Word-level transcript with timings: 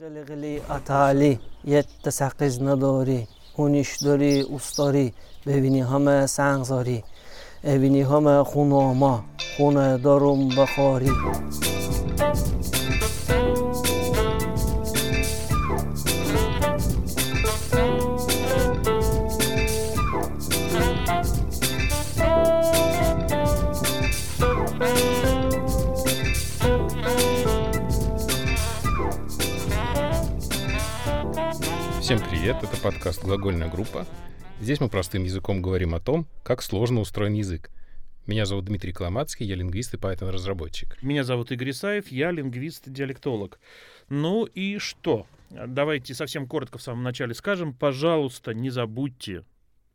غلی 0.00 0.60
اتالی 0.70 1.40
یه 1.64 1.84
تسقیز 2.04 2.62
نداری 2.62 3.28
هونیش 3.56 3.96
داری 3.96 4.46
استاری 4.54 5.12
ببینی 5.46 5.80
همه 5.80 6.26
سنگزاری 6.26 7.04
ببینی 7.64 8.02
همه 8.02 8.44
خوناما 8.44 9.24
خونه 9.56 9.98
دارم 9.98 10.48
بخاری. 10.48 11.10
Привет, 32.42 32.56
это 32.60 32.76
подкаст 32.82 33.22
«Глагольная 33.22 33.70
группа». 33.70 34.04
Здесь 34.60 34.80
мы 34.80 34.88
простым 34.88 35.22
языком 35.22 35.62
говорим 35.62 35.94
о 35.94 36.00
том, 36.00 36.26
как 36.42 36.60
сложно 36.60 36.98
устроен 36.98 37.34
язык. 37.34 37.70
Меня 38.26 38.46
зовут 38.46 38.64
Дмитрий 38.64 38.92
Коломацкий, 38.92 39.46
я 39.46 39.54
лингвист 39.54 39.94
и 39.94 39.96
Python-разработчик. 39.96 41.00
Меня 41.04 41.22
зовут 41.22 41.52
Игорь 41.52 41.70
Исаев, 41.70 42.08
я 42.08 42.32
лингвист-диалектолог. 42.32 43.60
Ну 44.08 44.46
и 44.46 44.78
что? 44.78 45.28
Давайте 45.50 46.14
совсем 46.14 46.48
коротко 46.48 46.78
в 46.78 46.82
самом 46.82 47.04
начале 47.04 47.32
скажем. 47.32 47.74
Пожалуйста, 47.74 48.52
не 48.54 48.70
забудьте 48.70 49.44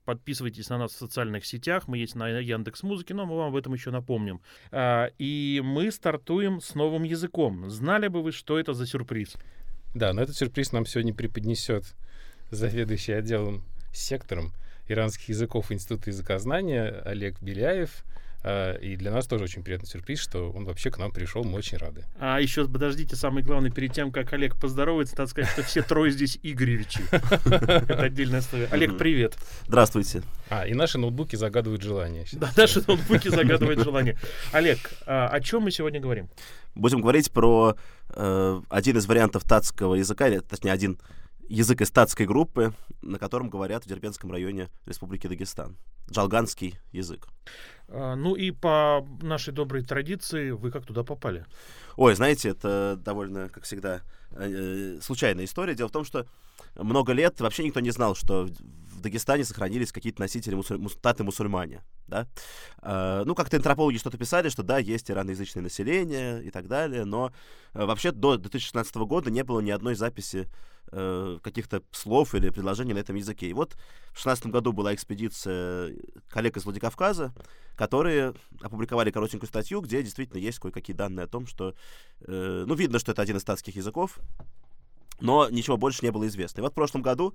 подписывайтесь 0.06 0.70
на 0.70 0.78
нас 0.78 0.94
в 0.94 0.98
социальных 0.98 1.46
сетях. 1.46 1.90
Мы 1.90 1.98
есть 1.98 2.16
на 2.16 2.30
Яндекс 2.30 2.82
Музыке, 2.84 3.14
но 3.14 3.26
мы 3.26 3.36
вам 3.36 3.50
об 3.50 3.58
этом 3.58 3.74
еще 3.74 3.92
напомним. 3.92 4.40
А, 4.72 5.10
и 5.20 5.62
мы 5.62 5.92
стартуем 5.92 6.62
с 6.62 6.76
новым 6.76 7.04
языком. 7.04 7.70
Знали 7.70 8.08
бы 8.08 8.24
вы, 8.24 8.32
что 8.32 8.58
это 8.58 8.72
за 8.72 8.88
сюрприз? 8.88 9.36
Да, 9.94 10.14
но 10.14 10.22
этот 10.22 10.38
сюрприз 10.38 10.72
нам 10.72 10.86
сегодня 10.86 11.14
преподнесет 11.14 11.94
заведующий 12.52 13.14
отделом 13.14 13.64
сектором 13.94 14.54
иранских 14.88 15.30
языков 15.30 15.72
Института 15.72 16.10
языкознания 16.10 17.02
Олег 17.06 17.42
Беляев. 17.42 18.04
А, 18.44 18.76
и 18.76 18.96
для 18.96 19.12
нас 19.12 19.26
тоже 19.26 19.44
очень 19.44 19.64
приятный 19.64 19.88
сюрприз, 19.88 20.20
что 20.20 20.52
он 20.52 20.64
вообще 20.66 20.92
к 20.92 20.98
нам 21.00 21.12
пришел, 21.12 21.44
мы 21.44 21.58
очень 21.58 21.78
рады. 21.78 22.06
А 22.20 22.40
еще 22.40 22.68
подождите, 22.68 23.16
самое 23.16 23.44
главное, 23.46 23.72
перед 23.72 23.92
тем, 23.92 24.12
как 24.12 24.32
Олег 24.32 24.56
поздоровается, 24.56 25.16
надо 25.18 25.30
сказать, 25.30 25.50
что 25.52 25.64
все 25.64 25.82
трое 25.82 26.12
здесь 26.12 26.40
Игоревичи. 26.44 27.02
Это 27.12 28.04
отдельная 28.04 28.40
история. 28.40 28.68
Олег, 28.72 28.98
привет. 28.98 29.36
Здравствуйте. 29.68 30.22
А, 30.50 30.66
и 30.68 30.74
наши 30.74 30.98
ноутбуки 30.98 31.36
загадывают 31.36 31.82
желание. 31.82 32.26
Да, 32.34 32.50
наши 32.56 32.82
ноутбуки 32.88 33.28
загадывают 33.28 33.84
желание. 33.84 34.18
Олег, 34.54 34.92
а, 35.06 35.28
о 35.28 35.42
чем 35.42 35.64
мы 35.64 35.72
сегодня 35.72 36.00
говорим? 36.00 36.30
Будем 36.76 37.02
говорить 37.02 37.32
про 37.32 37.76
э, 38.10 38.62
один 38.70 38.98
из 38.98 39.08
вариантов 39.08 39.44
татского 39.44 39.96
языка, 39.96 40.28
или, 40.28 40.40
точнее, 40.40 40.72
один 40.72 41.00
язык 41.50 41.82
из 41.82 41.92
татской 41.92 42.26
группы, 42.26 42.74
на 43.02 43.20
котором 43.20 43.50
говорят 43.50 43.86
в 43.86 43.88
Дербенском 43.88 44.32
районе 44.32 44.70
Республики 44.86 45.28
Дагестан. 45.28 45.78
Джалганский 46.10 46.80
язык. 46.92 47.28
А, 47.90 48.16
ну 48.16 48.36
и 48.36 48.52
по 48.52 49.06
нашей 49.22 49.54
доброй 49.54 49.84
традиции, 49.84 50.52
вы 50.52 50.72
как 50.72 50.86
туда 50.86 51.04
попали? 51.04 51.46
Ой, 51.96 52.16
знаете, 52.16 52.50
это 52.50 53.00
довольно, 53.04 53.50
как 53.50 53.64
всегда, 53.64 54.02
э, 54.32 55.00
случайная 55.02 55.46
история. 55.46 55.76
Дело 55.76 55.90
в 55.90 55.92
том, 55.92 56.06
что 56.06 56.28
много 56.76 57.14
лет 57.14 57.40
вообще 57.42 57.64
никто 57.64 57.80
не 57.80 57.92
знал, 57.92 58.16
что 58.16 58.48
в 58.98 59.02
Дагестане 59.02 59.46
сохранились 59.46 59.92
какие-то 59.92 60.22
носители 60.22 60.56
мусуль... 60.56 60.80
таты-мусульмане. 61.02 61.82
Да? 62.08 62.28
Э, 62.82 63.24
ну, 63.26 63.36
как-то 63.36 63.58
антропологи 63.58 63.98
что-то 63.98 64.18
писали, 64.18 64.50
что 64.50 64.64
да, 64.64 64.78
есть 64.78 65.12
ираноязычное 65.12 65.64
население 65.64 66.44
и 66.44 66.52
так 66.52 66.68
далее, 66.68 67.06
но 67.06 67.32
э, 67.74 67.86
вообще 67.86 68.12
до 68.12 68.38
2016 68.38 68.96
года 68.96 69.30
не 69.30 69.44
было 69.44 69.60
ни 69.60 69.72
одной 69.72 69.96
записи 69.96 70.48
э, 70.92 71.40
каких-то 71.42 71.84
слов 71.92 72.36
или 72.36 72.50
предложений 72.50 72.94
на 72.94 73.00
этом 73.00 73.16
языке. 73.16 73.48
И 73.48 73.54
вот 73.54 73.74
в 73.74 74.24
2016 74.24 74.48
году 74.48 74.72
была 74.74 74.94
экспедиция 74.94 75.94
коллег 76.30 76.58
из 76.58 76.66
Владикавказа, 76.66 77.34
которые 77.76 78.34
опубликовали 78.62 79.12
коротенькую 79.12 79.48
статью, 79.48 79.82
где 79.82 80.02
действительно 80.02 80.40
есть 80.40 80.60
кое-какие 80.60 80.96
данные 80.96 81.26
о 81.26 81.28
том, 81.28 81.48
что, 81.48 81.76
э, 82.22 82.64
ну, 82.68 82.74
видно, 82.76 83.00
что 83.00 83.12
это 83.12 83.22
один 83.22 83.38
из 83.38 83.42
статских 83.42 83.76
языков, 83.76 84.20
но 85.20 85.50
ничего 85.50 85.78
больше 85.78 86.06
не 86.06 86.12
было 86.12 86.28
известно. 86.28 86.60
И 86.60 86.64
вот 86.64 86.72
в 86.72 86.76
прошлом 86.76 87.02
году 87.02 87.34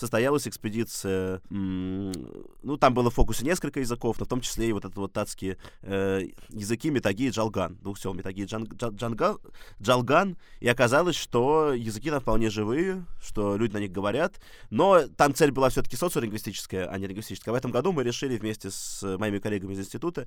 состоялась 0.00 0.48
экспедиция, 0.48 1.42
ну, 1.50 2.76
там 2.78 2.94
было 2.94 3.10
в 3.10 3.14
фокусе 3.14 3.44
несколько 3.44 3.80
языков, 3.80 4.18
но 4.18 4.24
в 4.24 4.28
том 4.28 4.40
числе 4.40 4.70
и 4.70 4.72
вот 4.72 4.84
это 4.84 4.98
вот 4.98 5.12
татские 5.12 5.58
э, 5.82 6.28
языки 6.48 6.90
Метаги 6.90 7.24
и 7.24 7.30
Джалган, 7.30 7.76
двух 7.76 7.98
сел 7.98 8.14
Метаги 8.14 8.40
и 8.40 9.82
Джалган, 9.82 10.38
и 10.60 10.68
оказалось, 10.68 11.16
что 11.16 11.72
языки 11.74 12.10
там 12.10 12.20
вполне 12.20 12.48
живые, 12.50 13.04
что 13.20 13.56
люди 13.56 13.74
на 13.74 13.78
них 13.78 13.92
говорят, 13.92 14.40
но 14.70 15.06
там 15.06 15.34
цель 15.34 15.50
была 15.50 15.68
все-таки 15.68 15.96
социолингвистическая, 15.96 16.86
а 16.86 16.98
не 16.98 17.06
лингвистическая. 17.06 17.52
В 17.52 17.56
этом 17.56 17.70
году 17.70 17.92
мы 17.92 18.02
решили 18.02 18.38
вместе 18.38 18.70
с 18.70 19.02
моими 19.18 19.38
коллегами 19.38 19.74
из 19.74 19.80
института, 19.80 20.26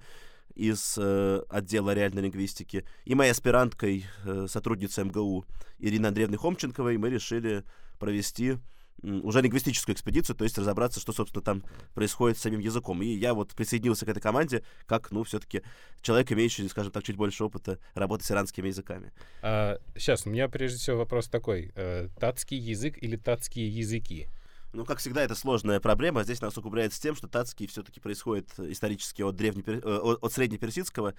из 0.53 0.95
э, 0.97 1.43
отдела 1.49 1.95
реальной 1.95 2.21
лингвистики, 2.21 2.85
и 3.05 3.15
моей 3.15 3.31
аспиранткой, 3.31 4.05
э, 4.23 4.45
сотрудницей 4.47 5.03
МГУ 5.05 5.45
Ириной 5.79 6.09
Андреевной 6.09 6.37
Хомченковой, 6.37 6.97
мы 6.97 7.09
решили 7.09 7.63
провести 7.97 8.57
уже 9.01 9.41
лингвистическую 9.41 9.95
экспедицию, 9.95 10.35
то 10.35 10.43
есть 10.43 10.57
разобраться, 10.57 10.99
что, 10.99 11.11
собственно, 11.11 11.43
там 11.43 11.63
происходит 11.93 12.37
с 12.37 12.41
самим 12.41 12.59
языком. 12.59 13.01
И 13.01 13.07
я 13.07 13.33
вот 13.33 13.53
присоединился 13.53 14.05
к 14.05 14.09
этой 14.09 14.21
команде, 14.21 14.63
как, 14.85 15.11
ну, 15.11 15.23
все-таки 15.23 15.61
человек, 16.01 16.31
имеющий, 16.31 16.67
скажем 16.69 16.91
так, 16.91 17.03
чуть 17.03 17.17
больше 17.17 17.43
опыта 17.43 17.79
работы 17.95 18.23
с 18.23 18.31
иранскими 18.31 18.67
языками. 18.67 19.11
А, 19.41 19.77
сейчас, 19.97 20.25
у 20.25 20.29
меня 20.29 20.47
прежде 20.47 20.77
всего 20.79 20.97
вопрос 20.97 21.27
такой. 21.27 21.71
Э, 21.75 22.07
татский 22.19 22.57
язык 22.57 22.97
или 23.01 23.17
татские 23.17 23.67
языки? 23.69 24.27
Ну, 24.73 24.85
как 24.85 24.97
всегда, 24.97 25.21
это 25.21 25.35
сложная 25.35 25.79
проблема. 25.79 26.23
Здесь 26.23 26.41
нас 26.41 26.53
усугубляется 26.53 26.99
тем, 26.99 27.15
что 27.15 27.27
татский 27.27 27.67
все-таки 27.67 27.99
происходит 27.99 28.47
исторически 28.57 29.21
от, 29.21 29.35
древне, 29.35 29.63
э, 29.67 29.79
от 29.79 30.33
среднеперсидского 30.33 31.13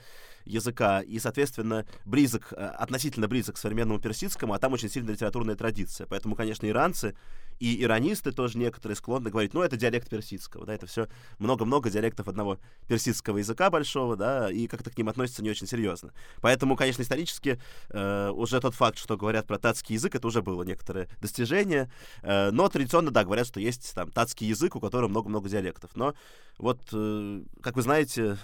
языка 0.45 1.01
и, 1.03 1.21
соответственно, 1.21 1.87
близок, 2.05 2.53
э, 2.53 2.56
относительно 2.56 3.29
близок 3.29 3.55
к 3.55 3.59
современному 3.59 4.01
персидскому, 4.01 4.55
а 4.55 4.59
там 4.59 4.73
очень 4.73 4.91
сильная 4.91 5.15
литературная 5.15 5.55
традиция. 5.55 6.09
Поэтому, 6.09 6.35
конечно, 6.35 6.67
иранцы 6.67 7.15
и 7.61 7.83
иронисты 7.83 8.33
тоже 8.33 8.59
некоторые 8.59 8.97
склонны 8.97 9.31
говорить, 9.31 9.55
ну, 9.55 9.63
это 9.63 9.77
диалект 9.77 10.09
персидского, 10.09 10.67
да, 10.67 10.75
это 10.75 10.87
все 10.87 11.09
много-много 11.39 11.91
диалектов 11.91 12.29
одного 12.29 12.59
персидского 12.89 13.39
языка 13.39 13.71
большого, 13.71 14.17
да, 14.17 14.51
и 14.51 14.67
как-то 14.67 14.91
к 14.91 14.99
ним 14.99 15.09
относятся 15.09 15.43
не 15.43 15.51
очень 15.51 15.67
серьезно. 15.67 16.13
Поэтому, 16.41 16.77
конечно, 16.77 17.03
исторически 17.03 17.61
э, 17.91 18.31
уже 18.31 18.61
тот 18.61 18.75
факт, 18.75 18.99
что 18.99 19.17
говорят 19.17 19.47
про 19.47 19.59
татский 19.59 19.95
язык, 19.95 20.15
это 20.15 20.27
уже 20.27 20.43
было 20.43 20.63
некоторое 20.63 21.09
достижение, 21.21 21.91
э, 22.23 22.51
но 22.51 22.69
традиционно, 22.69 23.11
да, 23.11 23.25
говорят, 23.25 23.47
что 23.47 23.61
есть 23.61 23.95
там 23.95 24.11
татский 24.11 24.47
язык, 24.47 24.77
у 24.77 24.81
которого 24.81 25.09
много-много 25.09 25.49
диалектов. 25.49 25.91
Но 25.95 26.15
вот, 26.59 26.81
э, 26.93 27.43
как 27.63 27.77
вы 27.77 27.83
знаете, 27.83 28.39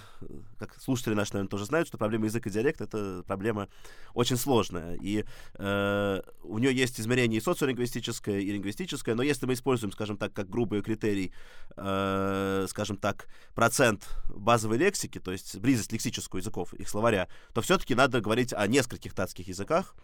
как 0.59 0.79
слушатели 0.81 1.13
наши, 1.13 1.33
наверное, 1.33 1.49
тоже 1.49 1.65
знают, 1.65 1.87
что 1.87 1.97
проблема 1.97 2.25
языка 2.25 2.49
и 2.49 2.53
диалекта— 2.53 2.83
это 2.85 3.23
проблема 3.25 3.69
очень 4.13 4.35
сложная. 4.35 4.97
И 5.01 5.23
э, 5.55 6.21
у 6.43 6.57
нее 6.57 6.75
есть 6.75 6.99
измерение 6.99 7.37
и 7.37 7.41
социолингвистическое, 7.41 8.39
и 8.39 8.51
лингвистическое, 8.51 9.00
но 9.07 9.23
если 9.23 9.45
мы 9.45 9.53
используем, 9.53 9.91
скажем 9.91 10.17
так, 10.17 10.33
как 10.33 10.49
грубый 10.49 10.81
критерий, 10.81 11.33
э, 11.75 12.65
скажем 12.69 12.97
так, 12.97 13.27
процент 13.55 14.07
базовой 14.29 14.77
лексики, 14.77 15.19
то 15.19 15.31
есть 15.31 15.57
близость 15.57 15.91
лексическую 15.91 16.41
языков, 16.41 16.73
их 16.73 16.87
словаря, 16.87 17.27
то 17.53 17.61
все-таки 17.61 17.95
надо 17.95 18.21
говорить 18.21 18.53
о 18.53 18.67
нескольких 18.67 19.13
татских 19.13 19.47
языках, 19.47 19.95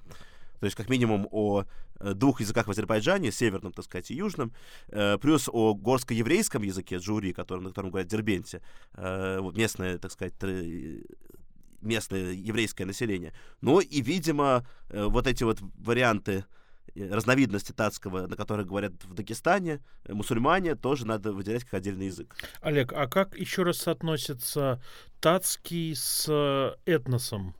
то 0.59 0.65
есть 0.65 0.75
как 0.75 0.89
минимум 0.89 1.27
о 1.31 1.65
э, 1.99 2.13
двух 2.13 2.41
языках 2.41 2.67
в 2.67 2.71
Азербайджане, 2.71 3.31
северном, 3.31 3.73
так 3.73 3.85
сказать, 3.85 4.09
и 4.11 4.15
южном, 4.15 4.53
э, 4.87 5.17
плюс 5.19 5.49
о 5.51 5.73
горско-еврейском 5.75 6.63
языке 6.63 6.97
джури, 6.97 7.31
который, 7.31 7.61
на 7.61 7.69
котором 7.69 7.91
говорят 7.91 8.09
дербенте, 8.09 8.61
э, 8.93 9.39
местное, 9.55 9.97
так 9.97 10.11
сказать, 10.11 10.33
местное 11.81 12.31
еврейское 12.31 12.85
население. 12.85 13.33
Ну 13.61 13.79
и, 13.79 14.01
видимо, 14.01 14.65
вот 14.89 15.27
эти 15.27 15.43
вот 15.43 15.59
варианты 15.77 16.45
разновидности 17.09 17.71
татского, 17.71 18.27
на 18.27 18.35
которых 18.35 18.67
говорят 18.67 18.93
в 19.03 19.13
Дагестане, 19.13 19.81
мусульмане, 20.07 20.75
тоже 20.75 21.05
надо 21.05 21.33
выделять 21.33 21.63
как 21.63 21.75
отдельный 21.75 22.07
язык. 22.07 22.35
Олег, 22.61 22.93
а 22.93 23.07
как 23.07 23.37
еще 23.37 23.63
раз 23.63 23.77
соотносится 23.77 24.81
татский 25.19 25.93
с 25.95 26.75
этносом? 26.85 27.55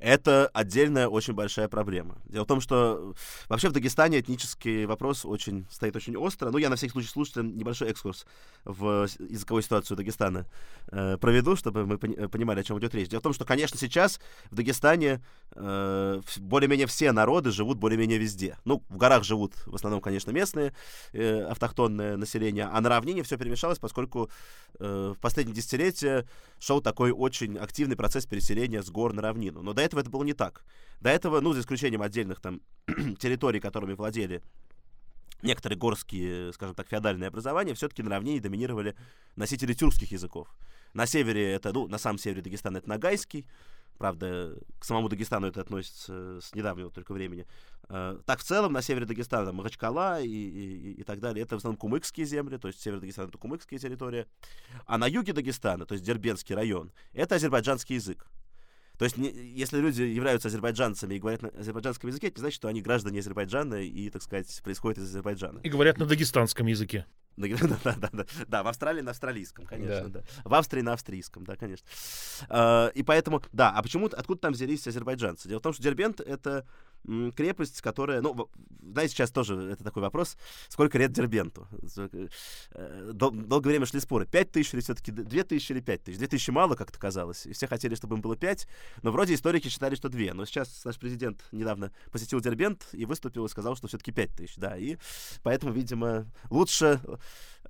Это 0.00 0.50
отдельная 0.54 1.08
очень 1.08 1.34
большая 1.34 1.68
проблема. 1.68 2.16
Дело 2.24 2.44
в 2.44 2.48
том, 2.48 2.60
что 2.60 3.14
вообще 3.48 3.68
в 3.68 3.72
Дагестане 3.72 4.20
этнический 4.20 4.86
вопрос 4.86 5.24
очень, 5.24 5.66
стоит 5.70 5.94
очень 5.94 6.16
остро. 6.16 6.50
Ну, 6.50 6.58
я 6.58 6.70
на 6.70 6.76
всякий 6.76 6.92
случай 6.92 7.08
слушателям 7.08 7.56
небольшой 7.56 7.90
экскурс 7.90 8.26
в 8.64 9.06
языковую 9.18 9.62
ситуацию 9.62 9.96
Дагестана 9.96 10.46
э, 10.90 11.18
проведу, 11.18 11.54
чтобы 11.54 11.86
мы 11.86 11.98
понимали, 11.98 12.60
о 12.60 12.64
чем 12.64 12.78
идет 12.78 12.94
речь. 12.94 13.08
Дело 13.08 13.20
в 13.20 13.22
том, 13.22 13.34
что, 13.34 13.44
конечно, 13.44 13.78
сейчас 13.78 14.20
в 14.50 14.54
Дагестане 14.54 15.22
э, 15.54 16.20
более-менее 16.38 16.86
все 16.86 17.12
народы 17.12 17.50
живут 17.50 17.78
более-менее 17.78 18.18
везде. 18.18 18.56
Ну, 18.64 18.82
в 18.88 18.96
горах 18.96 19.24
живут 19.24 19.54
в 19.66 19.74
основном, 19.74 20.00
конечно, 20.00 20.30
местные 20.30 20.72
э, 21.12 21.42
автохтонное 21.42 22.16
население, 22.16 22.68
а 22.72 22.80
на 22.80 22.88
равнине 22.88 23.22
все 23.22 23.36
перемешалось, 23.36 23.78
поскольку 23.78 24.30
э, 24.78 25.12
в 25.14 25.20
последние 25.20 25.54
десятилетия 25.54 26.26
шел 26.58 26.80
такой 26.80 27.10
очень 27.10 27.58
активный 27.58 27.96
процесс 27.96 28.26
переселения 28.26 28.82
с 28.82 28.90
гор 28.90 29.12
на 29.12 29.22
равнину. 29.22 29.62
Но 29.62 29.72
до 29.72 29.82
этого 29.90 30.00
это 30.00 30.10
было 30.10 30.24
не 30.24 30.32
так. 30.32 30.64
До 31.00 31.10
этого, 31.10 31.40
ну, 31.40 31.52
за 31.52 31.60
исключением 31.60 32.02
отдельных 32.02 32.40
там 32.40 32.60
территорий, 33.18 33.60
которыми 33.60 33.94
владели 33.94 34.42
некоторые 35.42 35.78
горские, 35.78 36.52
скажем 36.52 36.74
так, 36.74 36.88
феодальные 36.88 37.28
образования, 37.28 37.74
все-таки 37.74 38.02
на 38.02 38.10
равнине 38.10 38.40
доминировали 38.40 38.94
носители 39.36 39.72
тюркских 39.72 40.12
языков. 40.12 40.48
На 40.92 41.06
севере 41.06 41.52
это, 41.52 41.72
ну, 41.72 41.88
на 41.88 41.98
самом 41.98 42.18
севере 42.18 42.42
Дагестана 42.42 42.78
это 42.78 42.88
нагайский, 42.88 43.46
правда, 43.98 44.56
к 44.78 44.84
самому 44.84 45.08
Дагестану 45.08 45.46
это 45.46 45.60
относится 45.60 46.40
с 46.40 46.54
недавнего 46.54 46.90
только 46.90 47.12
времени. 47.12 47.46
Э, 47.88 48.18
так, 48.26 48.40
в 48.40 48.44
целом, 48.44 48.72
на 48.72 48.82
севере 48.82 49.06
Дагестана 49.06 49.52
Махачкала 49.52 50.20
и, 50.20 50.28
и, 50.28 50.92
и 51.00 51.02
так 51.04 51.20
далее, 51.20 51.44
это 51.44 51.56
в 51.56 51.58
основном 51.58 51.78
кумыкские 51.78 52.26
земли, 52.26 52.56
то 52.56 52.68
есть 52.68 52.80
север 52.80 53.00
Дагестана 53.00 53.28
это 53.28 53.38
кумыкская 53.38 53.78
территория. 53.78 54.26
А 54.86 54.98
на 54.98 55.06
юге 55.06 55.32
Дагестана, 55.32 55.86
то 55.86 55.94
есть 55.94 56.04
Дербенский 56.04 56.54
район, 56.54 56.92
это 57.12 57.36
азербайджанский 57.36 57.96
язык. 57.96 58.26
То 59.00 59.04
есть, 59.04 59.16
не, 59.16 59.30
если 59.30 59.78
люди 59.78 60.02
являются 60.02 60.48
азербайджанцами 60.48 61.14
и 61.14 61.18
говорят 61.18 61.40
на 61.40 61.48
азербайджанском 61.48 62.08
языке, 62.10 62.26
это 62.26 62.36
не 62.36 62.40
значит, 62.42 62.56
что 62.56 62.68
они 62.68 62.82
граждане 62.82 63.20
Азербайджана 63.20 63.76
и, 63.76 64.10
так 64.10 64.22
сказать, 64.22 64.60
происходят 64.62 64.98
из 64.98 65.04
Азербайджана. 65.04 65.60
И 65.60 65.70
говорят 65.70 65.96
на 65.96 66.04
дагестанском 66.04 66.66
языке. 66.66 67.06
Да, 67.36 67.46
да, 67.82 67.96
да, 67.98 68.10
да, 68.12 68.26
да, 68.48 68.62
в 68.62 68.68
Австралии 68.68 69.00
на 69.00 69.12
австралийском, 69.12 69.64
конечно, 69.64 70.10
да. 70.10 70.20
да. 70.20 70.24
В 70.44 70.52
Австрии 70.52 70.82
на 70.82 70.92
австрийском, 70.92 71.44
да, 71.44 71.56
конечно. 71.56 71.86
Uh, 72.50 72.92
и 72.92 73.02
поэтому, 73.02 73.42
да, 73.52 73.70
а 73.70 73.82
почему, 73.82 74.06
откуда 74.06 74.38
там 74.38 74.52
взялись 74.52 74.86
азербайджанцы? 74.86 75.48
Дело 75.48 75.60
в 75.60 75.62
том, 75.62 75.72
что 75.72 75.82
Дербент— 75.82 76.20
это 76.20 76.66
крепость, 77.36 77.80
которая, 77.80 78.20
ну, 78.20 78.48
знаете, 78.82 79.14
сейчас 79.14 79.30
тоже 79.30 79.56
это 79.72 79.84
такой 79.84 80.02
вопрос, 80.02 80.36
сколько 80.68 80.98
лет 80.98 81.12
Дербенту? 81.12 81.66
Э, 82.72 83.10
дол- 83.12 83.30
долгое 83.30 83.70
время 83.70 83.86
шли 83.86 84.00
споры, 84.00 84.26
5 84.26 84.52
тысяч 84.52 84.74
или 84.74 84.80
все-таки 84.80 85.10
2 85.12 85.42
тысячи 85.44 85.72
или 85.72 85.80
5 85.80 86.04
тысяч? 86.04 86.18
2 86.18 86.26
тысячи 86.28 86.50
мало 86.50 86.74
как-то 86.74 86.98
казалось, 86.98 87.46
и 87.46 87.52
все 87.52 87.66
хотели, 87.66 87.94
чтобы 87.94 88.16
им 88.16 88.22
было 88.22 88.36
5, 88.36 88.66
но 89.02 89.12
вроде 89.12 89.34
историки 89.34 89.68
считали, 89.68 89.94
что 89.94 90.08
2, 90.08 90.34
но 90.34 90.44
сейчас 90.44 90.84
наш 90.84 90.98
президент 90.98 91.44
недавно 91.52 91.92
посетил 92.10 92.40
Дербент 92.40 92.86
и 92.92 93.04
выступил 93.04 93.46
и 93.46 93.48
сказал, 93.48 93.76
что 93.76 93.88
все-таки 93.88 94.12
5 94.12 94.30
тысяч, 94.36 94.56
да, 94.56 94.76
и 94.76 94.96
поэтому, 95.42 95.72
видимо, 95.72 96.26
лучше 96.50 97.00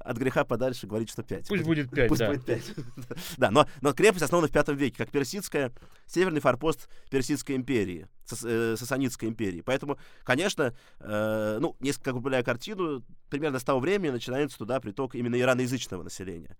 от 0.00 0.16
греха 0.16 0.44
подальше 0.44 0.86
говорить, 0.86 1.10
что 1.10 1.22
5. 1.22 1.48
Пусть 1.48 1.64
будет 1.64 1.90
5, 1.90 2.08
Пусть 2.08 2.18
да. 2.20 2.28
будет 2.28 2.44
5. 2.44 2.74
да, 3.36 3.50
но, 3.50 3.66
но 3.80 3.92
крепость 3.92 4.22
основана 4.22 4.48
в 4.48 4.52
пятом 4.52 4.76
веке, 4.76 4.96
как 4.96 5.10
персидская, 5.10 5.72
северный 6.06 6.40
форпост 6.40 6.88
Персидской 7.10 7.56
империи, 7.56 8.08
э, 8.42 8.76
Сасанидской 8.78 9.28
империи. 9.28 9.60
Поэтому, 9.60 9.98
конечно, 10.24 10.74
э, 11.00 11.58
ну, 11.60 11.76
несколько 11.80 12.12
гуляя 12.12 12.42
картину, 12.42 13.04
примерно 13.28 13.58
с 13.58 13.64
того 13.64 13.80
времени 13.80 14.10
начинается 14.10 14.58
туда 14.58 14.80
приток 14.80 15.14
именно 15.14 15.38
ираноязычного 15.38 16.02
населения. 16.02 16.56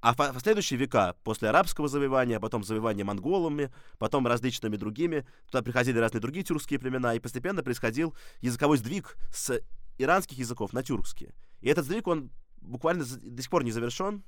А 0.00 0.14
в 0.14 0.16
последующие 0.16 0.78
века, 0.78 1.16
после 1.24 1.48
арабского 1.48 1.88
завоевания, 1.88 2.36
а 2.36 2.40
потом 2.40 2.62
завоевания 2.62 3.04
монголами, 3.04 3.72
потом 3.98 4.26
различными 4.28 4.76
другими, 4.76 5.26
туда 5.46 5.62
приходили 5.62 5.98
разные 5.98 6.20
другие 6.20 6.44
тюркские 6.44 6.78
племена, 6.78 7.14
и 7.14 7.18
постепенно 7.18 7.64
происходил 7.64 8.14
языковой 8.40 8.78
сдвиг 8.78 9.16
с 9.32 9.60
иранских 9.98 10.38
языков 10.38 10.72
на 10.72 10.84
тюркские. 10.84 11.34
И 11.60 11.68
этот 11.68 11.84
сдвиг, 11.84 12.06
он 12.06 12.30
буквально 12.60 13.04
до 13.04 13.42
сих 13.42 13.50
пор 13.50 13.64
не 13.64 13.72
завершен. 13.72 14.24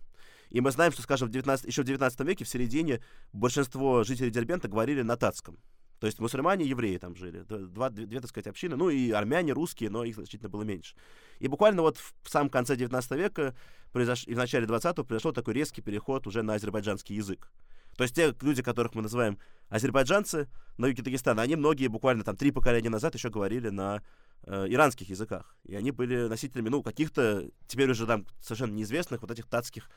И 0.50 0.60
мы 0.60 0.70
знаем, 0.72 0.92
что, 0.92 1.02
скажем, 1.02 1.28
в 1.28 1.30
19, 1.30 1.66
еще 1.66 1.82
в 1.82 1.84
19 1.84 2.20
веке, 2.20 2.44
в 2.44 2.48
середине, 2.48 3.00
большинство 3.32 4.02
жителей 4.02 4.30
Дербента 4.30 4.68
говорили 4.68 5.02
на 5.02 5.16
татском. 5.16 5.58
То 6.00 6.06
есть 6.06 6.18
мусульмане 6.18 6.64
и 6.64 6.68
евреи 6.68 6.96
там 6.96 7.14
жили. 7.14 7.42
Два, 7.42 7.90
две, 7.90 8.06
две, 8.06 8.20
так 8.20 8.30
сказать, 8.30 8.46
общины. 8.46 8.74
Ну 8.74 8.88
и 8.88 9.10
армяне, 9.10 9.52
русские, 9.52 9.90
но 9.90 10.02
их 10.02 10.14
значительно 10.14 10.48
было 10.48 10.62
меньше. 10.62 10.96
И 11.38 11.46
буквально 11.46 11.82
вот 11.82 11.98
в 11.98 12.30
самом 12.30 12.48
конце 12.48 12.74
19 12.74 13.10
века 13.12 13.54
произош... 13.92 14.26
и 14.26 14.34
в 14.34 14.38
начале 14.38 14.66
20-го 14.66 15.04
произошел 15.04 15.32
такой 15.32 15.54
резкий 15.54 15.82
переход 15.82 16.26
уже 16.26 16.42
на 16.42 16.54
азербайджанский 16.54 17.14
язык. 17.14 17.52
То 17.96 18.04
есть 18.04 18.14
те 18.14 18.34
люди, 18.40 18.62
которых 18.62 18.94
мы 18.94 19.02
называем 19.02 19.38
азербайджанцы 19.68 20.48
на 20.78 20.86
юге 20.86 21.02
Дагестана, 21.02 21.42
они 21.42 21.56
многие 21.56 21.88
буквально 21.88 22.24
там 22.24 22.34
три 22.34 22.50
поколения 22.50 22.88
назад 22.88 23.14
еще 23.14 23.28
говорили 23.28 23.68
на 23.68 24.02
э, 24.44 24.66
иранских 24.68 25.08
языках. 25.08 25.56
И 25.64 25.74
они 25.74 25.90
были 25.90 26.28
носителями, 26.28 26.68
ну, 26.68 26.82
каких-то, 26.82 27.48
теперь 27.66 27.90
уже 27.90 28.06
там 28.06 28.26
совершенно 28.40 28.72
неизвестных 28.72 29.22
вот 29.22 29.30
этих 29.30 29.46
татских 29.46 29.90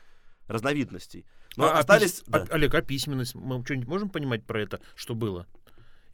разновидностей. 0.46 1.24
Но 1.56 1.66
а, 1.66 1.78
остались... 1.78 2.22
А, 2.28 2.40
да. 2.40 2.46
а, 2.50 2.54
Олег, 2.54 2.74
а 2.74 2.82
письменность? 2.82 3.34
Мы 3.34 3.64
что-нибудь 3.64 3.88
можем 3.88 4.08
понимать 4.10 4.44
про 4.44 4.60
это, 4.60 4.80
что 4.94 5.14
было? 5.14 5.46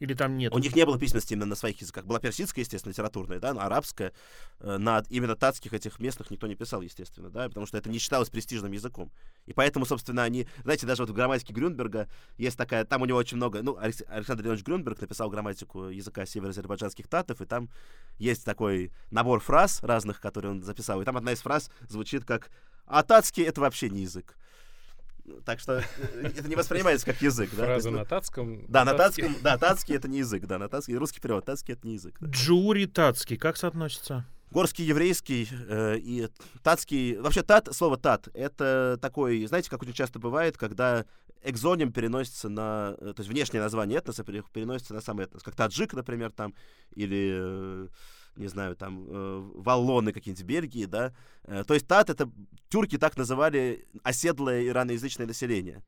Или 0.01 0.15
там 0.15 0.35
нет? 0.35 0.51
У 0.51 0.57
них 0.57 0.75
не 0.75 0.83
было 0.83 0.97
письменности 0.97 1.33
именно 1.33 1.45
на 1.45 1.55
своих 1.55 1.79
языках. 1.79 2.05
Была 2.05 2.19
персидская, 2.19 2.63
естественно, 2.63 2.91
литературная, 2.91 3.39
да, 3.39 3.53
но 3.53 3.61
арабская. 3.61 4.13
Э, 4.59 4.77
на 4.77 5.03
именно 5.09 5.35
татских 5.35 5.73
этих 5.73 5.99
местных 5.99 6.31
никто 6.31 6.47
не 6.47 6.55
писал, 6.55 6.81
естественно, 6.81 7.29
да, 7.29 7.47
потому 7.47 7.67
что 7.67 7.77
это 7.77 7.87
не 7.87 7.99
считалось 7.99 8.31
престижным 8.31 8.71
языком. 8.71 9.11
И 9.45 9.53
поэтому, 9.53 9.85
собственно, 9.85 10.23
они... 10.23 10.47
Знаете, 10.63 10.87
даже 10.87 11.03
вот 11.03 11.11
в 11.11 11.13
грамматике 11.13 11.53
Грюнберга 11.53 12.09
есть 12.39 12.57
такая... 12.57 12.83
Там 12.83 13.03
у 13.03 13.05
него 13.05 13.19
очень 13.19 13.37
много... 13.37 13.61
Ну, 13.61 13.77
Алекс... 13.77 14.01
Александр 14.07 14.43
Леонович 14.43 14.65
Грюнберг 14.65 14.99
написал 14.99 15.29
грамматику 15.29 15.89
языка 15.89 16.25
североазербайджанских 16.25 17.07
татов, 17.07 17.39
и 17.39 17.45
там 17.45 17.69
есть 18.17 18.43
такой 18.43 18.91
набор 19.11 19.39
фраз 19.39 19.83
разных, 19.83 20.19
которые 20.19 20.53
он 20.53 20.63
записал. 20.63 20.99
И 21.03 21.05
там 21.05 21.15
одна 21.15 21.31
из 21.33 21.41
фраз 21.41 21.69
звучит 21.87 22.25
как 22.25 22.49
«А 22.87 23.03
татский— 23.03 23.43
это 23.45 23.61
вообще 23.61 23.91
не 23.91 24.01
язык». 24.01 24.35
Так 25.45 25.59
что 25.59 25.79
э, 25.79 25.83
это 26.23 26.47
не 26.47 26.55
воспринимается 26.55 27.05
как 27.05 27.21
язык. 27.21 27.49
Да? 27.51 27.65
Фраза 27.65 27.89
есть, 27.89 27.91
на 27.91 27.99
ну, 27.99 28.05
татском. 28.05 28.65
Да, 28.67 28.85
на 28.85 28.93
татском, 28.93 29.35
да, 29.41 29.57
татский 29.57 29.95
это 29.95 30.07
не 30.07 30.19
язык, 30.19 30.45
да, 30.45 30.57
на 30.57 30.69
татский, 30.69 30.95
русский 30.95 31.19
перевод, 31.19 31.45
татский 31.45 31.73
это 31.73 31.87
не 31.87 31.93
язык. 31.93 32.15
Да. 32.19 32.27
Джури 32.29 32.85
татский, 32.85 33.37
как 33.37 33.57
соотносится? 33.57 34.25
Горский 34.51 34.83
еврейский 34.83 35.47
э, 35.51 35.97
и 35.97 36.27
татский, 36.61 37.15
вообще 37.15 37.41
тат, 37.41 37.69
слово 37.71 37.97
тат, 37.97 38.27
это 38.33 38.99
такой, 39.01 39.45
знаете, 39.45 39.69
как 39.69 39.81
очень 39.81 39.93
часто 39.93 40.19
бывает, 40.19 40.57
когда 40.57 41.05
экзоним 41.43 41.91
переносится 41.91 42.49
на, 42.49 42.95
э, 42.99 43.13
то 43.15 43.21
есть 43.21 43.29
внешнее 43.29 43.61
название 43.61 43.99
этноса 43.99 44.23
переносится 44.23 44.93
на 44.93 45.01
сам 45.01 45.19
этнос, 45.19 45.43
как 45.43 45.55
таджик, 45.55 45.93
например, 45.93 46.31
там, 46.31 46.53
или 46.91 47.31
э, 47.33 47.87
не 48.35 48.47
знаю, 48.47 48.75
там, 48.75 49.05
э, 49.07 49.51
валлоны 49.55 50.13
какие-нибудь 50.13 50.45
Бельгии, 50.45 50.85
да. 50.85 51.13
Э, 51.43 51.63
то 51.65 51.73
есть 51.73 51.87
тат— 51.87 52.09
это 52.11 52.29
тюрки 52.69 52.97
так 52.97 53.17
называли 53.17 53.85
оседлое 54.03 54.67
ираноязычное 54.67 55.27
население. 55.27 55.83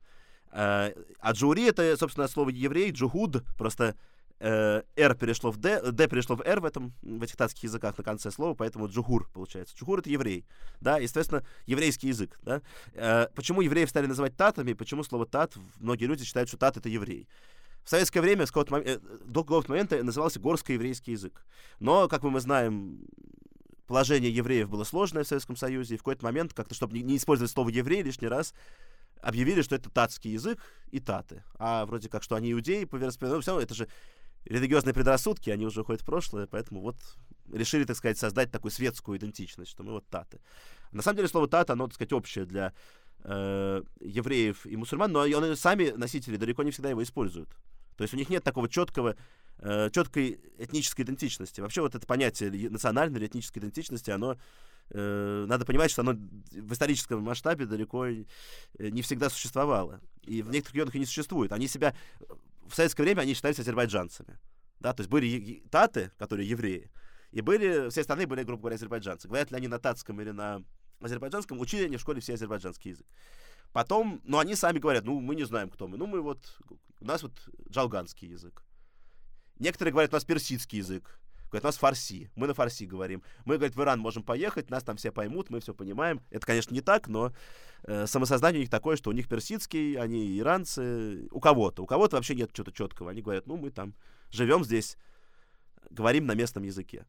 Э, 0.52 0.92
а 1.20 1.32
джури— 1.32 1.64
это, 1.68 1.96
собственно, 1.96 2.28
слово 2.28 2.50
еврей, 2.50 2.90
джухуд, 2.90 3.44
просто 3.56 3.96
э, 4.40 4.82
«р» 4.96 5.14
перешло 5.14 5.50
в 5.50 5.56
«д», 5.56 5.80
«д» 5.90 6.06
перешло 6.06 6.36
в 6.36 6.42
«р» 6.42 6.60
в, 6.60 6.64
этом, 6.64 6.92
в 7.02 7.22
этих 7.22 7.36
татских 7.36 7.64
языках 7.64 7.96
на 7.98 8.04
конце 8.04 8.30
слова, 8.30 8.54
поэтому 8.54 8.88
джухур 8.88 9.28
получается. 9.32 9.74
Джухур— 9.76 9.98
это 10.00 10.10
еврей, 10.10 10.44
да, 10.80 11.00
и, 11.00 11.06
соответственно, 11.06 11.44
еврейский 11.66 12.08
язык, 12.08 12.38
да. 12.42 12.60
Э, 12.92 13.28
почему 13.34 13.62
евреев 13.62 13.88
стали 13.88 14.06
называть 14.06 14.36
татами, 14.36 14.74
почему 14.74 15.02
слово 15.02 15.26
«тат», 15.26 15.54
многие 15.80 16.04
люди 16.04 16.24
считают, 16.24 16.48
что 16.48 16.58
«тат»— 16.58 16.76
это 16.78 16.88
еврей. 16.88 17.28
В 17.84 17.90
советское 17.90 18.20
время, 18.20 18.46
с 18.46 18.48
какого-то 18.48 18.72
момента, 18.72 19.00
до 19.24 19.42
какого-то 19.42 19.70
момента 19.70 20.02
назывался 20.02 20.40
горско-еврейский 20.40 21.12
язык. 21.12 21.44
Но, 21.80 22.08
как 22.08 22.22
мы 22.22 22.40
знаем, 22.40 23.06
положение 23.86 24.34
евреев 24.34 24.70
было 24.70 24.84
сложное 24.84 25.24
в 25.24 25.28
Советском 25.28 25.56
Союзе, 25.56 25.94
и 25.94 25.98
в 25.98 26.00
какой-то 26.00 26.24
момент, 26.24 26.54
как-то, 26.54 26.74
чтобы 26.74 26.98
не 26.98 27.16
использовать 27.16 27.50
слово 27.50 27.68
«еврей» 27.68 28.02
лишний 28.02 28.28
раз, 28.28 28.54
объявили, 29.20 29.62
что 29.62 29.74
это 29.74 29.90
татский 29.90 30.30
язык 30.30 30.58
и 30.90 31.00
таты. 31.00 31.44
А 31.58 31.84
вроде 31.86 32.08
как, 32.08 32.22
что 32.22 32.36
они 32.36 32.52
иудеи 32.52 32.84
по 32.84 32.96
вероисповеданию, 32.96 33.42
все 33.42 33.50
равно 33.50 33.62
это 33.62 33.74
же 33.74 33.88
религиозные 34.44 34.94
предрассудки, 34.94 35.50
они 35.50 35.66
уже 35.66 35.82
уходят 35.82 36.02
в 36.02 36.06
прошлое, 36.06 36.46
поэтому 36.46 36.80
вот 36.80 36.96
решили, 37.52 37.84
так 37.84 37.96
сказать, 37.96 38.18
создать 38.18 38.50
такую 38.50 38.70
светскую 38.70 39.18
идентичность, 39.18 39.70
что 39.70 39.82
мы 39.82 39.92
вот 39.92 40.06
таты. 40.08 40.40
На 40.92 41.02
самом 41.02 41.16
деле 41.16 41.28
слово 41.28 41.48
тата, 41.48 41.72
оно, 41.72 41.86
так 41.86 41.94
сказать, 41.94 42.12
общее 42.12 42.44
для 42.44 42.72
э, 43.22 43.82
евреев 44.00 44.66
и 44.66 44.76
мусульман, 44.76 45.12
но 45.12 45.54
сами 45.56 45.90
носители 45.90 46.36
далеко 46.36 46.62
не 46.62 46.70
всегда 46.70 46.90
его 46.90 47.02
используют. 47.02 47.48
То 47.96 48.02
есть 48.02 48.14
у 48.14 48.16
них 48.16 48.28
нет 48.28 48.42
такого 48.44 48.68
четкого, 48.68 49.16
э, 49.58 49.90
четкой 49.90 50.40
этнической 50.58 51.04
идентичности. 51.04 51.60
Вообще 51.60 51.80
вот 51.80 51.94
это 51.94 52.06
понятие 52.06 52.70
национальной 52.70 53.18
или 53.18 53.26
этнической 53.26 53.60
идентичности, 53.60 54.10
оно 54.10 54.36
э, 54.90 55.44
надо 55.48 55.64
понимать, 55.64 55.90
что 55.90 56.02
оно 56.02 56.12
в 56.12 56.72
историческом 56.72 57.22
масштабе 57.22 57.66
далеко 57.66 58.06
не 58.78 59.02
всегда 59.02 59.30
существовало. 59.30 60.00
И 60.22 60.42
в 60.42 60.50
некоторых 60.50 60.74
регионах 60.74 60.94
и 60.94 60.98
не 60.98 61.06
существует. 61.06 61.52
Они 61.52 61.68
себя... 61.68 61.94
В 62.66 62.74
советское 62.74 63.02
время 63.02 63.20
они 63.20 63.34
считались 63.34 63.58
азербайджанцами. 63.58 64.38
Да? 64.80 64.94
То 64.94 65.02
есть 65.02 65.10
были 65.10 65.62
таты, 65.70 66.12
которые 66.18 66.48
евреи, 66.48 66.90
и 67.30 67.40
были, 67.40 67.90
все 67.90 68.02
остальные 68.02 68.28
были, 68.28 68.44
грубо 68.44 68.60
говоря, 68.60 68.76
азербайджанцы. 68.76 69.26
Говорят 69.26 69.50
ли 69.50 69.56
они 69.56 69.66
на 69.66 69.80
татском 69.80 70.20
или 70.20 70.30
на 70.30 70.62
азербайджанском, 71.00 71.58
учили 71.58 71.86
они 71.86 71.96
в 71.96 72.00
школе 72.00 72.20
все 72.20 72.34
азербайджанский 72.34 72.92
язык. 72.92 73.06
Потом, 73.74 74.20
ну, 74.22 74.38
они 74.38 74.54
сами 74.54 74.78
говорят, 74.78 75.04
ну, 75.04 75.18
мы 75.18 75.34
не 75.34 75.42
знаем, 75.42 75.68
кто 75.68 75.88
мы. 75.88 75.98
Ну, 75.98 76.06
мы 76.06 76.20
вот, 76.20 76.38
у 77.00 77.04
нас 77.04 77.24
вот 77.24 77.32
джалганский 77.68 78.28
язык. 78.28 78.62
Некоторые 79.58 79.90
говорят, 79.90 80.12
у 80.12 80.14
нас 80.14 80.24
персидский 80.24 80.78
язык. 80.78 81.18
Говорят, 81.46 81.64
у 81.64 81.66
нас 81.66 81.76
фарси. 81.76 82.30
Мы 82.36 82.46
на 82.46 82.54
фарси 82.54 82.84
говорим. 82.84 83.24
Мы, 83.44 83.56
говорит, 83.56 83.74
в 83.74 83.82
Иран 83.82 83.98
можем 83.98 84.22
поехать, 84.22 84.70
нас 84.70 84.84
там 84.84 84.96
все 84.96 85.10
поймут, 85.10 85.50
мы 85.50 85.58
все 85.58 85.74
понимаем. 85.74 86.22
Это, 86.30 86.46
конечно, 86.46 86.72
не 86.72 86.82
так, 86.82 87.08
но 87.08 87.32
э, 87.82 88.06
самосознание 88.06 88.60
у 88.60 88.62
них 88.62 88.70
такое, 88.70 88.94
что 88.94 89.10
у 89.10 89.12
них 89.12 89.28
персидский, 89.28 89.94
они 89.94 90.38
иранцы. 90.38 91.26
У 91.32 91.40
кого-то. 91.40 91.82
У 91.82 91.86
кого-то 91.86 92.14
вообще 92.14 92.36
нет 92.36 92.52
чего-то 92.52 92.70
четкого. 92.70 93.10
Они 93.10 93.22
говорят, 93.22 93.48
ну, 93.48 93.56
мы 93.56 93.72
там 93.72 93.94
живем 94.30 94.62
здесь, 94.62 94.96
говорим 95.90 96.26
на 96.26 96.36
местном 96.36 96.62
языке. 96.62 97.06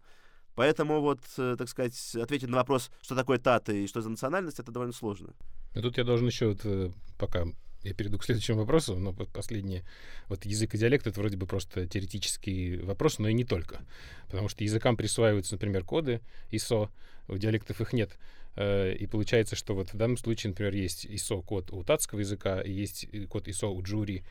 Поэтому 0.56 1.00
вот, 1.00 1.20
э, 1.38 1.58
так 1.60 1.70
сказать, 1.70 2.16
ответить 2.16 2.50
на 2.50 2.58
вопрос, 2.58 2.90
что 3.04 3.14
такое 3.14 3.38
таты 3.38 3.84
и 3.84 3.88
что 3.88 4.02
за 4.02 4.10
национальность, 4.10 4.60
это 4.60 4.72
довольно 4.72 4.94
сложно. 4.94 5.36
Но 5.76 5.82
тут 5.82 5.98
я 5.98 6.04
должен 6.04 6.26
еще, 6.26 6.48
вот, 6.48 6.62
э, 6.64 6.90
пока 7.18 7.46
я 7.84 7.94
перейду 7.94 8.18
к 8.18 8.24
следующему 8.24 8.60
вопросу, 8.60 8.96
но 8.96 9.14
последнее. 9.14 9.84
Вот 10.28 10.46
язык 10.46 10.74
и 10.74 10.78
диалект— 10.78 11.06
это 11.08 11.20
вроде 11.20 11.38
бы 11.38 11.46
просто 11.46 11.86
теоретический 11.86 12.78
вопрос, 12.78 13.20
но 13.20 13.28
и 13.28 13.34
не 13.34 13.46
только. 13.46 13.82
Потому 14.28 14.50
что 14.50 14.64
языкам 14.64 14.98
присваиваются, 14.98 15.54
например, 15.54 15.84
коды 15.84 16.22
ISO, 16.52 16.90
у 17.28 17.38
диалектов 17.38 17.82
их 17.82 17.94
нет. 17.94 18.18
Э, 18.56 18.94
и 18.94 19.06
получается, 19.06 19.56
что 19.56 19.76
вот 19.76 19.94
в 19.94 19.98
данном 19.98 20.18
случае, 20.18 20.52
например, 20.52 20.74
есть 20.74 21.06
ISO-код 21.06 21.72
у 21.72 21.84
татского 21.84 22.20
языка, 22.20 22.62
есть 22.62 23.08
код 23.30 23.48
ISO 23.48 23.68
у 23.68 23.84
джури, 23.84 24.24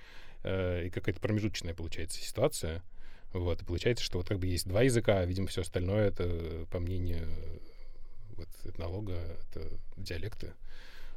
э, 0.42 0.86
и 0.86 0.90
какая-то 0.90 1.20
промежуточная 1.20 1.74
получается 1.74 2.20
ситуация. 2.20 2.82
Вот, 3.32 3.62
и 3.62 3.64
получается, 3.64 4.04
что 4.04 4.18
вот 4.18 4.28
как 4.28 4.38
бы 4.38 4.46
есть 4.46 4.66
два 4.66 4.82
языка, 4.82 5.18
а, 5.18 5.24
видимо, 5.26 5.48
все 5.48 5.62
остальное 5.62 6.08
это, 6.08 6.66
по 6.70 6.78
мнению 6.78 7.28
вот, 8.36 8.48
этнолога, 8.64 9.14
это 9.14 9.68
диалекты. 9.96 10.52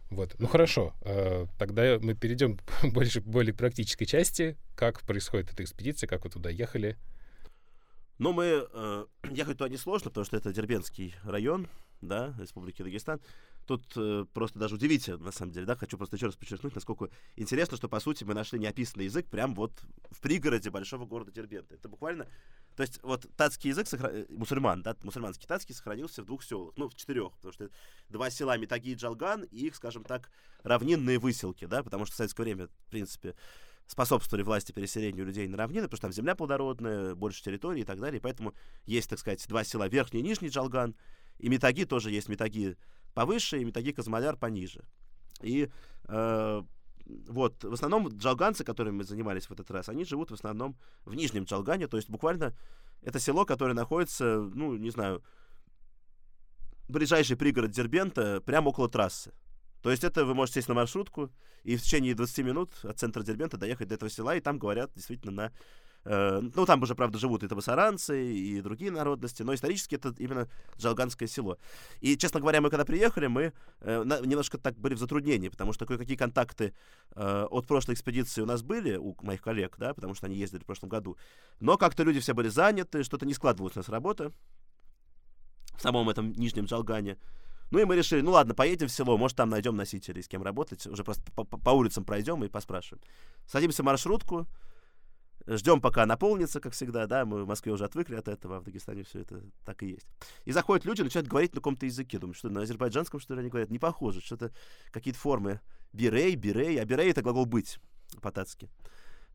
Вот. 0.09 0.35
Ну 0.39 0.47
хорошо, 0.47 0.93
э, 1.01 1.47
тогда 1.57 1.99
мы 1.99 2.13
перейдем 2.13 2.59
больше 2.83 3.21
более 3.21 3.53
практической 3.53 4.05
части. 4.05 4.57
Как 4.75 5.01
происходит 5.01 5.51
эта 5.51 5.63
экспедиция, 5.63 6.07
как 6.07 6.23
вы 6.23 6.29
туда 6.29 6.49
ехали? 6.49 6.97
Ну, 8.17 8.33
мы 8.33 8.67
э, 8.71 9.05
ехать 9.31 9.57
туда 9.57 9.69
несложно, 9.69 10.09
потому 10.09 10.25
что 10.25 10.37
это 10.37 10.53
Дербенский 10.53 11.13
район, 11.23 11.67
да, 12.01 12.33
Республики 12.39 12.81
Дагестан. 12.81 13.19
Тут 13.67 13.83
э, 13.97 14.25
просто 14.33 14.59
даже 14.59 14.75
удивительно, 14.75 15.17
на 15.17 15.31
самом 15.33 15.51
деле, 15.51 15.65
да, 15.65 15.75
хочу 15.75 15.97
просто 15.97 16.15
еще 16.15 16.27
раз 16.27 16.37
подчеркнуть, 16.37 16.73
насколько 16.73 17.09
интересно, 17.35 17.75
что, 17.75 17.89
по 17.89 17.99
сути, 17.99 18.23
мы 18.23 18.33
нашли 18.33 18.57
неописанный 18.59 19.05
язык 19.05 19.27
прямо 19.27 19.53
вот 19.55 19.73
в 20.09 20.21
пригороде 20.21 20.69
большого 20.69 21.05
города 21.05 21.33
Дербента. 21.33 21.75
Это 21.75 21.89
буквально... 21.89 22.27
То 22.77 22.83
есть 22.83 23.03
вот 23.03 23.27
татский 23.35 23.69
язык, 23.69 23.87
сохра... 23.89 24.07
Э, 24.07 24.25
мусульман, 24.29 24.83
да, 24.83 24.95
мусульманский 25.03 25.47
татский 25.47 25.75
сохранился 25.75 26.23
в 26.23 26.25
двух 26.25 26.45
селах, 26.45 26.75
ну, 26.77 26.87
в 26.87 26.95
четырех, 26.95 27.33
потому 27.33 27.51
что 27.51 27.69
два 28.07 28.29
села 28.29 28.57
Метаги 28.57 28.91
и 28.91 28.95
Джалган 28.95 29.43
и 29.43 29.67
их, 29.67 29.75
скажем 29.75 30.05
так, 30.05 30.31
равнинные 30.63 31.19
выселки, 31.19 31.65
да, 31.65 31.83
потому 31.83 32.05
что 32.05 32.13
в 32.13 32.17
советское 32.17 32.43
время, 32.43 32.67
в 32.67 32.89
принципе, 32.89 33.35
способствовали 33.85 34.43
власти 34.43 34.71
переселению 34.71 35.25
людей 35.25 35.45
на 35.49 35.57
равнины, 35.57 35.87
потому 35.87 35.97
что 35.97 36.07
там 36.07 36.13
земля 36.13 36.35
плодородная, 36.35 37.15
больше 37.15 37.43
территории 37.43 37.81
и 37.81 37.85
так 37.85 37.99
далее. 37.99 38.19
И 38.19 38.21
поэтому 38.21 38.53
есть, 38.85 39.09
так 39.09 39.19
сказать, 39.19 39.45
два 39.49 39.65
села, 39.65 39.89
Верхний 39.89 40.21
и 40.21 40.23
Нижний 40.23 40.47
Джалган, 40.47 40.95
и 41.39 41.49
Метаги 41.49 41.83
тоже 41.83 42.11
есть 42.11 42.29
Метаги 42.29 42.77
повыше 43.17 43.59
и 43.59 43.65
Метаги 43.65 43.93
Казмаляр 43.93 44.37
пониже. 44.37 44.83
И 45.41 45.69
э, 46.07 46.63
вот, 47.27 47.63
в 47.63 47.73
основном 47.73 48.09
джалганцы, 48.09 48.63
которыми 48.63 48.97
мы 48.97 49.03
занимались 49.03 49.47
в 49.49 49.51
этот 49.51 49.71
раз, 49.71 49.89
они 49.89 50.05
живут 50.05 50.29
в 50.29 50.35
основном 50.35 50.77
в 51.03 51.15
Нижнем 51.15 51.45
Джалгане, 51.45 51.87
то 51.87 51.97
есть 51.97 52.11
буквально 52.11 52.55
это 53.01 53.19
село, 53.19 53.43
которое 53.43 53.73
находится, 53.73 54.37
ну, 54.53 54.77
не 54.77 54.91
знаю, 54.91 55.23
ближайший 56.87 57.37
пригород 57.37 57.71
Дербента, 57.71 58.39
прямо 58.41 58.69
около 58.69 58.87
трассы. 58.87 59.33
То 59.81 59.89
есть 59.89 60.03
это 60.03 60.23
вы 60.23 60.35
можете 60.35 60.59
сесть 60.59 60.67
на 60.67 60.75
маршрутку 60.75 61.31
и 61.63 61.75
в 61.75 61.81
течение 61.81 62.13
20 62.13 62.45
минут 62.45 62.69
от 62.83 62.99
центра 62.99 63.23
Дербента 63.23 63.57
доехать 63.57 63.87
до 63.87 63.95
этого 63.95 64.11
села, 64.11 64.35
и 64.35 64.41
там 64.41 64.59
говорят 64.59 64.91
действительно 64.93 65.31
на 65.31 65.51
ну, 66.03 66.65
там 66.65 66.81
уже, 66.81 66.95
правда, 66.95 67.19
живут 67.19 67.43
и 67.43 67.47
табасаранцы, 67.47 68.33
и 68.33 68.61
другие 68.61 68.91
народности, 68.91 69.43
но 69.43 69.53
исторически 69.53 69.95
это 69.95 70.13
именно 70.17 70.47
Джалганское 70.77 71.27
село. 71.27 71.57
И, 71.99 72.17
честно 72.17 72.39
говоря, 72.39 72.61
мы 72.61 72.69
когда 72.69 72.85
приехали, 72.85 73.27
мы 73.27 73.53
э, 73.81 74.03
немножко 74.25 74.57
так 74.57 74.77
были 74.77 74.93
в 74.93 74.99
затруднении, 74.99 75.49
потому 75.49 75.73
что 75.73 75.85
кое-какие 75.85 76.15
контакты 76.15 76.73
э, 77.15 77.47
от 77.49 77.67
прошлой 77.67 77.95
экспедиции 77.95 78.41
у 78.41 78.45
нас 78.45 78.63
были, 78.63 78.95
у 78.95 79.17
моих 79.21 79.41
коллег, 79.41 79.75
да, 79.77 79.93
потому 79.93 80.13
что 80.15 80.27
они 80.27 80.35
ездили 80.35 80.61
в 80.61 80.65
прошлом 80.65 80.89
году. 80.89 81.17
Но 81.59 81.77
как-то 81.77 82.03
люди 82.03 82.19
все 82.19 82.33
были 82.33 82.47
заняты, 82.47 83.03
что-то 83.03 83.25
не 83.25 83.33
складывалось 83.33 83.75
у 83.75 83.79
нас 83.79 83.89
работа 83.89 84.31
в 85.77 85.81
самом 85.81 86.09
этом 86.09 86.31
Нижнем 86.33 86.65
Джалгане. 86.65 87.17
Ну 87.69 87.79
и 87.79 87.85
мы 87.85 87.95
решили, 87.95 88.21
ну 88.21 88.31
ладно, 88.31 88.55
поедем 88.55 88.87
в 88.87 88.91
село, 88.91 89.17
может 89.17 89.35
там 89.35 89.49
найдем 89.49 89.75
носителей, 89.75 90.23
с 90.23 90.27
кем 90.27 90.41
работать, 90.41 90.87
уже 90.87 91.03
просто 91.03 91.29
по, 91.33 91.43
по 91.43 91.69
улицам 91.71 92.05
пройдем 92.05 92.43
и 92.43 92.47
поспрашиваем. 92.47 93.03
Садимся 93.45 93.83
в 93.83 93.85
маршрутку, 93.85 94.47
Ждем, 95.47 95.79
пока 95.79 96.05
наполнится, 96.05 96.59
как 96.59 96.73
всегда, 96.73 97.07
да, 97.07 97.23
мы 97.23 97.45
в 97.45 97.47
Москве 97.47 97.71
уже 97.71 97.85
отвыкли 97.85 98.15
от 98.15 98.27
этого, 98.27 98.57
а 98.57 98.59
в 98.59 98.65
Дагестане 98.65 99.03
все 99.03 99.21
это 99.21 99.41
так 99.63 99.81
и 99.81 99.87
есть. 99.87 100.07
И 100.43 100.51
заходят 100.51 100.85
люди, 100.85 101.01
начинают 101.01 101.29
говорить 101.29 101.53
на 101.53 101.61
каком-то 101.61 101.85
языке. 101.85 102.19
Думаю, 102.19 102.33
что 102.33 102.49
на 102.49 102.61
азербайджанском, 102.61 103.21
что 103.21 103.33
ли, 103.33 103.39
они 103.39 103.49
говорят? 103.49 103.69
Не 103.69 103.79
похоже, 103.79 104.19
что-то 104.19 104.51
какие-то 104.91 105.19
формы. 105.19 105.61
Бирей, 105.93 106.35
бирей, 106.35 106.79
а 106.81 106.85
бирей— 106.85 107.09
это 107.11 107.21
глагол 107.21 107.45
«быть» 107.45 107.79
по-татски. 108.21 108.69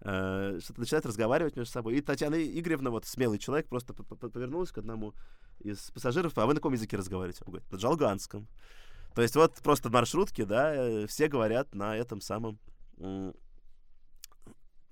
Uh, 0.01 0.61
что-то 0.61 0.81
начинают 0.81 1.07
разговаривать 1.07 1.55
между 1.55 1.73
собой. 1.73 1.95
И 1.95 2.01
Татьяна 2.01 2.35
Игоревна, 2.35 2.91
вот 2.91 3.07
смелый 3.07 3.39
человек, 3.39 3.69
просто 3.69 3.95
повернулась 3.95 4.73
к 4.73 4.79
одному 4.79 5.15
из 5.61 5.93
пассажиров, 5.93 6.37
а 6.37 6.45
вы 6.45 6.55
на 6.55 6.59
каком 6.59 6.73
языке 6.73 6.97
разговариваете? 6.97 7.45
Он 7.45 7.53
говорит, 7.53 7.71
на 7.71 7.77
джалганском. 7.77 8.49
То 9.15 9.23
есть 9.23 9.37
вот 9.37 9.55
просто 9.63 9.91
в 9.91 9.93
маршрутке, 9.93 10.45
да, 10.45 10.75
э, 10.75 11.07
все 11.07 11.29
говорят 11.29 11.75
на 11.75 11.97
этом 11.97 12.21
самом 12.21 12.59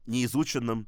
неизученном 0.07 0.87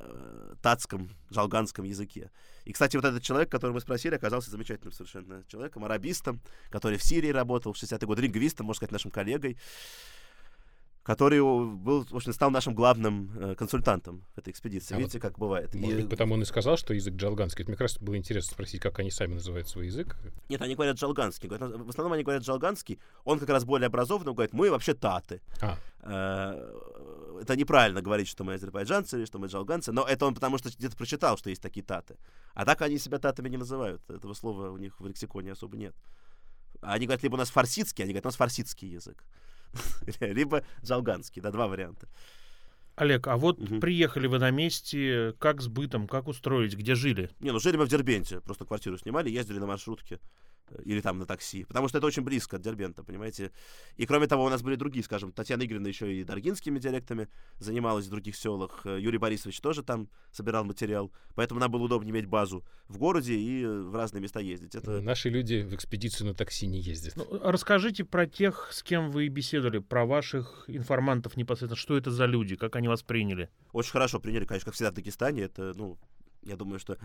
э, 0.00 0.54
татском, 0.62 1.10
жалганском 1.30 1.84
языке. 1.84 2.30
И, 2.64 2.72
кстати, 2.72 2.96
вот 2.96 3.04
этот 3.04 3.22
человек, 3.22 3.50
которого 3.50 3.74
мы 3.74 3.80
спросили, 3.80 4.14
оказался 4.14 4.50
замечательным 4.50 4.92
совершенно 4.92 5.44
человеком, 5.48 5.84
арабистом, 5.84 6.40
который 6.70 6.98
в 6.98 7.02
Сирии 7.02 7.30
работал 7.30 7.72
в 7.72 7.76
60-е 7.76 8.06
годы, 8.06 8.22
лингвистом, 8.22 8.66
можно 8.66 8.78
сказать, 8.78 8.92
нашим 8.92 9.10
коллегой 9.10 9.56
который 11.10 11.40
был, 11.40 12.04
в 12.04 12.14
общем, 12.14 12.32
стал 12.32 12.52
нашим 12.52 12.72
главным 12.72 13.32
э, 13.36 13.54
консультантом 13.56 14.24
этой 14.36 14.50
экспедиции. 14.50 14.94
А 14.94 14.98
Видите, 14.98 15.18
вот, 15.18 15.22
как 15.22 15.40
бывает. 15.40 15.74
Может 15.74 15.98
и... 15.98 16.02
быть, 16.02 16.10
потому 16.10 16.34
он 16.34 16.42
и 16.42 16.44
сказал, 16.44 16.76
что 16.76 16.94
язык 16.94 17.14
джалганский. 17.14 17.62
Это 17.64 17.70
мне 17.72 17.76
как 17.76 17.88
раз 17.88 17.98
было 17.98 18.16
интересно 18.16 18.52
спросить, 18.52 18.80
как 18.80 18.96
они 19.00 19.10
сами 19.10 19.34
называют 19.34 19.68
свой 19.68 19.86
язык. 19.86 20.16
Нет, 20.48 20.62
они 20.62 20.76
говорят 20.76 20.98
джалганский. 20.98 21.48
В 21.48 21.88
основном 21.88 22.12
они 22.12 22.22
говорят 22.22 22.44
джалганский. 22.44 23.00
Он 23.24 23.40
как 23.40 23.48
раз 23.48 23.64
более 23.64 23.88
образованный, 23.88 24.28
он 24.28 24.34
говорит, 24.36 24.52
мы 24.52 24.70
вообще 24.70 24.94
таты. 24.94 25.40
А. 25.60 25.78
Э, 26.02 27.40
это 27.42 27.56
неправильно 27.56 28.02
говорить, 28.02 28.28
что 28.28 28.44
мы 28.44 28.54
азербайджанцы 28.54 29.18
или 29.18 29.24
что 29.24 29.40
мы 29.40 29.48
джалганцы, 29.48 29.90
но 29.90 30.04
это 30.04 30.26
он 30.26 30.34
потому 30.34 30.58
что 30.58 30.68
где-то 30.68 30.96
прочитал, 30.96 31.36
что 31.36 31.50
есть 31.50 31.60
такие 31.60 31.82
таты. 31.82 32.18
А 32.54 32.64
так 32.64 32.82
они 32.82 32.98
себя 32.98 33.18
татами 33.18 33.48
не 33.48 33.56
называют. 33.56 34.00
Этого 34.08 34.32
слова 34.34 34.70
у 34.70 34.76
них 34.76 35.00
в 35.00 35.08
лексиконе 35.08 35.50
особо 35.50 35.76
нет. 35.76 35.96
Они 36.82 37.06
говорят, 37.06 37.24
либо 37.24 37.34
у 37.34 37.38
нас 37.38 37.50
фарсидский, 37.50 38.04
они 38.04 38.12
говорят, 38.12 38.26
у 38.26 38.28
нас 38.28 38.36
фарсидский 38.36 38.88
язык. 38.88 39.24
либо 40.20 40.64
Джалганский, 40.84 41.42
да, 41.42 41.50
два 41.50 41.66
варианта. 41.66 42.08
Олег, 42.96 43.28
а 43.28 43.36
вот 43.36 43.58
угу. 43.58 43.80
приехали 43.80 44.26
вы 44.26 44.38
на 44.38 44.50
месте, 44.50 45.34
как 45.38 45.62
с 45.62 45.68
бытом, 45.68 46.06
как 46.06 46.28
устроить, 46.28 46.76
где 46.76 46.94
жили? 46.94 47.30
Не, 47.40 47.50
ну 47.50 47.58
жили 47.58 47.76
мы 47.76 47.86
в 47.86 47.88
Дербенте, 47.88 48.40
просто 48.40 48.66
квартиру 48.66 48.98
снимали, 48.98 49.30
ездили 49.30 49.58
на 49.58 49.66
маршрутке 49.66 50.20
или 50.84 51.00
там 51.00 51.18
на 51.18 51.26
такси, 51.26 51.64
потому 51.64 51.88
что 51.88 51.98
это 51.98 52.06
очень 52.06 52.22
близко 52.22 52.56
от 52.56 52.62
Дербента, 52.62 53.02
понимаете. 53.02 53.52
И 53.96 54.06
кроме 54.06 54.26
того, 54.26 54.44
у 54.44 54.48
нас 54.48 54.62
были 54.62 54.76
другие, 54.76 55.04
скажем, 55.04 55.32
Татьяна 55.32 55.64
Игоревна 55.64 55.88
еще 55.88 56.14
и 56.14 56.24
даргинскими 56.24 56.78
диалектами 56.78 57.28
занималась 57.58 58.06
в 58.06 58.10
других 58.10 58.36
селах, 58.36 58.82
э, 58.84 58.98
Юрий 59.00 59.18
Борисович 59.18 59.60
тоже 59.60 59.82
там 59.82 60.08
собирал 60.32 60.64
материал, 60.64 61.12
поэтому 61.34 61.60
нам 61.60 61.70
было 61.70 61.82
удобнее 61.82 62.12
иметь 62.12 62.26
базу 62.26 62.64
в 62.88 62.98
городе 62.98 63.34
и 63.34 63.64
в 63.64 63.94
разные 63.94 64.20
места 64.20 64.40
ездить. 64.40 64.74
Это... 64.74 65.00
Наши 65.00 65.28
люди 65.28 65.62
в 65.62 65.74
экспедицию 65.74 66.28
на 66.28 66.34
такси 66.34 66.66
не 66.66 66.80
ездят. 66.80 67.16
Ну, 67.16 67.26
расскажите 67.42 68.04
про 68.04 68.26
тех, 68.26 68.68
с 68.72 68.82
кем 68.82 69.10
вы 69.10 69.28
беседовали, 69.28 69.78
про 69.78 70.06
ваших 70.06 70.64
информантов 70.66 71.36
непосредственно, 71.36 71.76
что 71.76 71.96
это 71.96 72.10
за 72.10 72.26
люди, 72.26 72.56
как 72.56 72.76
они 72.76 72.88
вас 72.88 73.02
приняли? 73.02 73.48
Очень 73.72 73.92
хорошо 73.92 74.20
приняли, 74.20 74.44
конечно, 74.44 74.66
как 74.66 74.74
всегда 74.74 74.90
в 74.90 74.94
Дагестане, 74.94 75.42
это, 75.42 75.72
ну, 75.76 75.98
я 76.42 76.56
думаю, 76.56 76.78
что 76.78 76.98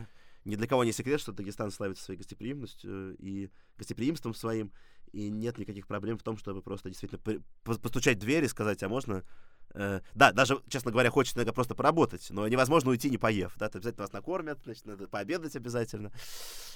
ни 0.44 0.56
для 0.56 0.68
кого 0.68 0.84
не 0.84 0.92
секрет, 0.92 1.20
что 1.20 1.32
Дагестан 1.32 1.72
славится 1.72 2.04
своей 2.04 2.18
гостеприимностью 2.18 3.16
и 3.18 3.50
гостеприимством 3.78 4.34
своим, 4.34 4.72
и 5.12 5.30
нет 5.30 5.58
никаких 5.58 5.88
проблем 5.88 6.18
в 6.18 6.24
том, 6.24 6.38
чтобы 6.38 6.62
просто 6.62 6.90
действительно 6.90 7.42
постучать 7.64 8.18
в 8.18 8.22
дверь 8.22 8.44
и 8.44 8.50
сказать, 8.50 8.82
а 8.84 8.90
можно 8.90 9.24
Э, 9.76 10.00
да, 10.14 10.32
даже, 10.32 10.62
честно 10.70 10.92
говоря, 10.92 11.10
хочется 11.10 11.38
иногда 11.38 11.52
просто 11.52 11.76
поработать, 11.76 12.28
но 12.30 12.48
невозможно 12.48 12.92
уйти, 12.92 13.10
не 13.10 13.18
поев. 13.18 13.56
Да, 13.58 13.68
ты 13.68 13.78
обязательно 13.78 14.04
вас 14.04 14.14
накормят, 14.14 14.60
значит, 14.64 14.86
надо 14.86 15.08
пообедать 15.08 15.56
обязательно. 15.56 16.12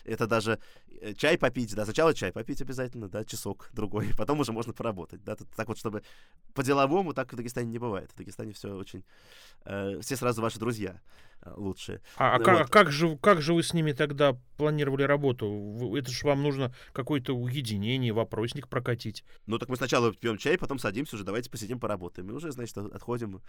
Это 0.04 0.28
даже 0.28 0.60
э, 1.02 1.14
чай 1.14 1.38
попить, 1.38 1.74
да, 1.76 1.86
сначала 1.86 2.14
чай 2.14 2.34
попить 2.34 2.62
обязательно, 2.62 3.08
да, 3.08 3.24
часок 3.24 3.70
другой, 3.74 4.10
потом 4.18 4.40
уже 4.42 4.52
можно 4.52 4.74
поработать. 4.74 5.24
Да, 5.24 5.38
так 5.56 5.68
вот, 5.68 5.78
чтобы 5.78 6.04
по-деловому 6.54 7.14
так 7.14 7.32
в 7.32 7.36
Дагестане 7.36 7.70
не 7.70 7.80
бывает. 7.80 8.12
В 8.12 8.18
Дагестане 8.18 8.52
все 8.52 8.76
очень... 8.76 9.06
Э, 9.64 10.00
все 10.02 10.18
сразу 10.18 10.42
ваши 10.42 10.60
друзья 10.60 11.00
лучшие. 11.46 12.02
А, 12.18 12.36
а, 12.36 12.40
как, 12.40 12.62
а 12.62 12.66
как, 12.66 12.92
же, 12.92 13.18
как 13.18 13.42
же 13.42 13.54
вы 13.54 13.64
с 13.64 13.74
ними 13.74 13.92
тогда 13.92 14.38
планировали 14.58 15.04
работу? 15.04 15.96
Это 15.96 16.12
же 16.12 16.26
вам 16.26 16.44
нужно 16.44 16.74
какое-то 16.92 17.34
уединение, 17.34 18.12
вопросник 18.12 18.68
прокатить. 18.68 19.24
Ну, 19.46 19.58
так 19.58 19.70
мы 19.70 19.76
сначала 19.76 20.14
пьем 20.14 20.38
чай, 20.38 20.58
потом 20.58 20.80
садимся 20.80 21.16
уже, 21.16 21.24
давайте 21.24 21.50
посидим, 21.50 21.80
поработаем. 21.80 22.30
И 22.30 22.34
уже, 22.34 22.52
значит, 22.52 22.78
отходим, 22.78 23.42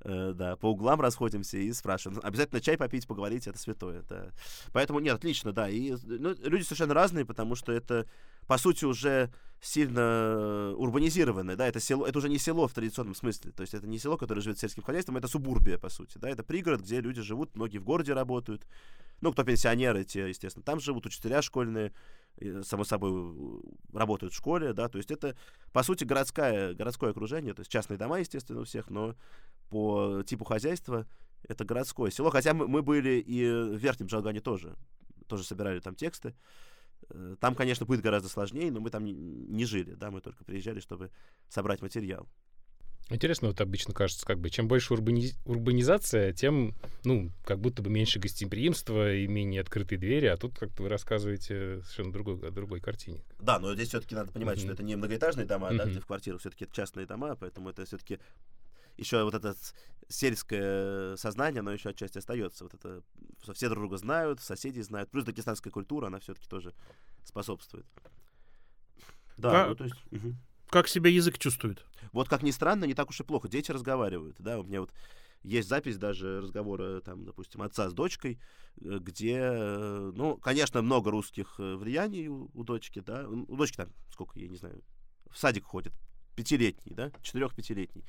э, 0.00 0.32
да, 0.34 0.56
по 0.56 0.70
углам 0.70 1.00
расходимся 1.00 1.58
и 1.58 1.72
спрашиваем. 1.72 2.20
Обязательно 2.22 2.60
чай 2.60 2.76
попить, 2.76 3.06
поговорить, 3.06 3.46
это 3.46 3.58
святое, 3.58 4.02
да. 4.08 4.30
Поэтому, 4.72 5.00
нет, 5.00 5.16
отлично, 5.16 5.52
да. 5.52 5.68
И 5.68 5.94
ну, 6.02 6.34
люди 6.42 6.62
совершенно 6.62 6.94
разные, 6.94 7.24
потому 7.24 7.54
что 7.54 7.72
это 7.72 8.06
по 8.46 8.58
сути, 8.58 8.84
уже 8.84 9.30
сильно 9.60 10.74
урбанизированное, 10.76 11.56
да, 11.56 11.66
это 11.66 11.80
село, 11.80 12.06
это 12.06 12.18
уже 12.18 12.28
не 12.28 12.38
село 12.38 12.68
в 12.68 12.74
традиционном 12.74 13.14
смысле, 13.14 13.52
то 13.52 13.62
есть 13.62 13.74
это 13.74 13.86
не 13.86 13.98
село, 13.98 14.16
которое 14.16 14.40
живет 14.40 14.58
сельским 14.58 14.82
хозяйством, 14.82 15.16
это 15.16 15.28
субурбия, 15.28 15.78
по 15.78 15.88
сути, 15.88 16.18
да, 16.18 16.28
это 16.28 16.42
пригород, 16.42 16.82
где 16.82 17.00
люди 17.00 17.22
живут, 17.22 17.56
многие 17.56 17.78
в 17.78 17.84
городе 17.84 18.12
работают, 18.12 18.66
ну, 19.20 19.32
кто 19.32 19.44
пенсионеры, 19.44 20.04
те, 20.04 20.28
естественно, 20.28 20.62
там 20.62 20.78
живут, 20.78 21.06
учителя 21.06 21.40
школьные, 21.40 21.92
само 22.62 22.84
собой, 22.84 23.62
работают 23.92 24.34
в 24.34 24.36
школе, 24.36 24.72
да, 24.72 24.88
то 24.88 24.98
есть 24.98 25.10
это, 25.10 25.36
по 25.72 25.82
сути, 25.82 26.04
городское, 26.04 26.74
городское 26.74 27.10
окружение, 27.10 27.54
то 27.54 27.60
есть 27.60 27.72
частные 27.72 27.96
дома, 27.96 28.18
естественно, 28.18 28.60
у 28.60 28.64
всех, 28.64 28.90
но 28.90 29.14
по 29.70 30.22
типу 30.22 30.44
хозяйства 30.44 31.06
это 31.48 31.64
городское 31.64 32.10
село, 32.10 32.30
хотя 32.30 32.52
мы, 32.52 32.68
мы 32.68 32.82
были 32.82 33.20
и 33.20 33.48
в 33.48 33.76
Верхнем 33.76 34.06
Джалгане 34.06 34.40
тоже, 34.40 34.76
тоже 35.28 35.44
собирали 35.44 35.80
там 35.80 35.94
тексты, 35.94 36.34
там, 37.40 37.54
конечно, 37.54 37.86
будет 37.86 38.02
гораздо 38.02 38.28
сложнее, 38.28 38.70
но 38.70 38.80
мы 38.80 38.90
там 38.90 39.04
не 39.04 39.64
жили, 39.64 39.94
да, 39.94 40.10
мы 40.10 40.20
только 40.20 40.44
приезжали, 40.44 40.80
чтобы 40.80 41.10
собрать 41.48 41.82
материал. 41.82 42.28
Интересно, 43.08 43.48
вот 43.48 43.60
обычно 43.60 43.94
кажется, 43.94 44.26
как 44.26 44.40
бы, 44.40 44.50
чем 44.50 44.66
больше 44.66 44.92
урбани... 44.92 45.30
урбанизация, 45.44 46.32
тем, 46.32 46.74
ну, 47.04 47.30
как 47.44 47.60
будто 47.60 47.80
бы 47.80 47.88
меньше 47.88 48.18
гостеприимства 48.18 49.14
и 49.14 49.28
менее 49.28 49.60
открытые 49.60 49.96
двери, 49.96 50.26
а 50.26 50.36
тут 50.36 50.58
как-то 50.58 50.82
вы 50.82 50.88
рассказываете 50.88 51.82
совершенно 51.82 52.12
другой, 52.12 52.48
о 52.48 52.50
другой 52.50 52.80
картине. 52.80 53.22
Да, 53.38 53.60
но 53.60 53.74
здесь 53.74 53.88
все-таки 53.88 54.16
надо 54.16 54.32
понимать, 54.32 54.58
mm-hmm. 54.58 54.62
что 54.62 54.72
это 54.72 54.82
не 54.82 54.96
многоэтажные 54.96 55.46
дома, 55.46 55.70
mm-hmm. 55.70 55.76
да, 55.76 55.84
где 55.84 56.00
в 56.00 56.06
квартирах, 56.06 56.40
все-таки 56.40 56.64
это 56.64 56.74
частные 56.74 57.06
дома, 57.06 57.36
поэтому 57.36 57.70
это 57.70 57.84
все-таки 57.84 58.18
еще 58.96 59.24
вот 59.24 59.34
это 59.34 59.54
сельское 60.08 61.16
сознание, 61.16 61.60
оно 61.60 61.72
еще 61.72 61.90
отчасти 61.90 62.18
остается. 62.18 62.64
Вот 62.64 62.74
это 62.74 63.02
все 63.54 63.68
друг 63.68 63.80
друга 63.80 63.96
знают, 63.96 64.40
соседи 64.40 64.80
знают. 64.80 65.10
Плюс 65.10 65.24
дагестанская 65.24 65.72
культура, 65.72 66.06
она 66.06 66.20
все-таки 66.20 66.48
тоже 66.48 66.74
способствует. 67.24 67.86
Да, 69.36 69.50
как, 69.50 69.68
ну, 69.68 69.74
то 69.74 69.84
есть... 69.84 69.96
Угу. 70.12 70.34
Как 70.68 70.88
себя 70.88 71.10
язык 71.10 71.38
чувствует? 71.38 71.84
Вот 72.12 72.28
как 72.28 72.42
ни 72.42 72.50
странно, 72.50 72.84
не 72.84 72.94
так 72.94 73.10
уж 73.10 73.20
и 73.20 73.24
плохо. 73.24 73.48
Дети 73.48 73.70
разговаривают, 73.70 74.36
да, 74.40 74.58
у 74.58 74.64
меня 74.64 74.80
вот 74.80 74.92
есть 75.42 75.68
запись 75.68 75.96
даже 75.96 76.40
разговора, 76.40 77.00
там, 77.00 77.24
допустим, 77.24 77.62
отца 77.62 77.88
с 77.88 77.94
дочкой, 77.94 78.40
э, 78.80 78.98
где, 79.00 79.38
э, 79.38 80.12
ну, 80.14 80.36
конечно, 80.38 80.82
много 80.82 81.10
русских 81.10 81.54
э, 81.58 81.76
влияний 81.76 82.26
у, 82.26 82.50
у 82.52 82.64
дочки, 82.64 83.00
да, 83.00 83.28
у 83.28 83.56
дочки 83.56 83.76
там, 83.76 83.90
сколько, 84.10 84.38
я 84.40 84.48
не 84.48 84.56
знаю, 84.56 84.82
в 85.30 85.38
садик 85.38 85.64
ходит, 85.64 85.92
пятилетний, 86.34 86.94
да, 86.94 87.12
четырех-пятилетний. 87.22 88.04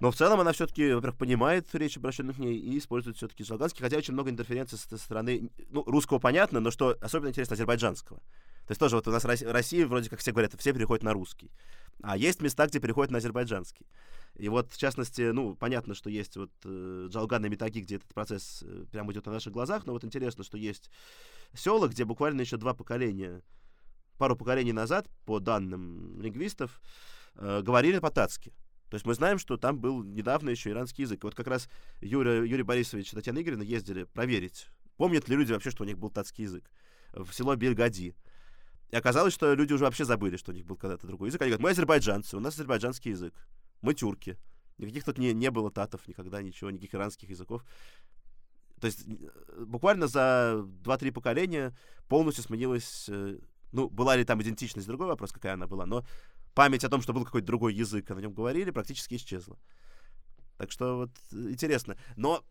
Но 0.00 0.10
в 0.12 0.16
целом 0.16 0.38
она 0.40 0.52
все-таки, 0.52 0.92
во-первых, 0.92 1.18
понимает 1.18 1.66
речь 1.74 1.96
обращенных 1.96 2.36
к 2.36 2.38
ней 2.38 2.56
и 2.56 2.78
использует 2.78 3.16
все-таки 3.16 3.42
слоганский, 3.42 3.82
хотя 3.82 3.96
очень 3.96 4.14
много 4.14 4.30
интерференций 4.30 4.78
со 4.78 4.96
стороны, 4.96 5.50
ну, 5.70 5.82
русского 5.84 6.18
понятно, 6.20 6.60
но 6.60 6.70
что 6.70 6.96
особенно 7.00 7.30
интересно, 7.30 7.54
азербайджанского. 7.54 8.20
То 8.20 8.72
есть 8.72 8.80
тоже 8.80 8.96
вот 8.96 9.08
у 9.08 9.10
нас 9.10 9.24
Россия, 9.24 9.86
вроде 9.86 10.10
как 10.10 10.20
все 10.20 10.30
говорят, 10.30 10.54
все 10.58 10.72
переходят 10.72 11.02
на 11.02 11.14
русский. 11.14 11.50
А 12.02 12.16
есть 12.16 12.42
места, 12.42 12.66
где 12.66 12.78
переходят 12.78 13.10
на 13.10 13.18
азербайджанский. 13.18 13.86
И 14.36 14.48
вот, 14.48 14.70
в 14.70 14.76
частности, 14.76 15.30
ну, 15.32 15.56
понятно, 15.56 15.94
что 15.94 16.10
есть 16.10 16.36
вот 16.36 16.50
э, 16.64 17.06
Джалган 17.08 17.44
и 17.46 17.48
Метаги, 17.48 17.80
где 17.80 17.96
этот 17.96 18.12
процесс 18.12 18.62
э, 18.62 18.84
прямо 18.92 19.10
идет 19.12 19.26
на 19.26 19.32
наших 19.32 19.52
глазах, 19.52 19.86
но 19.86 19.94
вот 19.94 20.04
интересно, 20.04 20.44
что 20.44 20.58
есть 20.58 20.90
села, 21.54 21.88
где 21.88 22.04
буквально 22.04 22.42
еще 22.42 22.56
два 22.56 22.74
поколения, 22.74 23.42
пару 24.18 24.36
поколений 24.36 24.72
назад, 24.72 25.08
по 25.24 25.40
данным 25.40 26.20
лингвистов, 26.20 26.80
э, 27.36 27.62
говорили 27.62 27.98
по-татски. 27.98 28.52
То 28.90 28.94
есть 28.94 29.06
мы 29.06 29.14
знаем, 29.14 29.38
что 29.38 29.56
там 29.56 29.78
был 29.78 30.02
недавно 30.02 30.50
еще 30.50 30.70
иранский 30.70 31.02
язык. 31.02 31.22
И 31.22 31.26
вот 31.26 31.34
как 31.34 31.46
раз 31.46 31.68
Юрий, 32.00 32.48
Юрий 32.48 32.62
Борисович 32.62 33.12
и 33.12 33.16
Татьяна 33.16 33.42
Игоревна 33.42 33.62
ездили 33.62 34.04
проверить, 34.04 34.68
помнят 34.96 35.28
ли 35.28 35.36
люди 35.36 35.52
вообще, 35.52 35.70
что 35.70 35.84
у 35.84 35.86
них 35.86 35.98
был 35.98 36.10
татский 36.10 36.44
язык 36.44 36.70
в 37.12 37.32
село 37.32 37.56
Бельгади. 37.56 38.14
И 38.90 38.96
оказалось, 38.96 39.34
что 39.34 39.52
люди 39.54 39.72
уже 39.72 39.84
вообще 39.84 40.04
забыли, 40.04 40.36
что 40.36 40.52
у 40.52 40.54
них 40.54 40.64
был 40.64 40.76
когда-то 40.76 41.06
другой 41.06 41.28
язык. 41.28 41.42
Они 41.42 41.50
говорят, 41.50 41.62
мы 41.62 41.70
азербайджанцы, 41.70 42.36
у 42.36 42.40
нас 42.40 42.54
азербайджанский 42.54 43.10
язык, 43.10 43.34
мы 43.82 43.94
тюрки. 43.94 44.38
Никаких 44.78 45.04
тут 45.04 45.18
не, 45.18 45.32
не 45.34 45.50
было 45.50 45.70
татов 45.70 46.06
никогда, 46.08 46.40
ничего, 46.40 46.70
никаких 46.70 46.94
иранских 46.94 47.28
языков. 47.28 47.64
То 48.80 48.86
есть 48.86 49.06
э, 49.06 49.64
буквально 49.64 50.06
за 50.06 50.64
2-3 50.84 51.12
поколения 51.12 51.76
полностью 52.08 52.44
сменилась... 52.44 53.10
Э, 53.72 53.76
ну, 53.76 53.88
была 53.88 54.16
ли 54.16 54.24
там 54.24 54.40
идентичность, 54.42 54.86
другой 54.86 55.06
вопрос, 55.06 55.32
какая 55.32 55.54
она 55.54 55.66
была, 55.66 55.86
но 55.86 56.04
память 56.54 56.84
о 56.84 56.88
том, 56.88 57.02
что 57.02 57.12
был 57.12 57.24
какой-то 57.24 57.46
другой 57.46 57.74
язык, 57.74 58.10
а 58.10 58.14
на 58.14 58.20
нем 58.20 58.32
говорили, 58.32 58.70
практически 58.70 59.14
исчезла. 59.14 59.58
Так 60.56 60.72
что 60.72 60.96
вот 60.96 61.10
интересно. 61.32 61.96
Но 62.16 62.44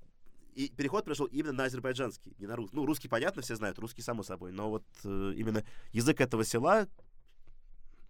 и 0.55 0.69
переход 0.69 1.05
прошел 1.05 1.25
именно 1.27 1.53
на 1.53 1.65
азербайджанский, 1.65 2.33
не 2.39 2.47
на 2.47 2.55
русский. 2.55 2.75
Ну, 2.75 2.85
русский, 2.85 3.07
понятно, 3.07 3.41
все 3.41 3.55
знают, 3.55 3.77
русский, 3.77 4.01
само 4.01 4.23
собой. 4.23 4.51
Но 4.51 4.69
вот 4.69 4.83
э, 5.03 5.33
именно 5.35 5.63
язык 5.91 6.19
этого 6.21 6.43
села, 6.43 6.87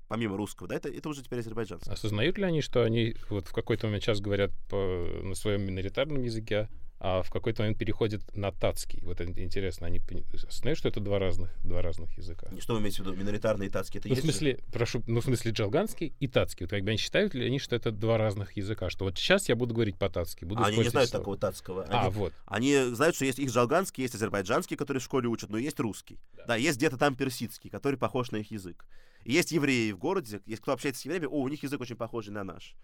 помимо 0.08 0.38
русского, 0.38 0.68
да, 0.68 0.76
это, 0.76 0.90
это 0.90 1.10
уже 1.10 1.24
теперь 1.24 1.40
азербайджанский. 1.40 1.92
Осознают 1.92 2.38
ли 2.38 2.44
они, 2.44 2.62
что 2.62 2.84
они 2.84 3.16
вот 3.30 3.48
в 3.48 3.54
какой-то 3.54 3.88
момент 3.88 4.04
сейчас 4.04 4.20
говорят 4.20 4.52
по, 4.70 4.78
на 5.24 5.36
своем 5.36 5.64
миноритарном 5.64 6.22
языке, 6.24 6.70
а 7.00 7.22
в 7.22 7.30
какой-то 7.30 7.62
момент 7.62 7.78
переходит 7.78 8.36
на 8.36 8.52
татский. 8.52 9.00
Вот 9.04 9.22
это 9.22 9.32
интересно, 9.42 9.86
они 9.88 10.02
знают, 10.34 10.80
что 10.80 10.88
это 10.88 11.00
два 11.00 11.20
разных, 11.20 11.52
два 11.64 11.82
разных 11.82 12.18
языка. 12.18 12.48
Что 12.60 12.74
вы 12.74 12.80
имеете 12.80 13.04
в 13.04 13.06
виду? 13.06 13.16
Миноритарный 13.16 13.68
и 13.68 13.70
татский? 13.70 14.00
Это 14.00 14.08
ну, 14.08 14.16
есть 14.16 14.24
в 14.24 14.32
смысле, 14.32 14.54
же? 14.54 14.72
прошу, 14.72 15.04
ну, 15.06 15.22
в 15.22 15.24
смысле 15.24 15.52
джалганский 15.52 16.16
и 16.20 16.28
татский. 16.28 16.64
Вот 16.64 16.72
как 16.72 16.84
бы 16.84 16.90
они 16.90 16.98
считают 16.98 17.36
ли 17.36 17.46
они, 17.46 17.60
что 17.60 17.76
это 17.76 17.92
два 17.92 18.18
разных 18.18 18.54
языка? 18.54 18.90
Что 18.90 19.06
вот 19.06 19.18
сейчас 19.18 19.48
я 19.48 19.56
буду 19.56 19.76
говорить 19.76 19.98
по-татски, 19.98 20.46
буду 20.46 20.64
а 20.64 20.68
Они 20.68 20.78
не 20.78 20.90
знают 20.90 21.10
слово. 21.10 21.22
такого 21.22 21.38
татского. 21.38 21.84
А, 21.84 21.86
они, 21.86 22.08
а, 22.08 22.10
вот. 22.10 22.34
Они 22.48 22.76
знают, 22.94 23.16
что 23.16 23.26
есть 23.26 23.38
их 23.38 23.52
джалганский, 23.52 24.02
есть 24.02 24.16
азербайджанский, 24.16 24.76
который 24.76 24.98
в 24.98 25.04
школе 25.04 25.28
учат, 25.28 25.52
но 25.52 25.60
есть 25.60 25.80
русский. 25.80 26.20
Да, 26.36 26.46
да 26.48 26.56
есть 26.56 26.78
где-то 26.78 26.98
там 26.98 27.16
персидский, 27.16 27.70
который 27.70 27.98
похож 27.98 28.32
на 28.32 28.38
их 28.38 28.50
язык. 28.50 28.86
И 29.28 29.34
есть 29.34 29.52
евреи 29.52 29.92
в 29.92 29.98
городе, 29.98 30.40
есть 30.46 30.62
кто 30.62 30.72
общается 30.72 31.02
с 31.02 31.06
евреями, 31.06 31.26
о, 31.26 31.42
у 31.42 31.48
них 31.50 31.62
язык 31.62 31.82
очень 31.82 31.98
похожий 31.98 32.34
на 32.34 32.46
наш. 32.46 32.76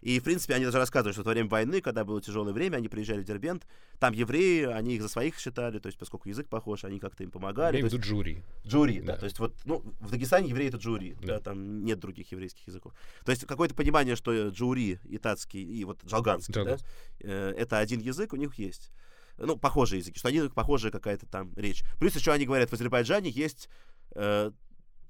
И, 0.00 0.18
в 0.18 0.24
принципе, 0.24 0.54
они 0.54 0.64
даже 0.64 0.78
рассказывают, 0.78 1.14
что 1.14 1.22
во 1.22 1.30
время 1.30 1.48
войны, 1.48 1.80
когда 1.80 2.04
было 2.04 2.20
тяжелое 2.20 2.52
время, 2.52 2.78
они 2.78 2.88
приезжали 2.88 3.20
в 3.20 3.24
Дербент, 3.24 3.68
там 4.00 4.12
евреи, 4.12 4.64
они 4.64 4.96
их 4.96 5.02
за 5.02 5.06
своих 5.06 5.38
считали, 5.38 5.78
то 5.78 5.86
есть, 5.86 5.96
поскольку 5.96 6.28
язык 6.28 6.48
похож, 6.48 6.82
они 6.82 6.98
как-то 6.98 7.22
им 7.22 7.30
помогали. 7.30 7.76
Я 7.76 7.82
имею 7.82 8.00
джури. 8.00 8.42
Джури, 8.66 8.98
да. 8.98 9.12
да. 9.12 9.18
То 9.18 9.26
есть, 9.26 9.38
вот, 9.38 9.54
ну, 9.64 9.84
в 10.00 10.10
Дагестане 10.10 10.48
евреи— 10.48 10.68
это 10.70 10.78
джури, 10.78 11.16
да. 11.20 11.34
да, 11.34 11.38
там 11.38 11.84
нет 11.84 12.00
других 12.00 12.32
еврейских 12.32 12.66
языков. 12.66 12.94
То 13.24 13.30
есть, 13.30 13.46
какое-то 13.46 13.76
понимание, 13.76 14.16
что 14.16 14.48
джури, 14.48 14.98
и 15.04 15.11
татский 15.11 15.62
и 15.62 15.84
вот 15.84 16.04
джалганский, 16.04 16.52
Джалганский. 16.52 16.88
да, 17.20 17.28
э, 17.28 17.54
это 17.56 17.78
один 17.78 18.00
язык 18.00 18.32
у 18.32 18.36
них 18.36 18.56
есть 18.56 18.90
ну, 19.38 19.56
похожие 19.56 20.00
языки, 20.00 20.18
что 20.18 20.28
они 20.28 20.40
похожая 20.48 20.90
какая-то 20.90 21.26
там 21.26 21.52
речь. 21.54 21.84
Плюс 21.98 22.14
еще 22.16 22.32
они 22.32 22.44
говорят, 22.44 22.70
в 22.70 22.72
Азербайджане 22.72 23.30
есть 23.30 23.68
э, 24.14 24.50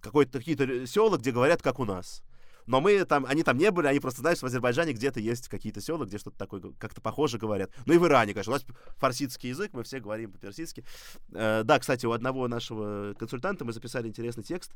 какой-то 0.03 0.39
какие-то 0.39 0.87
села, 0.87 1.17
где 1.17 1.33
говорят, 1.33 1.63
как 1.63 1.79
у 1.79 1.85
нас. 1.85 2.23
Но 2.67 2.81
мы 2.81 3.05
там, 3.05 3.25
они 3.27 3.43
там 3.43 3.57
не 3.57 3.71
были, 3.71 3.87
они 3.87 3.99
просто 3.99 4.21
знают, 4.21 4.39
что 4.39 4.47
в 4.47 4.49
Азербайджане 4.49 4.93
где-то 4.93 5.21
есть 5.21 5.49
какие-то 5.49 5.81
села, 5.81 6.05
где 6.05 6.19
что-то 6.19 6.39
такое 6.39 6.61
как-то 6.79 7.01
похоже 7.01 7.39
говорят. 7.39 7.71
Ну 7.87 7.95
и 7.95 7.99
в 7.99 8.07
Иране, 8.07 8.35
конечно. 8.35 8.53
У 8.53 8.55
нас 8.55 8.65
фарсидский 8.99 9.49
язык, 9.49 9.73
мы 9.73 9.83
все 9.83 10.01
говорим 10.01 10.33
по-персидски. 10.33 10.85
Э, 11.33 11.63
да, 11.65 11.79
кстати, 11.79 12.07
у 12.07 12.13
одного 12.13 12.47
нашего 12.49 13.15
консультанта 13.15 13.65
мы 13.65 13.73
записали 13.73 14.07
интересный 14.07 14.45
текст 14.45 14.73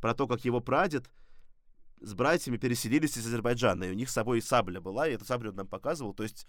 про 0.00 0.14
то, 0.14 0.26
как 0.26 0.44
его 0.44 0.60
прадед 0.60 1.08
с 2.00 2.14
братьями 2.14 2.56
переселились 2.56 3.16
из 3.16 3.26
Азербайджана, 3.26 3.84
и 3.84 3.90
у 3.90 3.94
них 3.94 4.08
с 4.08 4.12
собой 4.12 4.40
сабля 4.40 4.80
была, 4.80 5.08
и 5.08 5.14
эту 5.14 5.24
саблю 5.24 5.50
он 5.50 5.56
нам 5.56 5.66
показывал. 5.66 6.14
То 6.14 6.22
есть 6.22 6.46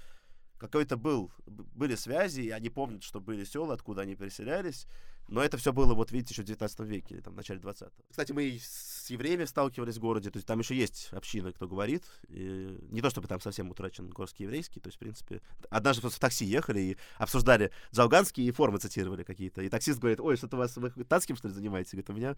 какой-то 0.58 0.98
был, 0.98 1.32
были 1.46 1.96
связи, 1.96 2.42
и 2.42 2.50
они 2.50 2.70
помнят, 2.70 3.04
что 3.04 3.20
были 3.20 3.44
села, 3.46 3.74
откуда 3.74 4.02
они 4.02 4.15
переселялись, 4.15 4.88
но 5.30 5.44
это 5.44 5.58
все 5.58 5.72
было, 5.72 5.94
вот 5.94 6.12
видите, 6.12 6.34
еще 6.34 6.42
в 6.42 6.46
19 6.46 6.80
веке, 6.82 7.15
или 7.15 7.22
там 7.22 7.34
в 7.34 7.38
начале 7.38 7.60
20-го. 7.60 7.92
Кстати, 8.10 8.32
мы 8.32 8.44
и 8.46 8.60
с 8.60 9.10
евреями 9.10 9.46
сталкивались 9.46 9.98
в 9.98 10.00
городе, 10.00 10.32
то 10.32 10.38
есть 10.38 10.48
там 10.48 10.60
еще 10.60 10.76
есть 10.76 11.10
община, 11.12 11.52
кто 11.54 11.68
говорит. 11.68 12.04
И 12.30 12.78
не 12.89 13.02
то, 13.02 13.10
чтобы 13.10 13.28
там 13.28 13.39
совсем 13.39 13.70
утрачен 13.70 14.10
горский 14.10 14.46
еврейский, 14.46 14.80
то 14.80 14.88
есть, 14.88 14.98
в 14.98 15.00
принципе... 15.00 15.42
Однажды 15.70 16.02
просто 16.02 16.18
в 16.18 16.20
такси 16.20 16.46
ехали 16.46 16.80
и 16.80 16.98
обсуждали 17.18 17.72
джалганские 17.94 18.52
формы 18.52 18.80
цитировали 18.80 19.24
какие-то. 19.24 19.62
И 19.62 19.70
таксист 19.70 20.00
говорит, 20.00 20.20
ой, 20.20 20.36
что-то 20.36 20.56
у 20.56 20.60
вас, 20.60 20.76
вы 20.78 20.89
татским, 21.04 21.36
что 21.36 21.48
ли, 21.48 21.54
занимаетесь? 21.54 21.92
Говорит, 21.92 22.10
у 22.10 22.13
меня... 22.13 22.36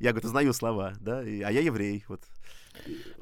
Я, 0.00 0.10
говорит, 0.10 0.24
узнаю 0.24 0.52
слова, 0.52 0.94
да, 1.00 1.22
и, 1.22 1.42
а 1.42 1.50
я 1.50 1.60
еврей, 1.60 2.04
вот. 2.08 2.22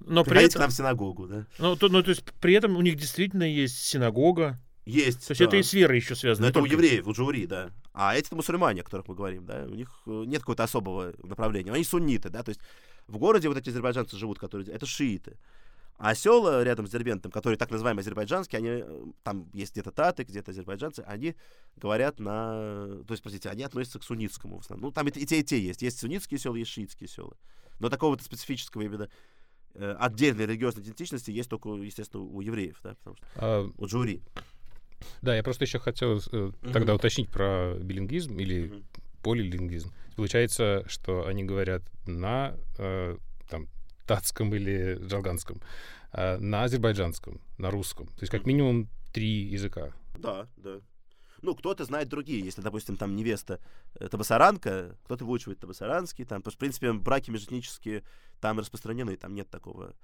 Но 0.00 0.24
при 0.24 0.44
этом... 0.44 0.58
к 0.58 0.60
нам 0.60 0.70
в 0.70 0.74
синагогу, 0.74 1.26
да. 1.26 1.46
Ну, 1.58 1.76
то, 1.76 1.88
ну, 1.88 2.02
то 2.02 2.10
есть 2.10 2.24
при 2.40 2.54
этом 2.54 2.76
у 2.76 2.80
них 2.80 2.96
действительно 2.96 3.44
есть 3.44 3.78
синагога, 3.78 4.58
есть. 4.90 5.26
То 5.26 5.32
есть 5.32 5.40
да. 5.40 5.46
это 5.46 5.56
и 5.56 5.62
с 5.62 5.72
верой 5.72 5.96
еще 5.96 6.14
связано. 6.14 6.46
Но 6.46 6.50
это 6.50 6.60
только... 6.60 6.72
у 6.72 6.72
евреев, 6.72 7.06
у 7.06 7.12
джури, 7.12 7.46
да. 7.46 7.70
А 7.92 8.14
эти 8.16 8.32
мусульмане, 8.34 8.82
о 8.82 8.84
которых 8.84 9.08
мы 9.08 9.14
говорим, 9.14 9.46
да, 9.46 9.64
у 9.64 9.74
них 9.74 9.88
э, 10.06 10.24
нет 10.26 10.40
какого-то 10.40 10.64
особого 10.64 11.12
направления. 11.22 11.72
Они 11.72 11.84
сунниты, 11.84 12.30
да, 12.30 12.42
то 12.42 12.50
есть 12.50 12.60
в 13.08 13.18
городе 13.18 13.48
вот 13.48 13.56
эти 13.56 13.70
азербайджанцы 13.70 14.16
живут, 14.16 14.38
которые, 14.38 14.72
это 14.72 14.86
шииты. 14.86 15.36
А 15.98 16.14
села 16.14 16.62
рядом 16.62 16.86
с 16.86 16.90
Дербентом, 16.90 17.30
которые 17.30 17.58
так 17.58 17.70
называемые 17.70 18.00
азербайджанские, 18.00 18.58
они, 18.58 18.68
э, 18.68 19.04
там 19.22 19.50
есть 19.52 19.72
где-то 19.72 19.90
таты, 19.90 20.22
где-то 20.22 20.50
азербайджанцы, 20.50 21.00
они 21.00 21.36
говорят 21.76 22.18
на... 22.18 23.02
То 23.06 23.12
есть, 23.12 23.22
простите, 23.22 23.50
они 23.50 23.64
относятся 23.64 23.98
к 23.98 24.04
суннитскому 24.04 24.56
в 24.56 24.60
основном. 24.60 24.88
Ну, 24.88 24.92
там 24.92 25.06
и, 25.08 25.10
и 25.10 25.26
те, 25.26 25.40
и 25.40 25.42
те 25.42 25.60
есть. 25.60 25.82
Есть 25.82 25.98
суннитские 25.98 26.38
села, 26.38 26.56
есть 26.56 26.70
шиитские 26.70 27.06
села. 27.06 27.36
Но 27.80 27.90
такого-то 27.90 28.24
специфического 28.24 28.80
именно 28.80 29.10
э, 29.74 29.94
отдельной 29.98 30.46
религиозной 30.46 30.82
идентичности 30.84 31.32
есть 31.32 31.50
только, 31.50 31.68
естественно, 31.68 32.22
у 32.22 32.40
евреев, 32.40 32.80
да, 32.82 32.94
потому 32.94 33.16
что 33.16 33.26
а... 33.36 33.70
у 33.76 33.86
джури. 33.86 34.22
Да, 35.22 35.34
я 35.34 35.42
просто 35.42 35.64
еще 35.64 35.78
хотел 35.78 36.20
э, 36.32 36.52
тогда 36.72 36.94
уточнить 36.94 37.30
про 37.30 37.74
билингвизм 37.74 38.38
или 38.38 38.82
полилингвизм. 39.22 39.92
Получается, 40.16 40.84
что 40.86 41.26
они 41.26 41.44
говорят 41.44 41.82
на 42.06 42.54
э, 42.78 43.16
там, 43.48 43.68
татском 44.06 44.54
или 44.54 44.98
джалганском, 45.02 45.60
э, 46.12 46.36
на 46.38 46.64
азербайджанском, 46.64 47.40
на 47.58 47.70
русском. 47.70 48.06
То 48.08 48.20
есть 48.20 48.30
как 48.30 48.46
минимум 48.46 48.88
три 49.12 49.44
языка. 49.44 49.92
Да, 50.18 50.46
да. 50.56 50.80
Ну, 51.42 51.54
кто-то 51.54 51.84
знает 51.84 52.08
другие. 52.08 52.44
Если, 52.44 52.60
допустим, 52.60 52.96
там 52.96 53.16
невеста 53.16 53.60
э, 53.94 54.08
табасаранка, 54.08 54.96
кто-то 55.04 55.24
выучивает 55.24 55.58
табасаранский, 55.58 56.24
там, 56.24 56.42
потому 56.42 56.52
что, 56.52 56.58
в 56.58 56.60
принципе, 56.60 56.92
браки 56.92 57.30
межэтнические 57.30 58.02
там 58.40 58.58
распространены, 58.58 59.16
там 59.16 59.34
нет 59.34 59.48
такого, 59.48 59.94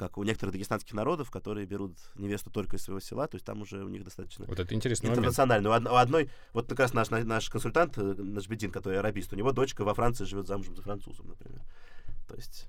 как 0.00 0.16
у 0.16 0.22
некоторых 0.24 0.52
дагестанских 0.52 0.94
народов, 0.94 1.30
которые 1.30 1.66
берут 1.66 1.92
невесту 2.16 2.50
только 2.50 2.76
из 2.76 2.82
своего 2.82 3.00
села, 3.00 3.28
то 3.28 3.34
есть 3.36 3.44
там 3.44 3.60
уже 3.60 3.84
у 3.84 3.88
них 3.88 4.02
достаточно 4.02 4.46
Вот 4.46 4.58
это 4.58 4.74
интересный 4.74 5.10
интернационально. 5.10 5.68
У 5.68 5.72
од- 5.72 5.86
у 5.92 5.94
одной, 5.94 6.30
вот 6.54 6.68
как 6.68 6.80
раз 6.80 6.94
наш, 6.94 7.10
наш 7.10 7.50
консультант, 7.50 7.98
э, 7.98 8.02
наш 8.02 8.48
Бедин, 8.48 8.70
который 8.72 8.98
арабист, 8.98 9.32
у 9.34 9.36
него 9.36 9.52
дочка 9.52 9.84
во 9.84 9.92
Франции 9.92 10.24
живет 10.24 10.46
замужем 10.46 10.74
за 10.74 10.80
французом, 10.82 11.28
например. 11.28 11.60
То 12.28 12.34
есть 12.36 12.66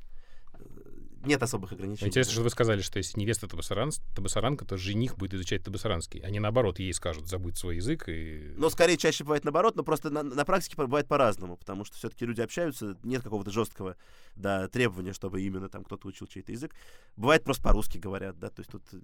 нет 1.25 1.41
особых 1.43 1.71
ограничений. 1.73 2.09
Интересно, 2.09 2.33
что 2.33 2.43
вы 2.43 2.49
сказали, 2.49 2.81
что 2.81 2.97
если 2.97 3.19
невеста 3.19 3.47
табасаран, 3.47 3.91
табасаранка, 4.15 4.65
то 4.65 4.77
жених 4.77 5.17
будет 5.17 5.33
изучать 5.33 5.63
табасаранский. 5.63 6.19
Они 6.21 6.39
наоборот 6.39 6.79
ей 6.79 6.93
скажут, 6.93 7.27
забудь 7.27 7.57
свой 7.57 7.77
язык 7.77 8.07
и... 8.07 8.53
Но 8.57 8.69
скорее 8.69 8.97
чаще 8.97 9.23
бывает 9.23 9.43
наоборот, 9.43 9.75
но 9.75 9.83
просто 9.83 10.09
на, 10.09 10.23
на 10.23 10.45
практике 10.45 10.75
бывает 10.77 11.07
по-разному, 11.07 11.57
потому 11.57 11.85
что 11.85 11.95
все-таки 11.97 12.25
люди 12.25 12.41
общаются, 12.41 12.97
нет 13.03 13.21
какого-то 13.23 13.51
жесткого 13.51 13.95
да, 14.35 14.67
требования, 14.67 15.13
чтобы 15.13 15.41
именно 15.41 15.69
там 15.69 15.83
кто-то 15.83 16.07
учил 16.07 16.27
чей-то 16.27 16.51
язык. 16.51 16.73
Бывает 17.15 17.43
просто 17.43 17.63
по-русски 17.63 17.97
говорят, 17.97 18.39
да, 18.39 18.49
то 18.49 18.59
есть 18.59 18.71
тут... 18.71 18.83
э, 18.93 18.97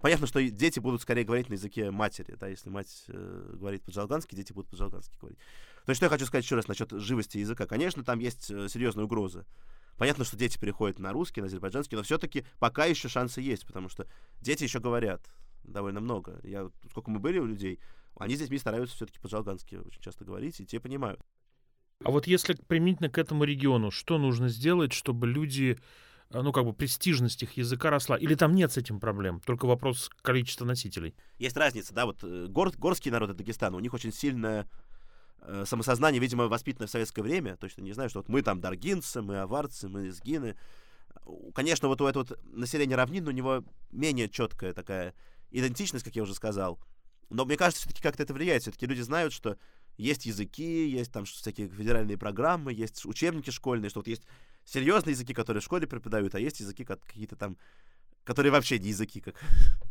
Понятно, 0.00 0.26
что 0.26 0.42
дети 0.42 0.80
будут 0.80 1.00
скорее 1.00 1.22
говорить 1.22 1.48
на 1.48 1.54
языке 1.54 1.92
матери, 1.92 2.34
да, 2.38 2.48
если 2.48 2.68
мать 2.70 3.04
э, 3.06 3.54
говорит 3.54 3.84
по-джалгански, 3.84 4.34
дети 4.34 4.52
будут 4.52 4.68
по-джалгански 4.68 5.16
говорить. 5.20 5.38
То 5.84 5.90
есть 5.90 5.98
что 5.98 6.06
я 6.06 6.10
хочу 6.10 6.26
сказать 6.26 6.44
еще 6.44 6.56
раз 6.56 6.66
насчет 6.66 6.90
живости 6.90 7.38
языка. 7.38 7.66
Конечно, 7.66 8.02
там 8.02 8.18
есть 8.18 8.50
э, 8.50 8.68
серьезная 8.68 9.04
угроза. 9.04 9.46
Понятно, 9.98 10.24
что 10.24 10.36
дети 10.36 10.58
переходят 10.58 10.98
на 10.98 11.12
русский, 11.12 11.40
на 11.40 11.46
азербайджанский, 11.46 11.96
но 11.96 12.02
все-таки 12.02 12.44
пока 12.58 12.86
еще 12.86 13.08
шансы 13.08 13.40
есть, 13.40 13.66
потому 13.66 13.88
что 13.88 14.06
дети 14.40 14.64
еще 14.64 14.80
говорят 14.80 15.22
довольно 15.64 16.00
много. 16.00 16.40
Я, 16.42 16.70
сколько 16.90 17.10
мы 17.10 17.18
были 17.18 17.38
у 17.38 17.46
людей, 17.46 17.78
они 18.16 18.36
с 18.36 18.40
детьми 18.40 18.58
стараются 18.58 18.96
все-таки 18.96 19.20
по-джалгански 19.20 19.76
очень 19.76 20.00
часто 20.00 20.24
говорить, 20.24 20.60
и 20.60 20.66
те 20.66 20.80
понимают. 20.80 21.20
А 22.04 22.10
вот 22.10 22.26
если 22.26 22.54
применительно 22.54 23.08
к 23.08 23.18
этому 23.18 23.44
региону, 23.44 23.90
что 23.90 24.18
нужно 24.18 24.48
сделать, 24.48 24.92
чтобы 24.92 25.26
люди, 25.28 25.78
э, 26.30 26.40
ну, 26.40 26.52
как 26.52 26.64
бы 26.64 26.72
престижность 26.72 27.42
их 27.42 27.56
языка 27.56 27.90
росла? 27.90 28.16
Или 28.16 28.34
там 28.34 28.54
нет 28.54 28.72
с 28.72 28.76
этим 28.76 28.98
проблем? 28.98 29.40
Только 29.40 29.66
вопрос 29.66 30.10
количества 30.20 30.64
носителей. 30.64 31.14
Есть 31.38 31.56
разница, 31.56 31.94
да, 31.94 32.06
вот 32.06 32.18
э, 32.22 32.46
гор- 32.48 32.76
горские 32.76 33.12
народы 33.12 33.34
Дагестана, 33.34 33.76
у 33.76 33.80
них 33.80 33.94
очень 33.94 34.12
сильное 34.12 34.68
э, 35.42 35.64
самосознание, 35.66 36.20
видимо, 36.20 36.48
воспитанное 36.48 36.88
в 36.88 36.90
советское 36.90 37.22
время, 37.22 37.56
точно 37.56 37.82
не 37.82 37.92
знаю, 37.92 38.10
что 38.10 38.20
вот 38.20 38.28
мы 38.28 38.42
там 38.42 38.60
даргинцы, 38.60 39.22
мы 39.22 39.38
аварцы, 39.38 39.88
мы 39.88 40.08
изгины. 40.08 40.56
Конечно, 41.54 41.88
вот 41.88 42.00
у 42.00 42.06
этого 42.06 42.26
населения 42.44 42.96
равнин, 42.96 43.28
у 43.28 43.30
него 43.30 43.64
менее 43.90 44.28
четкая 44.28 44.72
такая 44.72 45.14
идентичность, 45.50 46.04
как 46.04 46.16
я 46.16 46.22
уже 46.22 46.34
сказал. 46.34 46.78
Но 47.30 47.44
мне 47.44 47.56
кажется, 47.56 47.82
все-таки 47.82 48.02
как-то 48.02 48.22
это 48.22 48.34
влияет. 48.34 48.62
Все-таки 48.62 48.86
люди 48.86 49.00
знают, 49.00 49.32
что 49.32 49.56
есть 49.96 50.26
языки, 50.26 50.88
есть 50.88 51.12
там 51.12 51.24
всякие 51.24 51.68
федеральные 51.68 52.18
программы, 52.18 52.72
есть 52.72 53.04
учебники 53.04 53.50
школьные, 53.50 53.90
что 53.90 54.00
вот 54.00 54.08
есть 54.08 54.22
серьезные 54.64 55.12
языки, 55.12 55.34
которые 55.34 55.60
в 55.60 55.64
школе 55.64 55.86
преподают, 55.86 56.34
а 56.34 56.40
есть 56.40 56.60
языки 56.60 56.84
как 56.84 57.00
какие-то 57.00 57.36
там, 57.36 57.56
которые 58.24 58.52
вообще 58.52 58.78
не 58.78 58.88
языки, 58.88 59.20
как 59.20 59.34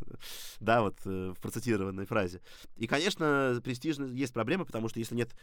да, 0.59 0.81
вот 0.81 0.97
э, 1.05 1.33
в 1.35 1.39
процитированной 1.41 2.05
фразе. 2.05 2.41
И, 2.77 2.87
конечно, 2.87 3.59
престижно 3.63 4.05
есть 4.05 4.33
проблема, 4.33 4.65
потому 4.65 4.89
что 4.89 4.99
если 4.99 5.15
нет 5.15 5.35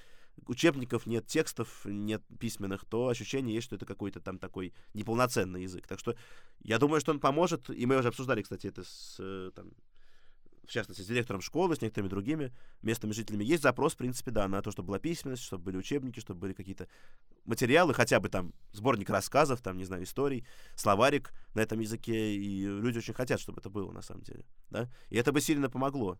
учебников, 0.47 1.07
нет 1.07 1.27
текстов, 1.27 1.85
нет 1.85 2.23
письменных, 2.39 2.85
то 2.85 3.09
ощущение 3.09 3.55
есть, 3.55 3.67
что 3.67 3.77
это 3.77 3.87
какой-то 3.87 4.21
там 4.21 4.39
такой 4.39 4.73
неполноценный 4.95 5.63
язык. 5.63 5.87
Так 5.87 5.99
что 5.99 6.15
я 6.63 6.79
думаю, 6.79 7.01
что 7.01 7.13
он 7.13 7.21
поможет, 7.21 7.69
и 7.71 7.87
мы 7.87 7.99
уже 7.99 8.09
обсуждали, 8.09 8.43
кстати, 8.43 8.69
это 8.69 8.85
с, 8.85 9.17
э, 9.19 9.51
там, 9.55 9.73
в 10.69 10.71
частности, 10.71 11.01
с 11.01 11.07
директором 11.07 11.41
школы, 11.41 11.75
с 11.75 11.81
некоторыми 11.81 12.11
другими 12.11 12.53
местными 12.83 13.13
жителями. 13.13 13.43
Есть 13.43 13.63
запрос, 13.63 13.95
в 13.95 13.97
принципе, 13.97 14.31
да, 14.31 14.47
на 14.49 14.61
то, 14.61 14.71
чтобы 14.71 14.89
была 14.89 14.99
письменность, 14.99 15.43
чтобы 15.43 15.65
были 15.65 15.79
учебники, 15.79 16.21
чтобы 16.21 16.41
были 16.41 16.53
какие-то 16.53 16.89
материалы, 17.47 17.95
хотя 17.95 18.21
бы 18.21 18.29
там 18.29 18.53
сборник 18.73 19.09
рассказов, 19.09 19.63
там, 19.63 19.79
не 19.79 19.85
знаю, 19.85 20.03
историй, 20.03 20.47
словарик 20.77 21.33
на 21.55 21.61
этом 21.61 21.81
языке, 21.81 22.35
и 22.35 22.67
люди 22.67 22.99
очень 22.99 23.15
хотят, 23.15 23.41
чтобы 23.41 23.61
это 23.61 23.71
было, 23.71 23.91
на 23.93 24.03
самом 24.03 24.23
деле, 24.23 24.45
да. 24.69 24.91
И 25.09 25.17
это 25.17 25.33
бы 25.33 25.41
сильно 25.41 25.71
помогло. 25.71 26.19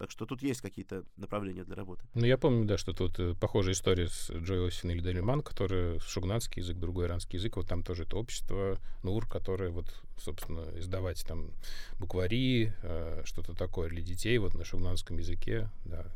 Так 0.00 0.10
что 0.10 0.24
тут 0.24 0.42
есть 0.42 0.62
какие-то 0.62 1.04
направления 1.18 1.62
для 1.62 1.76
работы. 1.76 2.06
Ну, 2.14 2.24
я 2.24 2.38
помню, 2.38 2.64
да, 2.64 2.78
что 2.78 2.94
тут 2.94 3.20
э, 3.20 3.34
похожая 3.38 3.74
история 3.74 4.08
с 4.08 4.30
Джой 4.30 4.66
Осин 4.66 4.90
или 4.90 5.00
Дельман, 5.00 5.42
который 5.42 6.00
шугнатский 6.00 6.62
язык, 6.62 6.78
другой 6.78 7.04
иранский 7.04 7.38
язык. 7.38 7.58
Вот 7.58 7.68
там 7.68 7.82
тоже 7.82 8.04
это 8.04 8.16
общество 8.16 8.78
НУР, 9.02 9.28
которое 9.28 9.68
вот, 9.68 9.94
собственно, 10.16 10.64
издавать 10.78 11.22
там 11.26 11.50
буквари, 11.98 12.72
э, 12.82 13.20
что-то 13.26 13.52
такое 13.52 13.90
для 13.90 14.00
детей 14.00 14.38
вот 14.38 14.54
на 14.54 14.64
шугнатском 14.64 15.18
языке, 15.18 15.68
да. 15.84 16.06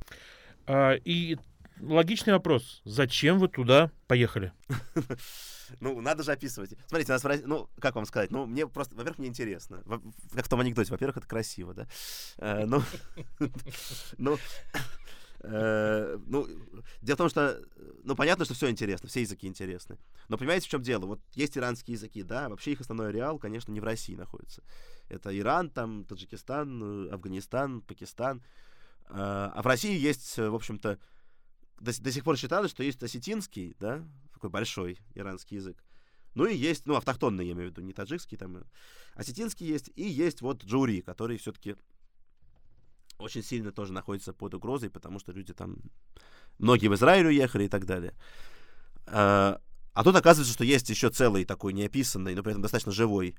А, 0.67 0.95
и 0.95 1.37
логичный 1.81 2.33
вопрос. 2.33 2.83
Зачем 2.85 3.39
вы 3.39 3.49
туда 3.49 3.91
поехали? 4.07 4.53
Ну, 5.81 6.01
надо 6.01 6.23
же 6.23 6.33
описывать. 6.33 6.75
Смотрите, 6.87 7.13
нас 7.13 7.25
в 7.25 7.27
России, 7.27 7.45
ну, 7.47 7.69
как 7.81 7.95
вам 7.95 8.05
сказать, 8.05 8.31
ну, 8.31 8.47
мне 8.47 8.67
просто, 8.67 8.95
во-первых, 8.95 9.19
мне 9.19 9.29
интересно. 9.29 9.83
Как 10.35 10.45
в 10.45 10.49
том 10.49 10.61
анекдоте, 10.61 10.91
во-первых, 10.91 11.17
это 11.17 11.27
красиво, 11.27 11.75
да? 11.75 11.87
Э, 12.37 12.67
Ну, 12.67 12.83
ну, 14.19 14.39
э, 15.41 16.19
ну, 16.27 16.47
дело 17.01 17.17
в 17.17 17.19
том, 17.19 17.29
что, 17.29 17.63
ну, 18.03 18.15
понятно, 18.15 18.45
что 18.45 18.55
все 18.55 18.71
интересно, 18.71 19.09
все 19.09 19.23
языки 19.23 19.47
интересны. 19.47 19.99
Но 20.29 20.37
понимаете, 20.37 20.67
в 20.67 20.71
чем 20.71 20.83
дело? 20.83 21.07
Вот 21.07 21.21
есть 21.33 21.57
иранские 21.57 21.95
языки, 21.95 22.23
да, 22.23 22.49
вообще 22.49 22.73
их 22.73 22.81
основной 22.81 23.09
ареал, 23.09 23.39
конечно, 23.39 23.73
не 23.73 23.81
в 23.81 23.85
России 23.85 24.15
находится. 24.15 24.63
Это 25.09 25.37
Иран, 25.37 25.71
там, 25.71 26.05
Таджикистан, 26.05 27.09
э, 27.09 27.11
Афганистан, 27.11 27.81
Пакистан. 27.81 28.43
А 29.07 29.61
в 29.63 29.67
России 29.67 29.99
есть, 29.99 30.39
в 30.39 30.55
общем-то, 30.55 30.99
до, 31.81 32.03
до 32.03 32.13
сих 32.13 32.25
пор 32.25 32.37
считалось, 32.37 32.71
что 32.71 32.83
есть 32.83 33.03
осетинский, 33.03 33.77
да, 33.79 34.07
такой 34.33 34.51
большой 34.51 34.99
иранский 35.15 35.57
язык. 35.57 35.83
Ну 36.35 36.47
и 36.47 36.57
есть, 36.57 36.87
ну, 36.87 36.97
автохтонный, 36.97 37.47
я 37.47 37.53
имею 37.53 37.69
в 37.69 37.71
виду, 37.73 37.83
не 37.83 37.93
таджикский, 37.93 38.37
там, 38.37 38.57
э, 38.57 38.63
осетинский 39.15 39.67
есть, 39.67 39.91
и 39.95 40.03
есть 40.03 40.41
вот 40.41 40.65
джури, 40.65 41.01
который 41.01 41.39
все-таки 41.39 41.77
очень 43.19 43.43
сильно 43.43 43.71
тоже 43.71 43.93
находится 43.93 44.33
под 44.33 44.55
угрозой, 44.55 44.91
потому 44.91 45.21
что 45.21 45.33
люди 45.33 45.55
там, 45.55 45.77
многие 46.59 46.89
в 46.89 46.95
Израиль 46.95 47.27
уехали 47.27 47.65
и 47.65 47.69
так 47.69 47.87
далее. 47.87 48.15
А, 49.07 49.61
а 49.93 50.03
тут 50.03 50.17
оказывается, 50.17 50.53
что 50.53 50.65
есть 50.65 50.91
еще 50.91 51.11
целый 51.11 51.45
такой 51.45 51.73
неописанный, 51.73 52.35
но 52.35 52.43
при 52.43 52.53
этом 52.53 52.63
достаточно 52.63 52.91
живой 52.91 53.37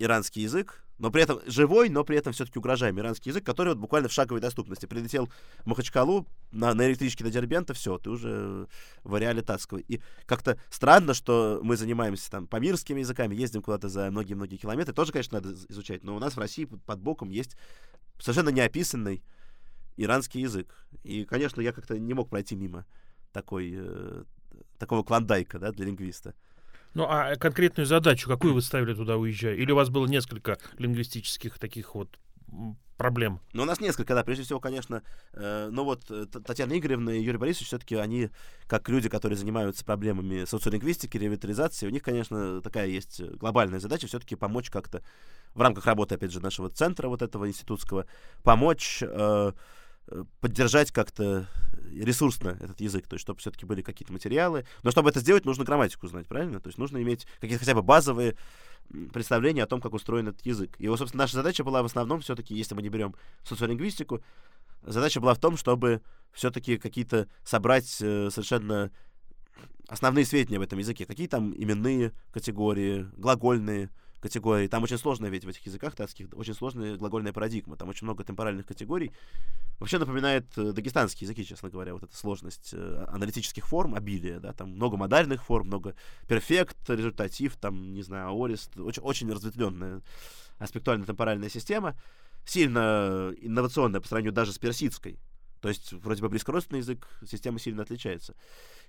иранский 0.00 0.42
язык, 0.42 0.82
но 0.98 1.10
при 1.10 1.22
этом 1.22 1.40
живой, 1.46 1.88
но 1.88 2.04
при 2.04 2.16
этом 2.16 2.32
все-таки 2.32 2.58
угрожаемый 2.58 3.02
иранский 3.02 3.30
язык, 3.30 3.44
который 3.44 3.70
вот 3.70 3.78
буквально 3.78 4.08
в 4.08 4.12
шаговой 4.12 4.40
доступности. 4.40 4.86
Прилетел 4.86 5.30
в 5.60 5.66
Махачкалу 5.66 6.26
на, 6.52 6.74
на 6.74 6.88
электричке 6.88 7.24
до 7.24 7.30
Дербента, 7.30 7.72
все, 7.74 7.96
ты 7.98 8.10
уже 8.10 8.66
в 9.04 9.14
ареале 9.14 9.42
Татского. 9.42 9.78
И 9.78 10.00
как-то 10.26 10.58
странно, 10.70 11.14
что 11.14 11.60
мы 11.62 11.76
занимаемся 11.76 12.30
там 12.30 12.46
памирскими 12.46 13.00
языками, 13.00 13.34
ездим 13.34 13.62
куда-то 13.62 13.88
за 13.88 14.10
многие-многие 14.10 14.56
километры. 14.56 14.94
Тоже, 14.94 15.12
конечно, 15.12 15.40
надо 15.40 15.54
из- 15.54 15.66
изучать, 15.68 16.02
но 16.02 16.16
у 16.16 16.18
нас 16.18 16.34
в 16.34 16.38
России 16.38 16.64
под 16.64 17.00
боком 17.00 17.30
есть 17.30 17.56
совершенно 18.18 18.50
неописанный 18.50 19.22
иранский 19.96 20.42
язык. 20.42 20.86
И, 21.02 21.24
конечно, 21.24 21.60
я 21.60 21.72
как-то 21.72 21.98
не 21.98 22.14
мог 22.14 22.28
пройти 22.28 22.56
мимо 22.56 22.86
такой, 23.32 23.72
э, 23.74 24.24
такого 24.78 25.02
клондайка 25.02 25.58
да, 25.58 25.72
для 25.72 25.86
лингвиста. 25.86 26.34
Ну, 26.94 27.06
а 27.08 27.36
конкретную 27.36 27.86
задачу 27.86 28.28
какую 28.28 28.54
вы 28.54 28.62
ставили 28.62 28.94
туда, 28.94 29.16
уезжая? 29.16 29.54
Или 29.54 29.70
у 29.72 29.76
вас 29.76 29.90
было 29.90 30.06
несколько 30.06 30.58
лингвистических 30.78 31.58
таких 31.58 31.94
вот 31.94 32.18
проблем? 32.96 33.40
Ну, 33.54 33.62
у 33.62 33.64
нас 33.64 33.80
несколько, 33.80 34.14
да. 34.14 34.22
Прежде 34.24 34.44
всего, 34.44 34.60
конечно, 34.60 35.02
э, 35.32 35.68
ну 35.72 35.84
вот 35.84 36.10
э, 36.10 36.26
Татьяна 36.26 36.78
Игоревна 36.78 37.10
и 37.10 37.22
Юрий 37.22 37.38
Борисович 37.38 37.68
все-таки 37.68 37.94
они, 37.94 38.28
как 38.66 38.88
люди, 38.88 39.08
которые 39.08 39.38
занимаются 39.38 39.84
проблемами 39.84 40.44
социолингвистики, 40.44 41.16
ревитализации, 41.16 41.86
у 41.86 41.90
них, 41.90 42.02
конечно, 42.02 42.60
такая 42.60 42.88
есть 42.88 43.22
глобальная 43.22 43.80
задача 43.80 44.06
все-таки 44.06 44.36
помочь 44.36 44.68
как-то 44.68 45.02
в 45.54 45.62
рамках 45.62 45.86
работы, 45.86 46.16
опять 46.16 46.32
же, 46.32 46.40
нашего 46.40 46.68
центра 46.68 47.08
вот 47.08 47.22
этого 47.22 47.48
институтского, 47.48 48.04
помочь 48.42 49.02
э, 49.02 49.52
поддержать 50.40 50.92
как-то 50.92 51.48
ресурсно 51.92 52.56
этот 52.60 52.80
язык, 52.80 53.06
то 53.06 53.14
есть 53.14 53.22
чтобы 53.22 53.40
все-таки 53.40 53.66
были 53.66 53.82
какие-то 53.82 54.12
материалы. 54.12 54.64
Но 54.82 54.90
чтобы 54.90 55.10
это 55.10 55.20
сделать, 55.20 55.44
нужно 55.44 55.64
грамматику 55.64 56.06
знать, 56.06 56.26
правильно? 56.26 56.60
То 56.60 56.68
есть 56.68 56.78
нужно 56.78 57.02
иметь 57.02 57.26
какие-то 57.40 57.60
хотя 57.60 57.74
бы 57.74 57.82
базовые 57.82 58.36
представления 59.12 59.62
о 59.62 59.66
том, 59.66 59.80
как 59.80 59.92
устроен 59.92 60.28
этот 60.28 60.44
язык. 60.44 60.74
И, 60.78 60.88
вот, 60.88 60.98
собственно, 60.98 61.24
наша 61.24 61.34
задача 61.34 61.64
была 61.64 61.82
в 61.82 61.86
основном 61.86 62.20
все-таки, 62.20 62.54
если 62.54 62.74
мы 62.74 62.82
не 62.82 62.88
берем 62.88 63.14
социолингвистику, 63.44 64.22
задача 64.82 65.20
была 65.20 65.34
в 65.34 65.38
том, 65.38 65.56
чтобы 65.56 66.02
все-таки 66.32 66.76
какие-то 66.76 67.28
собрать 67.44 67.98
э, 68.00 68.30
совершенно 68.30 68.90
основные 69.88 70.24
сведения 70.24 70.56
об 70.56 70.62
этом 70.62 70.78
языке. 70.78 71.04
Какие 71.04 71.26
там 71.26 71.52
именные 71.52 72.12
категории, 72.32 73.08
глагольные, 73.16 73.90
категорий. 74.20 74.68
Там 74.68 74.82
очень 74.82 74.98
сложная 74.98 75.30
ведь 75.30 75.44
в 75.44 75.48
этих 75.48 75.64
языках 75.66 75.94
татских, 75.94 76.28
очень 76.34 76.54
сложная 76.54 76.96
глагольная 76.96 77.32
парадигма. 77.32 77.76
Там 77.76 77.88
очень 77.88 78.04
много 78.04 78.22
темпоральных 78.22 78.66
категорий. 78.66 79.12
Вообще 79.78 79.98
напоминает 79.98 80.46
э, 80.56 80.72
дагестанские 80.72 81.26
языки, 81.26 81.44
честно 81.44 81.70
говоря, 81.70 81.94
вот 81.94 82.02
эта 82.02 82.14
сложность 82.16 82.70
э, 82.72 83.04
аналитических 83.08 83.66
форм, 83.66 83.94
обилие, 83.94 84.38
да, 84.38 84.52
там 84.52 84.70
много 84.72 84.96
модальных 84.96 85.44
форм, 85.44 85.66
много 85.68 85.94
перфект, 86.28 86.76
результатив, 86.88 87.56
там, 87.56 87.94
не 87.94 88.02
знаю, 88.02 88.28
аорист, 88.28 88.78
очень, 88.78 89.02
очень 89.02 89.32
разветвленная 89.32 90.02
аспектуально-темпоральная 90.58 91.48
система, 91.48 91.96
сильно 92.44 93.32
инновационная 93.40 94.00
по 94.00 94.08
сравнению 94.08 94.34
даже 94.34 94.52
с 94.52 94.58
персидской. 94.58 95.18
То 95.60 95.68
есть 95.68 95.92
вроде 95.92 96.22
бы 96.22 96.28
близкородственный 96.28 96.80
язык, 96.80 97.06
система 97.26 97.58
сильно 97.58 97.82
отличается. 97.82 98.34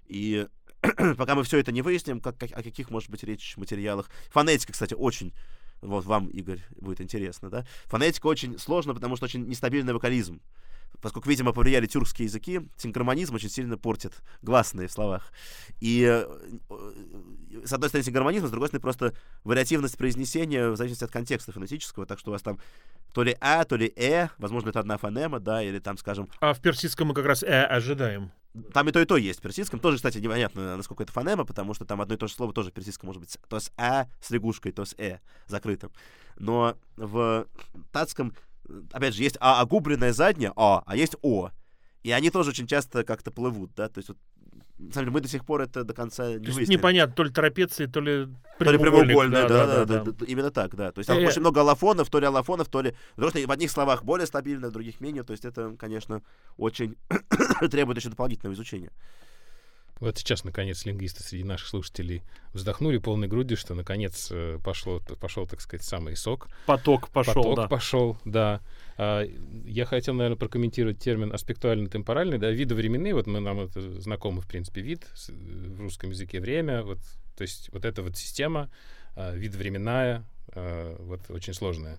И 0.06 0.48
пока 1.18 1.36
мы 1.36 1.44
все 1.44 1.60
это 1.60 1.72
не 1.72 1.82
выясним, 1.82 2.20
как, 2.20 2.38
как, 2.38 2.52
о 2.52 2.64
каких 2.64 2.90
может 2.90 3.10
быть 3.10 3.24
речь 3.24 3.56
материалах. 3.58 4.10
Фонетика, 4.32 4.74
кстати, 4.74 4.94
очень 4.94 5.34
вот 5.82 6.06
вам, 6.06 6.28
Игорь, 6.28 6.62
будет 6.80 7.02
интересно, 7.02 7.50
да? 7.50 7.66
Фонетика 7.86 8.28
очень 8.28 8.58
сложно, 8.60 8.94
потому 8.94 9.16
что 9.16 9.26
очень 9.26 9.48
нестабильный 9.48 9.94
вокализм. 9.94 10.42
Поскольку, 11.02 11.30
видимо, 11.30 11.52
повлияли 11.52 11.88
тюркские 11.88 12.28
языки, 12.28 12.62
синхромонизм 12.78 13.34
очень 13.34 13.50
сильно 13.50 13.78
портит 13.78 14.22
гласные 14.44 14.88
в 14.88 14.92
словах. 14.92 15.32
И, 15.80 16.04
э, 16.04 16.26
с 17.66 17.74
одной 17.74 17.90
стороны, 17.90 18.06
синхромонизм, 18.06 18.48
с 18.48 18.52
другой 18.52 18.68
стороны, 18.68 18.82
просто 18.82 19.16
вариативность 19.44 19.98
произнесения 19.98 20.70
в 20.70 20.76
зависимости 20.76 21.04
от 21.04 21.12
контекста 21.12 21.52
фонетического. 21.52 22.06
Так 22.06 22.20
что 22.20 22.30
у 22.30 22.34
вас 22.34 22.44
там 22.44 22.60
то 23.14 23.24
ли 23.24 23.36
«а», 23.42 23.64
то 23.66 23.78
ли 23.78 23.92
«э», 23.96 24.30
возможно, 24.38 24.70
это 24.70 24.80
одна 24.80 24.98
фонема, 24.98 25.40
да, 25.40 25.64
или 25.64 25.80
там, 25.80 25.98
скажем... 25.98 26.30
А 26.40 26.54
в 26.54 26.62
персидском 26.62 27.08
мы 27.08 27.14
как 27.14 27.26
раз 27.26 27.42
«э» 27.42 27.64
ожидаем. 27.64 28.32
Там 28.74 28.90
и 28.90 28.92
то, 28.92 29.00
и 29.00 29.06
то 29.06 29.16
есть 29.16 29.40
в 29.40 29.42
персидском. 29.42 29.80
Тоже, 29.80 29.98
кстати, 29.98 30.18
непонятно, 30.18 30.76
насколько 30.76 31.04
это 31.04 31.12
фонема, 31.14 31.46
потому 31.46 31.74
что 31.74 31.86
там 31.86 32.02
одно 32.02 32.16
и 32.16 32.18
то 32.18 32.28
же 32.28 32.34
слово 32.34 32.54
тоже 32.54 32.70
в 32.70 32.74
персидском 32.74 33.08
может 33.08 33.22
быть 33.22 33.38
то 33.48 33.60
с 33.60 33.72
«а» 33.78 34.08
с 34.20 34.30
лягушкой, 34.30 34.74
то 34.74 34.84
с 34.84 34.94
«э» 34.98 35.20
закрытым. 35.48 35.92
Но 36.38 36.76
в 36.98 37.48
татском, 37.92 38.34
опять 38.92 39.16
же, 39.16 39.24
есть 39.24 39.38
«а» 39.40 39.62
огубленное 39.62 40.12
заднее 40.12 40.52
«а», 40.56 40.84
а 40.86 40.96
есть 40.98 41.16
«о». 41.22 41.52
И 42.04 42.12
они 42.12 42.30
тоже 42.30 42.50
очень 42.50 42.68
часто 42.68 43.04
как-то 43.04 43.32
плывут, 43.32 43.72
да, 43.76 43.88
то 43.88 44.00
есть 44.00 44.10
вот 44.10 44.18
на 44.82 44.94
самом 44.94 45.06
деле, 45.06 45.12
мы 45.12 45.22
до 45.22 45.28
сих 45.28 45.46
пор 45.46 45.62
это 45.62 45.84
до 45.84 45.94
конца 45.94 46.28
не 46.28 46.40
То 46.40 46.46
есть 46.46 46.58
выяснили. 46.58 46.78
непонятно, 46.78 47.16
то 47.16 47.24
ли 47.24 47.30
трапеции, 47.32 47.86
то 47.86 48.02
ли 48.02 48.28
То 48.58 48.72
ли 48.72 48.78
прямоугольник. 48.78 49.08
прямоугольная, 49.08 49.48
да, 49.48 49.68
да, 49.68 49.86
да, 49.86 50.12
да, 50.12 50.26
именно 50.26 50.52
так, 50.52 50.76
да. 50.76 50.92
То 50.92 51.00
есть 51.00 51.08
там 51.08 51.18
Э, 51.18 51.28
очень 51.28 51.42
много 51.42 51.62
аллофонов, 51.62 52.10
то 52.10 52.20
ли 52.20 52.26
аллофонов, 52.26 52.68
то 52.68 52.82
ли... 52.82 52.96
Потому 53.16 53.30
что 53.32 53.48
в 53.48 53.52
одних 53.52 53.72
словах 53.72 54.04
более 54.04 54.26
стабильно, 54.28 54.70
в 54.70 54.72
других 54.72 55.00
менее. 55.00 55.24
То 55.24 55.32
есть 55.32 55.46
это, 55.46 55.76
конечно, 55.78 56.22
очень 56.58 56.96
требует 57.70 57.98
еще 57.98 58.10
дополнительного 58.10 58.56
изучения. 58.56 58.92
Вот 60.02 60.18
сейчас, 60.18 60.44
наконец, 60.44 60.84
лингвисты 60.86 61.22
среди 61.22 61.44
наших 61.44 61.68
слушателей 61.68 62.24
вздохнули 62.54 62.98
полной 62.98 63.28
грудью, 63.28 63.56
что, 63.56 63.76
наконец, 63.76 64.30
э, 64.32 64.58
пошло, 64.64 65.00
пошел, 65.20 65.46
так 65.46 65.62
сказать, 65.62 65.86
самый 65.86 66.16
сок. 66.16 66.48
Поток 66.66 67.10
пошел, 67.10 67.36
Поток 67.36 67.56
да. 67.56 67.68
пошел, 67.68 68.18
да. 68.26 68.62
А, 69.04 69.28
я 69.66 69.86
хотел, 69.86 70.14
наверное, 70.14 70.38
прокомментировать 70.38 71.00
термин 71.00 71.34
аспектуально-темпоральный, 71.34 72.38
да, 72.38 72.52
видовременные, 72.52 73.16
вот 73.16 73.26
мы, 73.26 73.40
нам 73.40 73.60
это 73.62 73.82
знакомый, 74.00 74.44
в 74.44 74.48
принципе, 74.48 74.82
вид 74.82 75.08
в 75.28 75.82
русском 75.82 76.12
языке 76.12 76.40
время, 76.40 76.84
вот, 76.84 77.00
то 77.36 77.42
есть 77.42 77.72
вот 77.74 77.84
эта 77.84 78.04
вот 78.04 78.16
система, 78.16 78.70
а, 79.16 79.34
видовременная, 79.34 80.24
а, 80.50 80.96
вот 81.00 81.22
очень 81.30 81.56
сложная. 81.56 81.98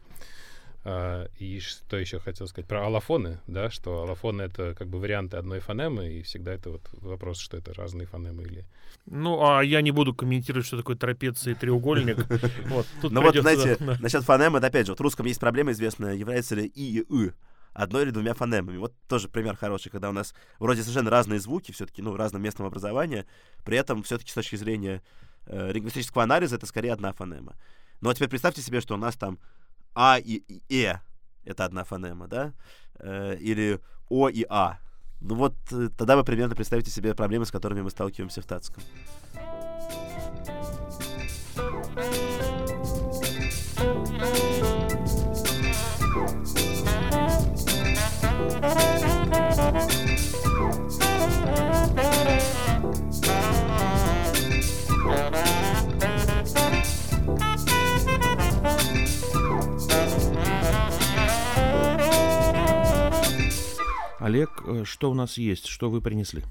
А, 0.84 1.28
и 1.38 1.60
что 1.60 1.96
еще 1.96 2.18
хотел 2.18 2.48
сказать 2.48 2.66
про 2.66 2.84
аллофоны, 2.84 3.38
да, 3.46 3.70
что 3.70 4.02
аллофоны— 4.02 4.42
это 4.42 4.74
как 4.74 4.88
бы 4.88 4.98
варианты 4.98 5.36
одной 5.36 5.60
фонемы, 5.60 6.08
и 6.08 6.22
всегда 6.22 6.52
это 6.52 6.70
вот 6.70 6.82
вопрос, 6.94 7.38
что 7.38 7.56
это 7.56 7.72
разные 7.72 8.06
фонемы 8.06 8.42
или... 8.42 8.66
Ну, 9.06 9.44
а 9.44 9.62
я 9.62 9.80
не 9.80 9.92
буду 9.92 10.12
комментировать, 10.12 10.66
что 10.66 10.76
такое 10.76 10.96
трапеция 10.96 11.52
и 11.52 11.56
треугольник. 11.56 12.18
Вот, 12.66 12.86
тут 13.00 13.12
Ну 13.12 13.22
вот, 13.22 13.36
знаете, 13.36 13.76
насчет 14.00 14.24
фонем, 14.24 14.56
это 14.56 14.66
опять 14.66 14.86
же, 14.86 14.92
вот 14.92 14.98
в 14.98 15.02
русском 15.02 15.26
есть 15.26 15.38
проблема 15.38 15.70
известная, 15.70 16.14
является 16.14 16.56
ли 16.56 16.66
и 16.66 16.98
и 16.98 17.04
«ы» 17.08 17.32
одной 17.74 18.02
или 18.02 18.10
двумя 18.10 18.34
фонемами. 18.34 18.76
Вот 18.76 18.92
тоже 19.08 19.28
пример 19.28 19.56
хороший, 19.56 19.90
когда 19.90 20.10
у 20.10 20.12
нас 20.12 20.34
вроде 20.58 20.82
совершенно 20.82 21.10
разные 21.10 21.40
звуки, 21.40 21.72
все-таки, 21.72 22.02
ну, 22.02 22.10
в 22.10 22.16
разном 22.16 22.42
местном 22.42 22.66
образовании, 22.66 23.24
при 23.64 23.78
этом 23.78 24.02
все-таки 24.02 24.30
с 24.30 24.34
точки 24.34 24.56
зрения 24.56 25.02
э, 25.46 25.72
лингвистического 25.72 26.24
анализа 26.24 26.56
это 26.56 26.66
скорее 26.66 26.92
одна 26.92 27.12
фонема. 27.12 27.54
Но 28.00 28.12
теперь 28.12 28.28
представьте 28.28 28.62
себе, 28.62 28.80
что 28.80 28.94
у 28.94 28.98
нас 28.98 29.14
там 29.14 29.38
А 29.94 30.18
и, 30.18 30.42
Э— 30.70 31.00
это 31.44 31.64
одна 31.64 31.84
фонема, 31.84 32.28
да? 32.28 32.52
Э, 32.98 33.36
или 33.36 33.80
О 34.08 34.28
и 34.28 34.44
А. 34.48 34.78
Ну 35.20 35.34
вот 35.34 35.54
э, 35.70 35.88
тогда 35.96 36.16
вы 36.16 36.24
примерно 36.24 36.54
представите 36.54 36.90
себе 36.90 37.14
проблемы, 37.14 37.46
с 37.46 37.50
которыми 37.50 37.82
мы 37.82 37.90
сталкиваемся 37.90 38.42
в 38.42 38.46
татском. 38.46 38.82
Олег, 64.22 64.62
э, 64.64 64.84
что 64.84 65.10
у 65.10 65.14
нас 65.14 65.36
есть? 65.36 65.66
Что 65.66 65.90
вы 65.90 66.00
принесли? 66.00 66.44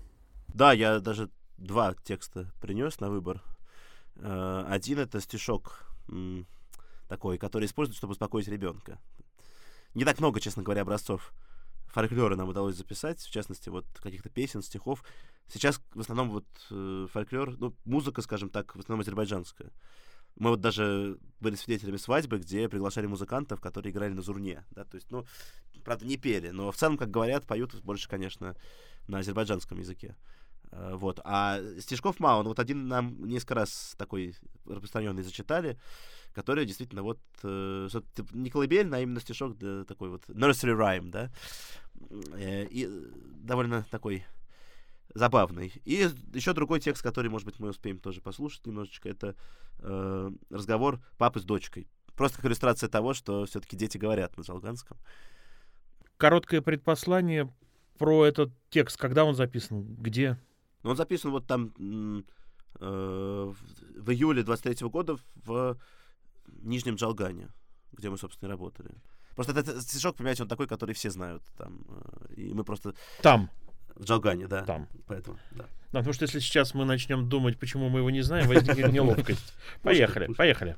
Да, 0.50 0.74
я 0.74 1.00
даже 1.00 1.30
два 1.58 1.96
текста 2.04 2.52
принес 2.60 3.00
на 3.00 3.10
выбор. 3.10 3.42
Э, 4.18 4.66
Один 4.68 5.00
это 5.00 5.22
стишок 5.22 5.88
такой, 7.08 7.38
который 7.38 7.66
используют, 7.66 7.96
чтобы 7.96 8.12
успокоить 8.12 8.50
ребенка. 8.50 9.00
Не 9.94 10.04
так 10.04 10.20
много, 10.20 10.42
честно 10.42 10.64
говоря, 10.64 10.82
образцов 10.82 11.32
фольклора 11.88 12.36
нам 12.36 12.50
удалось 12.50 12.76
записать, 12.76 13.22
в 13.22 13.32
частности, 13.32 13.70
вот 13.70 13.86
каких-то 14.04 14.30
песен, 14.30 14.62
стихов. 14.62 15.02
Сейчас 15.48 15.82
в 15.94 16.02
основном 16.02 16.30
вот 16.30 16.46
э, 16.72 17.08
фольклор, 17.10 17.56
ну, 17.58 17.74
музыка, 17.86 18.22
скажем 18.22 18.50
так, 18.50 18.76
в 18.76 18.80
основном 18.80 19.00
азербайджанская. 19.00 19.72
Мы 20.38 20.50
вот 20.50 20.62
даже 20.62 21.17
были 21.39 21.56
свидетелями 21.56 21.98
свадьбы, 21.98 22.39
где 22.39 22.70
приглашали 22.70 23.08
музыкантов, 23.08 23.60
которые 23.60 23.91
играли 23.91 24.13
на 24.13 24.22
зурне, 24.22 24.63
да, 24.72 24.86
то 24.86 24.96
есть, 24.96 25.12
ну, 25.12 25.26
правда, 25.84 26.06
не 26.06 26.17
пели, 26.17 26.50
но 26.50 26.72
в 26.72 26.78
целом, 26.78 26.98
как 26.98 27.10
говорят, 27.10 27.46
поют 27.46 27.76
больше, 27.84 28.08
конечно, 28.08 28.56
на 29.08 29.20
азербайджанском 29.20 29.80
языке. 29.80 30.15
Э, 30.72 30.96
Вот. 30.96 31.20
А 31.24 31.60
стишков 31.80 32.20
мало. 32.20 32.44
Но 32.44 32.50
вот 32.50 32.60
один 32.60 32.88
нам 32.88 33.28
несколько 33.28 33.56
раз 33.56 33.96
такой 33.98 34.36
распространенный 34.65 35.24
зачитали, 35.24 35.78
который 36.34 36.65
действительно 36.65 37.04
вот 37.04 37.20
э, 37.44 37.89
типа 38.15 38.30
не 38.34 38.50
колыбельный, 38.50 39.00
а 39.00 39.02
именно 39.02 39.20
стишок 39.20 39.58
да, 39.58 39.84
такой 39.84 40.10
вот 40.10 40.24
nursery 40.28 40.78
rhyme, 40.78 41.10
да. 41.10 41.32
Э, 42.34 42.67
И 42.70 42.88
довольно 43.44 43.86
такой 43.91 44.24
забавный. 45.13 45.74
И 45.86 46.10
еще 46.34 46.54
другой 46.54 46.80
текст, 46.80 47.02
который, 47.04 47.30
может 47.30 47.45
быть, 47.45 47.60
мы 47.60 47.69
успеем 47.69 48.00
тоже 48.00 48.21
послушать 48.21 48.65
немножечко, 48.65 49.10
это 49.10 49.36
э, 49.80 50.32
разговор 50.50 51.00
папы 51.17 51.39
с 51.39 51.43
дочкой. 51.43 51.88
Просто 52.15 52.38
как 52.38 52.45
иллюстрация 52.45 52.89
того, 52.89 53.13
что 53.13 53.45
все-таки 53.45 53.76
дети 53.76 53.97
говорят 53.97 54.38
на 54.38 54.41
джалганском. 54.41 54.97
Короткое 56.17 56.62
предпослание 56.62 57.52
про 57.97 58.26
этот 58.26 58.52
текст. 58.69 58.97
Когда 58.97 59.26
он 59.26 59.36
записан? 59.36 59.95
Где? 59.95 60.38
Но 60.84 60.91
он 60.91 60.97
записан 60.97 61.32
вот 61.32 61.47
там 61.47 61.74
э, 62.80 62.84
в 63.54 63.56
в 64.02 64.10
июле 64.12 64.43
23 64.43 64.88
года 64.89 65.17
в 65.36 65.78
Нижнем 66.47 66.95
Джалгане, 66.95 67.50
где 67.91 68.10
мы, 68.10 68.17
собственно, 68.17 68.50
и 68.50 68.52
работали. 68.52 68.89
Просто 69.36 69.54
этот 69.54 69.82
стишок, 69.84 70.15
понимаете, 70.17 70.43
он 70.43 70.50
такой, 70.50 70.67
который 70.67 70.93
все 70.95 71.10
знают 71.10 71.43
там. 71.58 71.86
э, 71.88 72.34
И 72.36 72.54
мы 72.54 72.63
просто 72.63 72.93
Там. 73.21 73.50
В 73.96 74.04
Джалгане, 74.04 74.48
да. 74.48 74.64
Там. 74.64 74.88
Поэтому, 75.08 75.38
да. 75.52 75.66
Да, 75.92 76.00
потому 76.00 76.14
что 76.14 76.24
если 76.24 76.40
сейчас 76.40 76.74
мы 76.74 76.86
начнем 76.86 77.28
думать, 77.28 77.60
почему 77.60 77.90
мы 77.90 78.00
его 78.00 78.10
не 78.10 78.22
знаем, 78.22 78.48
возникнет 78.48 78.92
неловкость. 78.94 79.54
Поехали, 79.84 80.34
поехали. 80.34 80.78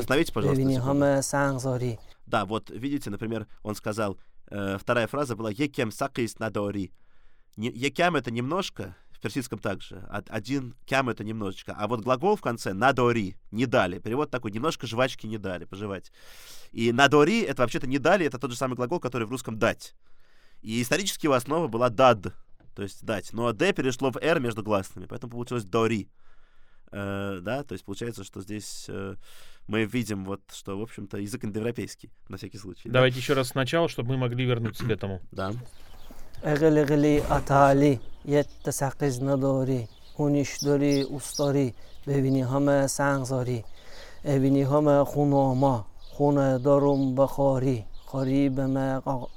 Остановите, 0.00 0.32
пожалуйста. 0.32 0.62
Да, 2.26 2.46
вот 2.46 2.70
видите, 2.70 3.10
например, 3.10 3.46
он 3.62 3.74
сказал, 3.74 4.18
э, 4.50 4.78
вторая 4.80 5.06
фраза 5.06 5.36
была 5.36 5.50
«Екем 5.50 5.92
сакис 5.92 6.38
надори». 6.38 6.92
«Екем»— 7.56 8.16
это 8.16 8.30
немножко, 8.30 8.96
в 9.20 9.22
персидском 9.22 9.58
также, 9.58 10.02
один 10.28 10.74
кям— 10.86 11.08
это 11.10 11.22
немножечко, 11.24 11.74
а 11.78 11.88
вот 11.88 12.00
глагол 12.00 12.36
в 12.36 12.40
конце 12.40 12.72
«надори»— 12.72 13.36
«не 13.50 13.66
дали». 13.66 13.98
Перевод 13.98 14.30
такой 14.30 14.50
«немножко 14.50 14.86
жвачки 14.86 15.26
не 15.26 15.36
дали», 15.36 15.66
пожевать. 15.66 16.10
И 16.72 16.90
«надори»— 16.90 17.42
это 17.42 17.60
вообще-то 17.60 17.86
«не 17.86 17.98
дали», 17.98 18.24
это 18.24 18.38
тот 18.38 18.50
же 18.50 18.56
самый 18.56 18.76
глагол, 18.76 18.98
который 18.98 19.26
в 19.26 19.30
русском 19.30 19.58
«дать». 19.58 19.94
И 20.62 20.80
исторически 20.80 21.26
его 21.26 21.34
основа 21.34 21.68
была 21.68 21.90
«дад», 21.90 22.32
то 22.74 22.82
есть 22.82 23.04
«дать». 23.04 23.34
Но 23.34 23.52
«д» 23.52 23.74
перешло 23.74 24.10
в 24.10 24.16
«р» 24.16 24.40
между 24.40 24.62
гласными, 24.62 25.04
поэтому 25.04 25.32
получилось 25.32 25.64
«дори». 25.64 26.08
Э, 26.90 27.40
да, 27.42 27.62
то 27.62 27.74
есть 27.74 27.84
получается, 27.84 28.24
что 28.24 28.40
здесь 28.40 28.86
э, 28.88 29.16
мы 29.68 29.84
видим 29.84 30.24
вот, 30.24 30.40
что, 30.50 30.78
в 30.78 30.82
общем-то, 30.82 31.18
язык 31.18 31.44
индоевропейский, 31.44 32.10
на 32.30 32.38
всякий 32.38 32.56
случай. 32.56 32.88
да. 32.88 32.94
Давайте 32.94 33.18
еще 33.18 33.34
раз 33.34 33.48
сначала, 33.48 33.88
чтобы 33.90 34.08
мы 34.08 34.16
могли 34.16 34.46
вернуться 34.46 34.86
к 34.86 34.90
этому. 34.90 35.20
Да. 35.30 35.52
اغل 36.43 36.77
اغلی 36.77 37.19
اتالی 37.19 37.99
یت 38.25 38.69
سقز 38.69 39.23
نداری 39.23 39.87
هونیش 40.17 40.57
داری 40.57 41.01
اوستاری 41.01 41.73
ببینی 42.07 42.41
همه 42.41 42.87
سنگزاری 42.87 43.63
ببینی 44.25 44.63
همه 44.63 45.03
خوناما 45.03 45.85
خونه 45.99 46.57
دارم 46.57 47.15
بخاری 47.15 47.85
خاری 48.05 48.49
به 48.49 48.65
ما 48.65 49.27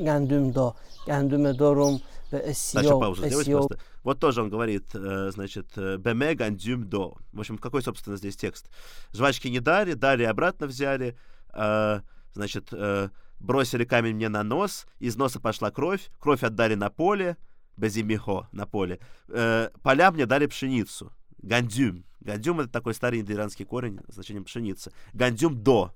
گندم 0.00 0.50
دا 0.50 0.74
گندم 1.06 1.52
دارم 1.52 2.00
به 2.30 2.38
Дальше 2.38 2.50
اسیو 2.50 2.98
паузу 2.98 3.26
сделать 3.26 3.46
اسیو 3.46 3.58
просто. 3.58 3.78
Вот 4.02 4.20
тоже 4.20 4.42
он 4.42 4.50
говорит, 4.50 4.86
э, 4.94 5.30
значит, 5.32 5.66
э, 5.76 5.96
беме 5.96 6.34
гандюм 6.34 6.88
до. 6.88 7.14
В 7.32 7.40
общем, 7.40 7.58
какой, 7.58 7.82
собственно, 7.82 8.16
здесь 8.16 8.36
текст? 8.36 8.70
Жвачки 9.12 9.48
не 9.48 9.60
дали, 9.60 9.94
дали 9.94 10.24
обратно 10.24 10.66
взяли, 10.66 11.16
э, 11.52 12.00
значит, 12.34 12.68
э, 12.72 13.08
бросили 13.41 13.83
камень 13.83 14.15
мне 14.15 14.29
на 14.29 14.43
нос, 14.43 14.85
из 14.99 15.15
носа 15.15 15.39
пошла 15.39 15.71
кровь, 15.71 16.09
кровь 16.19 16.43
отдали 16.43 16.75
на 16.75 16.89
поле, 16.89 17.37
безимихо, 17.75 18.47
на 18.51 18.65
поле. 18.65 18.99
Э, 19.27 19.69
поля 19.81 20.11
мне 20.11 20.25
дали 20.25 20.45
пшеницу, 20.45 21.11
гандюм. 21.39 22.05
Гандюм 22.21 22.61
это 22.61 22.69
такой 22.69 22.93
старый 22.93 23.19
индиранский 23.19 23.65
корень 23.65 23.99
с 24.07 24.13
значением 24.13 24.45
пшеницы. 24.45 24.91
Гандюм 25.13 25.61
до. 25.61 25.93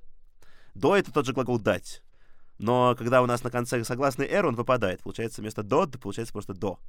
До 0.74 0.96
это 0.96 1.14
тот 1.14 1.26
же 1.26 1.34
глагол 1.34 1.60
дать. 1.60 2.02
Но 2.58 2.96
когда 2.98 3.22
у 3.22 3.26
нас 3.26 3.44
на 3.44 3.52
конце 3.52 3.84
согласный 3.84 4.28
«р», 4.28 4.46
он 4.46 4.56
выпадает. 4.56 5.02
Получается 5.02 5.42
вместо 5.42 5.62
«до», 5.62 5.88
получается 5.88 6.34
просто 6.34 6.54
«до». 6.54 6.80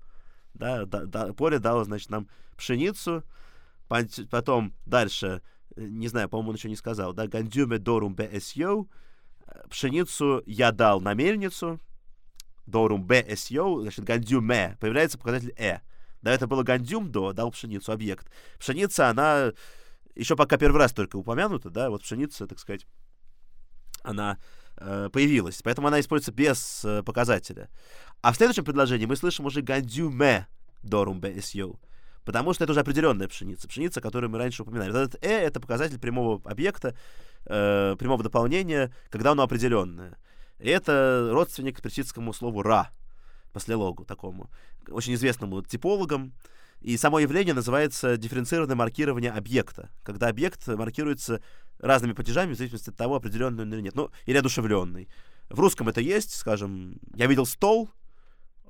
Да, 0.54 0.86
да, 0.86 1.04
да, 1.04 1.34
поле 1.34 1.58
дало, 1.58 1.84
значит, 1.84 2.08
нам 2.08 2.28
пшеницу, 2.56 3.24
потом 3.88 4.72
дальше, 4.86 5.42
э, 5.76 5.82
не 5.82 6.08
знаю, 6.08 6.30
по-моему, 6.30 6.50
он 6.50 6.56
еще 6.56 6.70
не 6.70 6.76
сказал, 6.76 7.12
да, 7.12 7.26
гандюме 7.26 7.76
дорум 7.76 8.14
бсю, 8.14 8.88
пшеницу 9.70 10.42
я 10.46 10.72
дал 10.72 11.00
на 11.00 11.14
мельницу, 11.14 11.80
дорум 12.66 13.06
бсю, 13.06 13.82
значит, 13.82 14.04
гандюме, 14.04 14.76
появляется 14.80 15.18
показатель 15.18 15.54
э. 15.56 15.80
Да, 16.22 16.32
это 16.32 16.46
было 16.46 16.62
гандюм 16.62 17.12
до, 17.12 17.32
дал 17.32 17.50
пшеницу, 17.50 17.92
объект. 17.92 18.28
Пшеница, 18.58 19.08
она 19.08 19.52
еще 20.16 20.34
пока 20.34 20.56
первый 20.56 20.78
раз 20.78 20.92
только 20.92 21.16
упомянута, 21.16 21.70
да, 21.70 21.90
вот 21.90 22.02
пшеница, 22.02 22.46
так 22.46 22.58
сказать, 22.58 22.86
она 24.02 24.38
э, 24.78 25.10
появилась, 25.12 25.60
поэтому 25.62 25.88
она 25.88 26.00
используется 26.00 26.32
без 26.32 26.84
э, 26.84 27.02
показателя. 27.02 27.68
А 28.22 28.32
в 28.32 28.36
следующем 28.36 28.64
предложении 28.64 29.06
мы 29.06 29.16
слышим 29.16 29.44
уже 29.46 29.62
гандюме 29.62 30.46
дорум 30.82 31.20
бсю, 31.20 31.78
потому 32.24 32.54
что 32.54 32.64
это 32.64 32.72
уже 32.72 32.80
определенная 32.80 33.28
пшеница, 33.28 33.68
пшеница, 33.68 34.00
которую 34.00 34.30
мы 34.30 34.38
раньше 34.38 34.62
упоминали. 34.62 34.90
Вот 34.90 34.98
этот 34.98 35.24
э 35.24 35.28
это 35.28 35.60
показатель 35.60 35.98
прямого 35.98 36.40
объекта, 36.50 36.96
э, 37.46 37.96
прямого 37.98 38.22
дополнения, 38.22 38.92
когда 39.10 39.32
оно 39.32 39.42
определенное. 39.42 40.18
И 40.58 40.68
это 40.68 41.30
родственник 41.32 41.80
персидскому 41.80 42.32
слову 42.32 42.62
ра, 42.62 42.90
послелогу 43.52 44.04
такому, 44.04 44.50
очень 44.88 45.14
известному 45.14 45.62
типологам. 45.62 46.32
И 46.80 46.96
само 46.96 47.18
явление 47.18 47.54
называется 47.54 48.16
дифференцированное 48.16 48.76
маркирование 48.76 49.32
объекта, 49.32 49.90
когда 50.02 50.28
объект 50.28 50.66
маркируется 50.68 51.40
разными 51.78 52.12
падежами 52.12 52.52
в 52.52 52.56
зависимости 52.56 52.90
от 52.90 52.96
того, 52.96 53.16
определенный 53.16 53.62
он 53.62 53.72
или 53.72 53.80
нет. 53.80 53.94
Ну, 53.94 54.10
или 54.26 54.36
одушевленный. 54.36 55.08
В 55.48 55.60
русском 55.60 55.88
это 55.88 56.00
есть, 56.00 56.34
скажем, 56.34 56.98
я 57.14 57.26
видел 57.26 57.46
стол, 57.46 57.90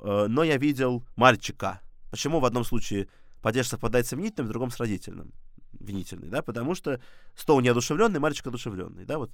э, 0.02 0.26
но 0.28 0.44
я 0.44 0.56
видел 0.56 1.04
мальчика. 1.16 1.80
Почему 2.10 2.40
в 2.40 2.44
одном 2.44 2.64
случае 2.64 3.08
падеж 3.42 3.68
совпадает 3.68 4.06
с 4.06 4.14
именительным, 4.14 4.48
в 4.48 4.50
другом 4.50 4.70
с 4.70 4.78
родительным? 4.78 5.32
Винительный, 5.78 6.28
да, 6.28 6.42
потому 6.42 6.74
что 6.74 7.00
стол 7.34 7.60
неодушевленный, 7.60 8.20
мальчик 8.20 8.46
одушевленный, 8.46 9.04
да, 9.04 9.18
вот. 9.18 9.30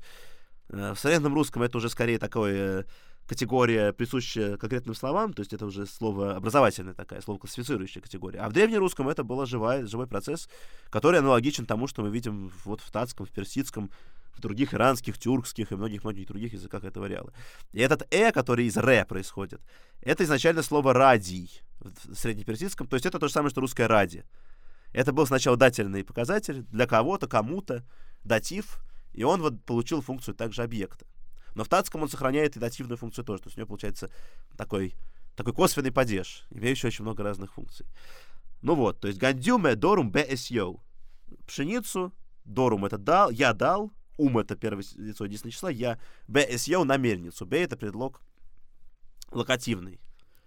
Э, 0.68 0.92
В 0.94 0.98
современном 0.98 1.34
русском 1.34 1.62
это 1.62 1.78
уже 1.78 1.88
скорее 1.88 2.18
такое 2.18 2.86
категория, 3.26 3.92
присущая 3.92 4.56
конкретным 4.56 4.94
словам, 4.94 5.32
то 5.32 5.40
есть 5.40 5.52
это 5.52 5.66
уже 5.66 5.86
слово 5.86 6.36
образовательная 6.36 6.94
такая, 6.94 7.20
слово 7.20 7.38
классифицирующая 7.38 8.02
категория. 8.02 8.40
А 8.40 8.48
в 8.48 8.52
древнерусском 8.52 9.08
это 9.08 9.22
был 9.22 9.46
живой, 9.46 9.86
живой 9.86 10.06
процесс, 10.06 10.48
который 10.90 11.20
аналогичен 11.20 11.64
тому, 11.66 11.86
что 11.86 12.02
мы 12.02 12.10
видим 12.10 12.52
вот 12.64 12.80
в 12.80 12.90
татском, 12.90 13.26
в 13.26 13.30
персидском, 13.30 13.90
в 14.34 14.40
других 14.40 14.74
иранских, 14.74 15.18
тюркских 15.18 15.72
и 15.72 15.76
многих-многих 15.76 16.26
других 16.26 16.52
языках 16.52 16.84
этого 16.84 17.06
ареала. 17.06 17.32
И 17.72 17.80
этот 17.80 18.06
«э», 18.10 18.32
который 18.32 18.66
из 18.66 18.76
«ре» 18.76 19.04
происходит, 19.04 19.60
это 20.00 20.24
изначально 20.24 20.62
слово 20.62 20.92
«радий» 20.92 21.62
в 21.80 22.14
среднеперсидском, 22.14 22.86
то 22.86 22.96
есть 22.96 23.06
это 23.06 23.18
то 23.18 23.28
же 23.28 23.32
самое, 23.32 23.50
что 23.50 23.60
русское 23.60 23.86
«ради». 23.86 24.24
Это 24.92 25.12
был 25.12 25.26
сначала 25.26 25.56
дательный 25.56 26.04
показатель 26.04 26.62
для 26.70 26.86
кого-то, 26.86 27.26
кому-то, 27.26 27.84
датив, 28.24 28.78
и 29.12 29.24
он 29.24 29.40
вот 29.40 29.64
получил 29.64 30.00
функцию 30.00 30.34
также 30.34 30.62
объекта. 30.62 31.06
Но 31.54 31.64
в 31.64 31.68
татском 31.68 32.02
он 32.02 32.08
сохраняет 32.08 32.56
и 32.56 32.60
дативную 32.60 32.96
функцию 32.96 33.24
тоже. 33.24 33.42
То 33.42 33.48
есть 33.48 33.58
у 33.58 33.60
него 33.60 33.68
получается 33.68 34.10
такой, 34.56 34.94
такой 35.36 35.52
косвенный 35.52 35.92
падеж, 35.92 36.46
имеющий 36.50 36.86
очень 36.86 37.04
много 37.04 37.22
разных 37.22 37.52
функций. 37.52 37.86
Ну 38.62 38.74
вот, 38.74 39.00
то 39.00 39.08
есть 39.08 39.18
гандюме 39.18 39.74
дорум 39.74 40.10
бсю. 40.10 40.80
Пшеницу, 41.46 42.12
дорум 42.44 42.84
это 42.84 42.98
дал, 42.98 43.30
я 43.30 43.52
дал, 43.52 43.90
ум 44.16 44.38
это 44.38 44.56
первое 44.56 44.84
лицо 44.96 45.24
единственное 45.24 45.52
числа, 45.52 45.70
я 45.70 45.98
бсю 46.28 46.84
на 46.84 46.96
мельницу. 46.96 47.44
Б 47.44 47.58
это 47.58 47.76
предлог 47.76 48.20
локативный. 49.30 50.00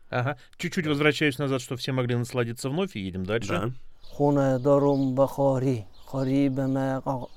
Ага. 0.10 0.38
Чуть-чуть 0.58 0.88
возвращаюсь 0.88 1.38
назад, 1.39 1.62
что 1.62 1.75
все 1.75 1.91
могли 1.91 2.15
насладиться 2.15 2.69
вновь, 2.69 2.95
и 2.95 2.99
едем 2.99 3.25
дальше. 3.25 3.49
Да. 3.49 3.73
خونه 4.05 4.59
دارم 4.59 5.14
بخاری 5.14 5.85
خاری 6.07 6.49
به 6.49 6.66
ما 6.66 7.01
قا- 7.07 7.29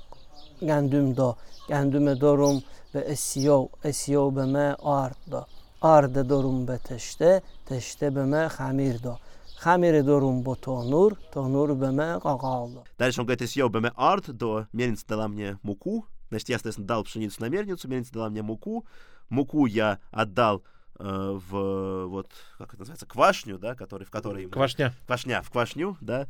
گندم 0.62 1.14
دا 1.14 1.38
گندم 1.70 2.14
دارم 2.14 2.64
به 2.94 3.12
اسیو 3.12 3.68
اسیو 3.84 4.30
به 4.32 4.46
ما 4.46 4.74
آرد 4.80 5.18
دا 5.32 5.48
آرد 5.82 6.28
دارم 6.28 6.66
به 6.66 6.78
تشته 6.78 7.42
تشته 7.66 8.10
به 8.10 8.26
ما 8.26 8.48
خمیر 8.48 8.98
دا 8.98 9.20
خمیر 9.58 10.02
دارم 10.02 10.44
با 10.44 10.56
تانور 10.56 11.18
تانور 11.32 11.74
به 11.74 11.92
ما 11.92 12.20
قاقال 12.20 12.70
دا 12.74 12.84
Дальше 13.00 13.22
он 13.22 13.26
говорит, 13.28 13.42
если 13.42 13.60
я 13.60 13.68
бэме 13.70 13.92
арт, 13.96 14.26
то 14.40 14.68
мельница 14.74 15.06
дала 15.08 15.28
мне 15.28 15.58
муку. 15.64 16.06
Значит, 16.30 16.50
я, 16.50 16.56
соответственно, 16.58 16.88
дал 16.88 17.04
пшеницу 17.04 17.42
на 17.42 17.50
мельницу, 17.50 17.88
мельница 17.88 18.12
дала 18.14 18.30
мне 18.30 18.42
муку. 18.42 18.86
Муку 19.30 19.66
я 19.66 20.00
отдал 20.12 20.58
э, 20.58 20.62
в, 20.99 22.07
вот, 22.07 22.31
как 22.59 22.71
это 22.71 22.81
называется, 22.81 23.07
квашню, 23.07 23.59
да, 23.59 23.75
который, 23.75 24.05
в 24.05 24.11
которой... 24.11 24.47
мы- 24.47 24.51
Квашня. 24.53 24.95
Квашня, 25.07 25.43
в 25.43 25.51
квашню, 25.51 25.97
да. 26.01 26.27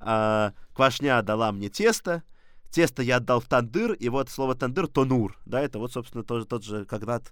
А, 0.00 0.52
квашня 0.74 1.22
дала 1.22 1.52
мне 1.52 1.68
тесто. 1.68 2.22
Тесто 2.70 3.02
я 3.02 3.16
отдал 3.16 3.40
в 3.40 3.46
тандыр, 3.46 3.92
и 3.92 4.08
вот 4.10 4.28
слово 4.28 4.54
тандыр— 4.54 4.86
тонур, 4.88 5.38
да, 5.46 5.60
это 5.60 5.78
вот, 5.78 5.92
собственно, 5.92 6.22
тоже 6.22 6.44
тот 6.44 6.64
же 6.64 6.84
когда 6.84 7.22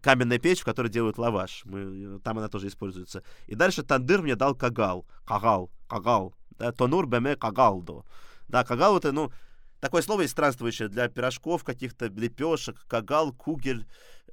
каменная 0.00 0.38
печь, 0.38 0.60
в 0.60 0.64
которой 0.64 0.88
делают 0.88 1.18
лаваш. 1.18 1.62
Мы, 1.64 2.16
э, 2.16 2.18
там 2.24 2.38
она 2.38 2.48
тоже 2.48 2.68
используется. 2.68 3.22
И 3.46 3.54
дальше 3.54 3.82
тандыр 3.82 4.22
мне 4.22 4.34
дал 4.34 4.54
кагал. 4.54 5.06
Кагал. 5.24 5.70
Кагал. 5.86 6.34
Да, 6.58 6.72
тонур 6.72 7.06
беме 7.06 7.36
кагалдо. 7.36 8.04
Да, 8.48 8.64
кагал 8.64 8.96
это, 8.98 9.12
ну, 9.12 9.30
такое 9.80 10.02
слово 10.02 10.22
есть 10.22 10.32
странствующее 10.32 10.88
для 10.88 11.08
пирожков, 11.08 11.64
каких-то 11.64 12.06
лепешек, 12.06 12.84
кагал, 12.86 13.32
кугель, 13.32 13.86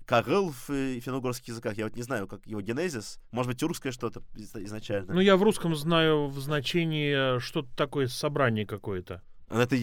кагыл 0.05 0.51
в 0.51 0.69
э, 0.69 0.99
финно-угорских 0.99 1.49
языках. 1.49 1.77
Я 1.77 1.85
вот 1.85 1.95
не 1.95 2.01
знаю, 2.03 2.27
как 2.27 2.45
его 2.45 2.61
генезис. 2.61 3.19
Может 3.31 3.51
быть, 3.51 3.59
тюркское 3.59 3.91
что-то 3.91 4.21
из- 4.35 4.55
изначально. 4.55 5.13
Ну, 5.13 5.19
я 5.19 5.37
в 5.37 5.43
русском 5.43 5.75
знаю 5.75 6.27
в 6.27 6.39
значении 6.39 7.37
э, 7.37 7.39
что-то 7.39 7.69
такое 7.75 8.07
собрание 8.07 8.65
какое-то. 8.65 9.21
Это, 9.49 9.75
э, 9.75 9.79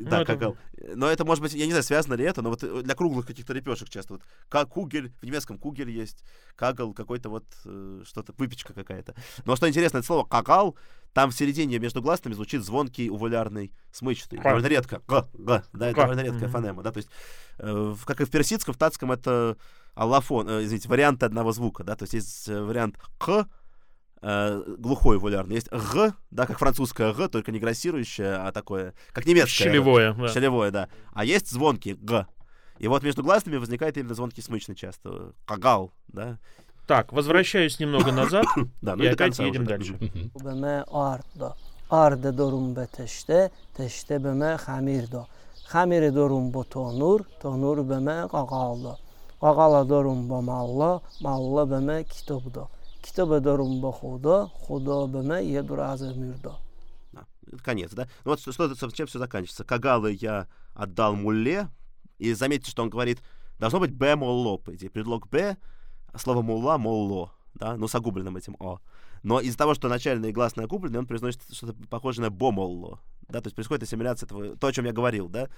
Ну, 0.00 0.10
да, 0.10 0.22
это-. 0.22 0.56
Но 0.94 1.08
это, 1.08 1.24
может 1.24 1.42
быть, 1.42 1.52
я 1.52 1.64
не 1.66 1.72
знаю, 1.72 1.82
связано 1.82 2.14
ли 2.14 2.24
это, 2.24 2.40
но 2.40 2.50
вот 2.50 2.62
э, 2.62 2.82
для 2.82 2.94
круглых 2.94 3.26
каких-то 3.26 3.52
лепешек 3.52 3.88
часто. 3.88 4.14
Вот 4.14 4.22
как 4.48 4.68
кугель, 4.68 5.12
в 5.20 5.24
немецком 5.24 5.58
кугель 5.58 5.90
есть, 5.90 6.22
кагал 6.54 6.92
какой-то 6.92 7.28
вот 7.28 7.44
э, 7.64 8.02
что-то, 8.06 8.32
выпечка 8.38 8.72
какая-то. 8.72 9.14
Но 9.44 9.56
что 9.56 9.68
интересно, 9.68 9.98
это 9.98 10.06
слово 10.06 10.24
кагал, 10.24 10.76
там 11.12 11.30
в 11.30 11.34
середине 11.34 11.78
между 11.78 12.02
гласными 12.02 12.34
звучит 12.34 12.62
звонкий 12.64 13.10
увулярный 13.10 13.72
смычный. 13.92 14.38
Га. 14.38 14.44
Довольно 14.44 14.66
редко. 14.66 15.02
Га, 15.06 15.28
га, 15.34 15.64
да, 15.72 15.88
это 15.88 16.00
довольно 16.00 16.20
редкая 16.20 16.48
фонема, 16.48 16.82
да, 16.82 16.92
то 16.92 16.98
есть 16.98 17.08
э, 17.58 17.94
как 18.04 18.20
и 18.20 18.24
в 18.24 18.30
персидском, 18.30 18.74
в 18.74 18.78
татском 18.78 19.12
это 19.12 19.56
аллофон, 19.94 20.48
э, 20.48 20.64
извините, 20.64 20.88
варианты 20.88 21.26
одного 21.26 21.52
звука, 21.52 21.84
да, 21.84 21.96
то 21.96 22.04
есть 22.04 22.14
есть 22.14 22.48
э, 22.48 22.60
вариант 22.60 22.96
к, 23.18 23.48
э, 24.22 24.62
глухой 24.78 25.18
вулярный, 25.18 25.56
есть 25.56 25.68
г, 25.70 26.14
да, 26.30 26.46
как 26.46 26.58
французское 26.58 27.12
г, 27.12 27.28
только 27.28 27.52
не 27.52 27.58
грассирующее, 27.58 28.36
а 28.36 28.52
такое, 28.52 28.94
как 29.12 29.26
немецкое. 29.26 29.66
«г». 29.66 29.72
Щелевое. 29.72 30.14
да. 30.14 30.28
Щелевое, 30.28 30.70
да. 30.70 30.88
А 31.12 31.24
есть 31.24 31.50
звонкий 31.50 31.94
г. 31.94 32.26
И 32.78 32.86
вот 32.86 33.02
между 33.02 33.22
гласными 33.22 33.56
возникает 33.56 33.96
именно 33.96 34.14
звонкий 34.14 34.40
смычный 34.40 34.76
часто. 34.76 35.34
Кагал, 35.46 35.92
да. 36.06 36.38
Так, 36.87 37.13
возвращаюсь 37.13 37.79
немного 37.79 38.11
назад. 38.11 38.45
Да, 38.81 38.95
ну 38.95 39.03
И 39.03 39.05
и 39.05 39.09
до 39.09 39.13
опять 39.15 39.37
конца 39.37 39.43
едем 39.45 39.61
уже, 39.61 39.69
да. 39.69 39.77
дальше. 39.77 39.93
Мгм. 39.93 40.31
به 40.43 40.53
ما 40.53 40.83
آرد 40.91 41.25
دا 41.39 41.55
آرد 41.89 42.35
دارم 42.35 42.73
به 42.73 42.85
تشته 42.85 43.51
تشته 43.75 44.19
به 44.19 44.33
ما 44.33 44.57
خمیر 44.57 45.05
دا 45.05 45.27
خمیر 45.65 46.09
دارم 46.09 46.51
با 46.51 46.63
تانور 46.63 47.25
تانور 47.39 47.81
به 47.83 47.99
ما 47.99 48.27
قاقال 48.27 48.83
دا 48.83 48.97
قاقال 49.39 49.87
دارم 49.87 50.27
با 50.27 50.41
مالا 50.41 51.01
مالا 51.21 51.65
به 51.65 51.79
ما 51.79 52.01
کتاب 52.01 52.51
دا 52.51 52.67
کتاب 53.03 53.39
دارم 53.39 53.81
با 53.81 53.91
خدا 53.91 54.51
خدا 54.53 55.07
به 55.07 55.21
ما 55.21 55.39
یه 55.39 55.61
دور 55.61 55.79
از 55.79 56.01
امیر 56.03 56.35
دا 56.43 56.55
Да. 57.13 57.21
Это 57.51 57.63
конец, 57.63 57.91
да? 57.93 58.07
Ну 58.25 58.31
вот 58.31 58.39
что, 58.41 58.51
что, 58.51 58.73
с 58.89 58.93
чем 58.93 59.07
все 59.07 59.19
заканчивается. 59.19 59.63
Кагалы 59.63 60.17
я 60.19 60.47
отдал 60.73 61.15
мулле. 61.15 61.67
И 62.17 62.33
заметьте, 62.33 62.71
что 62.71 62.83
он 62.83 62.89
говорит, 62.89 63.19
должно 63.59 63.79
быть 63.79 63.93
б 63.93 64.15
молло, 64.15 64.57
по 64.57 64.73
идее. 64.75 64.89
Предлог 64.89 65.27
б, 65.29 65.35
а 65.41 65.57
слово 66.18 66.42
мулла 66.42 66.78
молло. 66.78 67.32
да, 67.54 67.76
но 67.76 67.88
с 67.88 67.94
огубленным 67.94 68.36
этим 68.36 68.56
О. 68.58 68.80
Но 69.22 69.40
из-за 69.40 69.58
того, 69.58 69.74
что 69.74 69.88
начальный 69.88 70.32
гласный 70.32 70.64
огубленный, 70.64 71.00
он 71.00 71.06
произносит 71.06 71.42
что-то 71.50 71.74
похожее 71.88 72.24
на 72.24 72.30
бомолло, 72.30 73.00
да, 73.28 73.40
то 73.40 73.48
есть 73.48 73.56
происходит 73.56 73.82
ассимиляция 73.82 74.26
этого, 74.26 74.56
то, 74.56 74.66
о 74.66 74.72
чем 74.72 74.84
я 74.84 74.92
говорил, 74.92 75.28
да, 75.28 75.48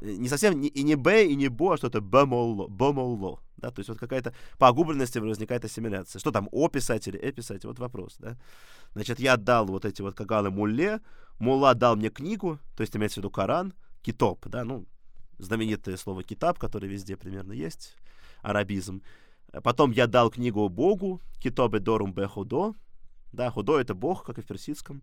не 0.00 0.28
совсем 0.28 0.60
и 0.60 0.82
не 0.82 0.94
Б, 0.94 1.26
и 1.26 1.36
не 1.36 1.48
Бо, 1.48 1.74
а 1.74 1.76
что-то 1.76 2.00
бомолло, 2.00 2.68
бомолло, 2.68 3.40
да, 3.58 3.70
то 3.70 3.80
есть 3.80 3.88
вот 3.90 3.98
какая-то 3.98 4.34
по 4.58 4.68
огубленности 4.68 5.18
возникает 5.18 5.64
ассимиляция. 5.64 6.20
Что 6.20 6.30
там, 6.30 6.48
О 6.52 6.68
писать 6.68 7.06
или 7.06 7.18
Э 7.18 7.32
писать, 7.32 7.64
вот 7.64 7.78
вопрос, 7.78 8.16
да. 8.18 8.38
Значит, 8.94 9.20
я 9.20 9.34
отдал 9.34 9.66
вот 9.66 9.84
эти 9.84 10.02
вот 10.02 10.14
кагалы 10.14 10.50
мулле, 10.50 11.00
мулла 11.38 11.74
дал 11.74 11.96
мне 11.96 12.08
книгу, 12.08 12.58
то 12.76 12.80
есть 12.80 12.96
имеется 12.96 13.16
в 13.16 13.18
виду 13.18 13.30
Коран, 13.30 13.74
китоп, 14.02 14.46
да, 14.48 14.64
ну, 14.64 14.86
знаменитое 15.38 15.96
слово 15.96 16.22
китап, 16.22 16.58
которое 16.58 16.88
везде 16.88 17.16
примерно 17.16 17.52
есть, 17.52 17.96
арабизм. 18.42 19.02
Потом 19.62 19.90
я 19.90 20.06
дал 20.06 20.30
книгу 20.30 20.68
Богу, 20.68 21.20
китобе 21.38 21.78
дорум 21.78 22.14
бе 22.14 22.26
худо, 22.26 22.74
да, 23.32 23.50
худо 23.50 23.78
это 23.78 23.94
Бог, 23.94 24.24
как 24.24 24.38
и 24.38 24.42
в 24.42 24.46
персидском. 24.46 25.02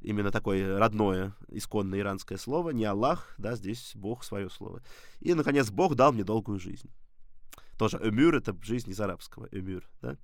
Именно 0.00 0.30
такое 0.30 0.78
родное, 0.78 1.34
исконное 1.48 1.98
иранское 1.98 2.38
слово. 2.38 2.70
Не 2.70 2.84
Аллах, 2.84 3.34
да, 3.36 3.56
здесь 3.56 3.92
Бог 3.94 4.22
свое 4.22 4.48
слово. 4.48 4.80
И, 5.20 5.34
наконец, 5.34 5.70
Бог 5.70 5.96
дал 5.96 6.12
мне 6.12 6.22
долгую 6.22 6.60
жизнь. 6.60 6.88
Тоже 7.76 7.98
эмюр— 7.98 8.34
это 8.36 8.56
жизнь 8.62 8.90
из 8.90 9.00
арабского, 9.00 9.48
эмюр, 9.50 9.88
да. 10.00 10.16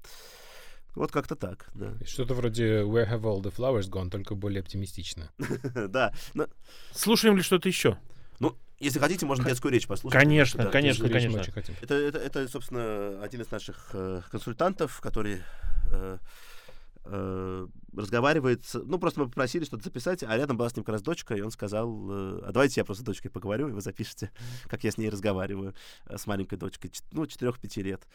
Вот 0.94 1.11
как-то 1.11 1.34
так, 1.34 1.68
да. 1.74 1.94
Что-то 2.07 2.34
вроде 2.34 2.82
Where 2.82 3.09
have 3.11 3.22
all 3.22 3.42
the 3.42 3.52
flowers 3.52 3.90
gone, 3.90 4.11
только 4.11 4.36
более 4.36 4.61
оптимистично. 4.61 5.30
Да. 5.88 6.12
Но, 6.34 6.46
Слушаем 6.92 7.36
ли 7.36 7.42
что-то 7.42 7.68
еще? 7.68 7.98
ну, 8.38 8.57
если 8.78 8.98
хотите, 8.98 9.26
можно 9.26 9.44
детскую 9.44 9.72
речь 9.72 9.86
послушать. 9.86 10.18
Конечно, 10.20 10.64
Да, 10.64 10.70
конечно, 10.70 11.08
конечно. 11.08 11.40
очень 11.40 11.52
хотим. 11.52 11.74
Это, 11.80 11.94
это, 11.94 12.18
это, 12.18 12.48
собственно, 12.48 13.22
один 13.22 13.40
из 13.42 13.50
наших 13.50 13.90
э, 13.92 14.22
консультантов, 14.30 15.00
который 15.00 15.40
э, 15.90 16.18
э, 17.06 17.66
разговаривает. 17.96 18.64
с- 18.64 18.82
ну, 18.82 18.98
просто 18.98 19.20
мы 19.20 19.26
попросили 19.28 19.64
что-то 19.64 19.84
записать, 19.84 20.22
а 20.22 20.36
рядом 20.36 20.56
была 20.56 20.68
с 20.70 20.76
ним 20.76 20.84
как 20.84 20.94
раз 20.94 21.02
дочка, 21.02 21.34
и 21.34 21.40
он 21.40 21.50
сказал, 21.50 21.88
э, 22.10 22.40
а 22.46 22.52
давайте 22.52 22.80
я 22.80 22.84
просто 22.84 23.02
с 23.02 23.06
дочкой 23.06 23.30
поговорю, 23.30 23.68
и 23.68 23.72
вы 23.72 23.80
запишете, 23.80 24.30
как 24.68 24.84
я 24.84 24.90
с 24.90 24.98
ней 24.98 25.08
разговариваю, 25.10 25.74
э, 26.06 26.16
с 26.16 26.26
маленькой 26.26 26.56
дочкой, 26.58 26.90
ну, 27.12 27.26
4-5 27.26 27.82
лет. 27.82 28.06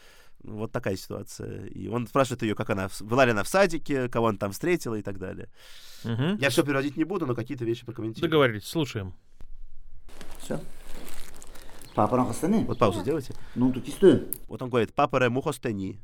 Ну, 0.43 0.57
Вот 0.57 0.71
такая 0.71 0.95
ситуация. 0.95 1.65
И 1.67 1.87
он 1.87 2.07
спрашивает 2.07 2.41
ее, 2.43 2.55
как 2.55 2.69
она, 2.69 2.89
была 3.01 3.25
ли 3.25 3.31
она 3.31 3.43
в 3.43 3.47
садике, 3.47 4.07
кого 4.09 4.27
она 4.27 4.37
там 4.37 4.51
встретила 4.53 4.95
и 4.95 5.01
так 5.01 5.19
далее. 5.19 5.49
Мгм. 6.03 6.37
Я 6.37 6.49
все 6.49 6.63
переводить 6.63 6.97
не 6.97 7.03
буду, 7.03 7.25
но 7.27 7.35
какие-то 7.35 7.65
вещи 7.65 7.85
прокомментирую. 7.85 8.29
Договорились, 8.29 8.65
слушаем. 8.65 9.13
Все. 10.41 10.59
Папа 11.95 12.23
хастане? 12.25 12.65
Вот 12.65 12.79
паузу 12.79 13.01
сделайте. 13.01 13.33
Ну, 13.55 13.71
тут 13.71 13.87
исты. 13.87 14.27
Вот 14.47 14.61
он 14.61 14.69
говорит, 14.69 14.93
папаре 14.93 15.29
мухостени. 15.29 16.01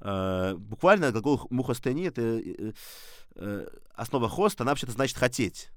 Э, 0.00 0.54
Буквально 0.56 1.10
глагол 1.12 1.46
мухостени 1.50 2.06
это 2.06 2.22
э, 2.22 2.72
э, 3.34 3.68
основа 3.94 4.28
хост, 4.28 4.60
она 4.60 4.70
вообще-то 4.72 4.92
значит 4.92 5.16
хотеть. 5.16 5.70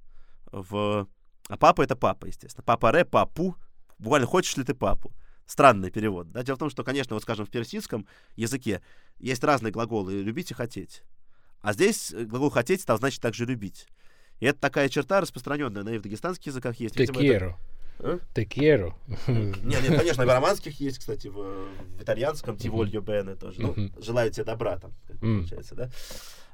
В... 0.51 1.07
А 1.47 1.57
папа 1.57 1.81
это 1.81 1.95
папа, 1.95 2.25
естественно. 2.27 2.63
Папаре, 2.63 3.05
папу. 3.05 3.55
Буквально 3.97 4.27
хочешь 4.27 4.55
ли 4.57 4.63
ты 4.63 4.73
папу? 4.73 5.11
Странный 5.45 5.91
перевод. 5.91 6.31
Да? 6.31 6.43
Дело 6.43 6.55
в 6.55 6.59
том, 6.59 6.69
что, 6.69 6.83
конечно, 6.83 7.15
вот 7.15 7.23
скажем, 7.23 7.45
в 7.45 7.49
персидском 7.49 8.07
языке 8.35 8.81
есть 9.17 9.43
разные 9.43 9.71
глаголы 9.71 10.21
любить 10.21 10.51
и 10.51 10.53
хотеть. 10.53 11.03
А 11.61 11.73
здесь 11.73 12.13
глагол 12.13 12.49
хотеть 12.49 12.81
стал 12.81 12.97
значить 12.97 13.21
также 13.21 13.45
любить. 13.45 13.87
И 14.41 14.45
это 14.47 14.59
такая 14.59 14.89
черта 14.89 15.21
распространенная, 15.21 15.83
она 15.83 15.95
и 15.95 15.99
в 15.99 16.01
дагестанских 16.01 16.47
языках 16.47 16.75
есть. 16.77 16.97
Quiero. 16.97 17.53
А? 17.99 18.19
Quiero. 18.33 18.93
Нет, 19.27 19.87
нет, 19.87 19.99
конечно, 19.99 20.25
в 20.25 20.27
романских 20.27 20.79
есть, 20.81 20.97
кстати, 20.97 21.27
в, 21.27 21.35
в 21.35 22.01
итальянском 22.01 22.57
Тивольо 22.57 23.01
Бене 23.01 23.35
тоже. 23.35 23.61
Ну, 23.61 23.75
желаю 24.01 24.31
тебе 24.31 24.43
добра 24.43 24.79
там, 24.79 24.91
получается, 25.21 25.75
да. 25.75 25.89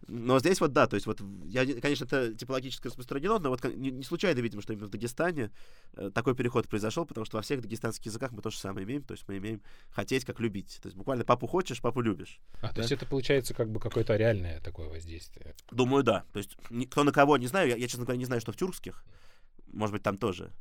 Но 0.08 0.40
здесь 0.40 0.62
вот 0.62 0.74
да, 0.74 0.88
то 0.88 0.96
есть 0.96 1.06
вот, 1.08 1.22
я, 1.46 1.66
не- 1.66 1.74
конечно, 1.74 2.06
это 2.06 2.34
типологически 2.34 2.88
распространено, 2.88 3.40
но 3.40 3.50
вот 3.50 3.64
не, 3.64 3.92
не 3.92 4.04
случайно, 4.04 4.40
видимо, 4.40 4.62
что 4.62 4.74
именно 4.74 4.88
в 4.88 4.90
Дагестане 4.90 5.52
э, 5.94 6.12
такой 6.14 6.36
переход 6.36 6.68
произошел, 6.68 7.06
потому 7.06 7.26
что 7.26 7.38
во 7.38 7.42
всех 7.42 7.62
дагестанских 7.62 8.06
языках 8.06 8.32
мы 8.32 8.42
то 8.42 8.50
же 8.50 8.58
самое 8.58 8.86
имеем, 8.86 9.04
то 9.04 9.14
есть 9.14 9.28
мы 9.28 9.38
имеем 9.38 9.62
хотеть 9.90 10.24
как 10.26 10.40
любить. 10.40 10.80
То 10.82 10.88
есть 10.88 10.98
буквально 10.98 11.26
папу 11.26 11.48
хочешь, 11.48 11.82
папу 11.82 12.02
любишь. 12.02 12.40
А, 12.62 12.74
то 12.74 12.82
есть 12.82 12.92
это 12.92 13.06
получается 13.06 13.54
как 13.54 13.70
бы 13.70 13.80
какое-то 13.80 14.16
реальное 14.16 14.62
такое 14.62 14.88
воздействие. 14.88 15.56
Думаю, 15.72 16.04
да. 16.04 16.24
То 16.32 16.40
есть 16.40 16.58
кто 16.90 17.04
на 17.04 17.12
кого, 17.12 17.38
не 17.38 17.48
знаю, 17.48 17.70
я, 17.70 17.76
я, 17.76 17.88
честно 17.88 18.06
говоря, 18.06 18.20
не 18.20 18.26
знаю, 18.26 18.42
что 18.42 18.52
в 18.52 18.56
тюркских, 18.58 19.04
может 19.68 19.94
быть, 19.94 20.04
там 20.04 20.18
тоже. 20.18 20.52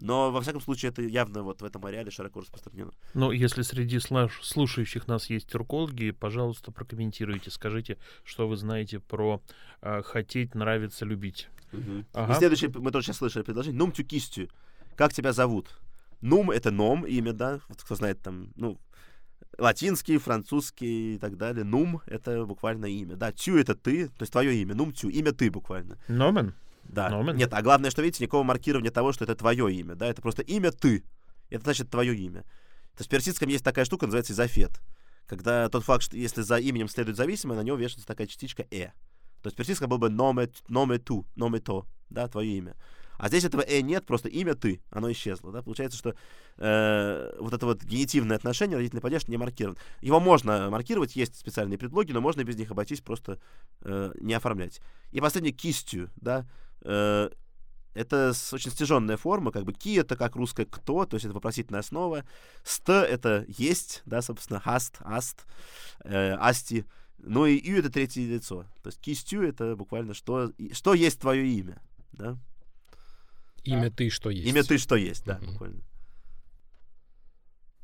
Но, 0.00 0.30
во 0.32 0.40
всяком 0.40 0.60
случае, 0.60 0.90
это 0.90 1.02
явно 1.02 1.42
вот 1.42 1.60
в 1.60 1.64
этом 1.64 1.84
ареале 1.84 2.10
широко 2.10 2.40
распространено. 2.40 2.92
Ну, 3.14 3.30
если 3.30 3.62
среди 3.62 3.98
слушающих 3.98 5.06
нас 5.06 5.28
есть 5.28 5.48
тюркологи, 5.48 6.10
пожалуйста, 6.10 6.72
прокомментируйте, 6.72 7.50
скажите, 7.50 7.98
что 8.24 8.48
вы 8.48 8.56
знаете 8.56 9.00
про 9.00 9.42
э, 9.82 10.02
хотеть, 10.02 10.54
нравится, 10.54 11.04
любить. 11.04 11.48
Мгм. 11.72 12.06
Ага. 12.12 12.32
И 12.32 12.36
следующее, 12.36 12.70
мы 12.74 12.90
тоже 12.90 13.06
сейчас 13.06 13.18
слышали 13.18 13.42
предложение. 13.42 13.78
Нум 13.78 13.92
тюкистю. 13.92 14.48
Как 14.96 15.12
тебя 15.12 15.32
зовут? 15.32 15.78
Нум— 16.20 16.50
это 16.52 16.70
ном, 16.70 17.06
имя, 17.06 17.32
да? 17.32 17.60
Вот 17.68 17.82
кто 17.82 17.94
знает 17.94 18.20
там, 18.20 18.52
ну, 18.56 18.78
латинский, 19.58 20.18
французский 20.18 21.14
и 21.14 21.18
так 21.18 21.36
далее. 21.36 21.64
Нум— 21.64 22.02
это 22.06 22.44
буквально 22.44 22.86
имя. 22.86 23.16
Да, 23.16 23.32
тю— 23.32 23.56
это 23.58 23.74
ты, 23.74 24.08
то 24.08 24.22
есть 24.22 24.32
твое 24.32 24.54
имя. 24.54 24.74
Нум 24.74 24.92
тю, 24.92 25.08
имя 25.08 25.32
ты 25.32 25.50
буквально. 25.50 25.98
Номен? 26.08 26.54
Да. 26.90 27.08
Номен? 27.08 27.36
Нет, 27.36 27.52
а 27.54 27.62
главное, 27.62 27.90
что, 27.90 28.02
видите, 28.02 28.24
никакого 28.24 28.42
маркирования 28.42 28.90
того, 28.90 29.12
что 29.12 29.24
это 29.24 29.34
твое 29.36 29.72
имя, 29.72 29.94
да? 29.94 30.06
Это 30.06 30.20
просто 30.20 30.42
имя 30.42 30.72
ты. 30.72 31.04
Это 31.48 31.64
значит 31.64 31.90
твое 31.90 32.16
имя. 32.16 32.42
То 32.42 33.00
есть 33.00 33.06
в 33.06 33.10
персидском 33.10 33.48
есть 33.48 33.64
такая 33.64 33.84
штука, 33.84 34.06
называется 34.06 34.32
изофет. 34.32 34.80
Когда 35.26 35.68
тот 35.68 35.84
факт, 35.84 36.02
что 36.02 36.16
если 36.16 36.42
за 36.42 36.56
именем 36.58 36.88
следует 36.88 37.16
зависимое, 37.16 37.56
на 37.56 37.62
него 37.62 37.76
вешается 37.76 38.06
такая 38.06 38.26
частичка 38.26 38.66
«э». 38.70 38.90
То 39.42 39.46
есть 39.46 39.54
в 39.54 39.56
персидском 39.56 39.88
был 39.88 39.98
бы 39.98 40.10
номе, 40.10 40.50
номе 40.68 40.98
ту, 40.98 41.26
номе 41.36 41.60
то, 41.60 41.86
да, 42.10 42.26
твое 42.26 42.58
имя. 42.58 42.76
А 43.16 43.28
здесь 43.28 43.44
этого 43.44 43.62
«э» 43.62 43.80
нет, 43.80 44.06
просто 44.06 44.28
имя 44.28 44.54
ты, 44.54 44.82
оно 44.90 45.10
исчезло, 45.12 45.52
да. 45.52 45.62
Получается, 45.62 45.96
что 45.96 46.16
э, 46.56 47.36
вот 47.38 47.52
это 47.52 47.66
вот 47.66 47.84
генитивное 47.84 48.36
отношение, 48.36 48.76
родительный 48.76 49.02
падеж 49.02 49.28
не 49.28 49.36
маркирован. 49.36 49.78
Его 50.00 50.18
можно 50.18 50.68
маркировать, 50.70 51.14
есть 51.14 51.38
специальные 51.38 51.78
предлоги, 51.78 52.12
но 52.12 52.20
можно 52.20 52.42
без 52.42 52.56
них 52.56 52.72
обойтись, 52.72 53.00
просто 53.00 53.38
э, 53.82 54.12
не 54.20 54.34
оформлять. 54.34 54.80
И 55.12 55.20
последнее 55.20 55.52
«кистью», 55.52 56.10
да, 56.16 56.46
э, 56.82 57.30
это 57.94 58.32
с- 58.32 58.52
очень 58.52 58.70
стяженная 58.70 59.16
форма, 59.16 59.50
как 59.52 59.64
бы 59.64 59.72
ки 59.72 59.96
это 59.98 60.16
как 60.16 60.36
русское 60.36 60.64
кто, 60.64 61.04
то 61.06 61.16
есть 61.16 61.24
это 61.26 61.34
вопросительная 61.34 61.80
основа. 61.80 62.24
Ст 62.64 62.88
это 62.88 63.44
есть, 63.48 64.02
да, 64.06 64.22
собственно, 64.22 64.60
хаст, 64.60 64.96
аст, 65.00 65.44
э, 66.04 66.34
асти. 66.34 66.84
Ну 67.18 67.46
и 67.46 67.58
ю 67.68 67.78
это 67.78 67.90
третье 67.90 68.22
лицо. 68.22 68.64
То 68.82 68.88
есть 68.88 69.00
кистю 69.00 69.42
это 69.42 69.76
буквально 69.76 70.14
что, 70.14 70.52
что 70.72 70.94
есть 70.94 71.20
твое 71.20 71.46
имя, 71.46 71.82
да? 72.12 72.38
Имя 73.64 73.90
ты 73.90 74.08
что 74.08 74.30
есть. 74.30 74.48
Имя 74.48 74.62
ты 74.62 74.78
что 74.78 74.96
есть, 74.96 75.26
да, 75.26 75.36
Мгм. 75.38 75.52
буквально. 75.52 75.82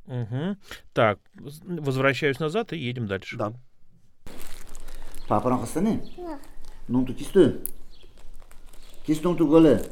Мгм. 0.06 0.56
Так, 0.92 1.18
возвращаюсь 1.34 2.38
назад 2.38 2.72
и 2.72 2.78
едем 2.78 3.06
дальше. 3.08 3.36
Да. 3.36 3.52
Папа 5.28 5.58
хастане? 5.58 6.00
Ну, 6.88 7.04
тут 7.04 7.18
голе. 9.46 9.84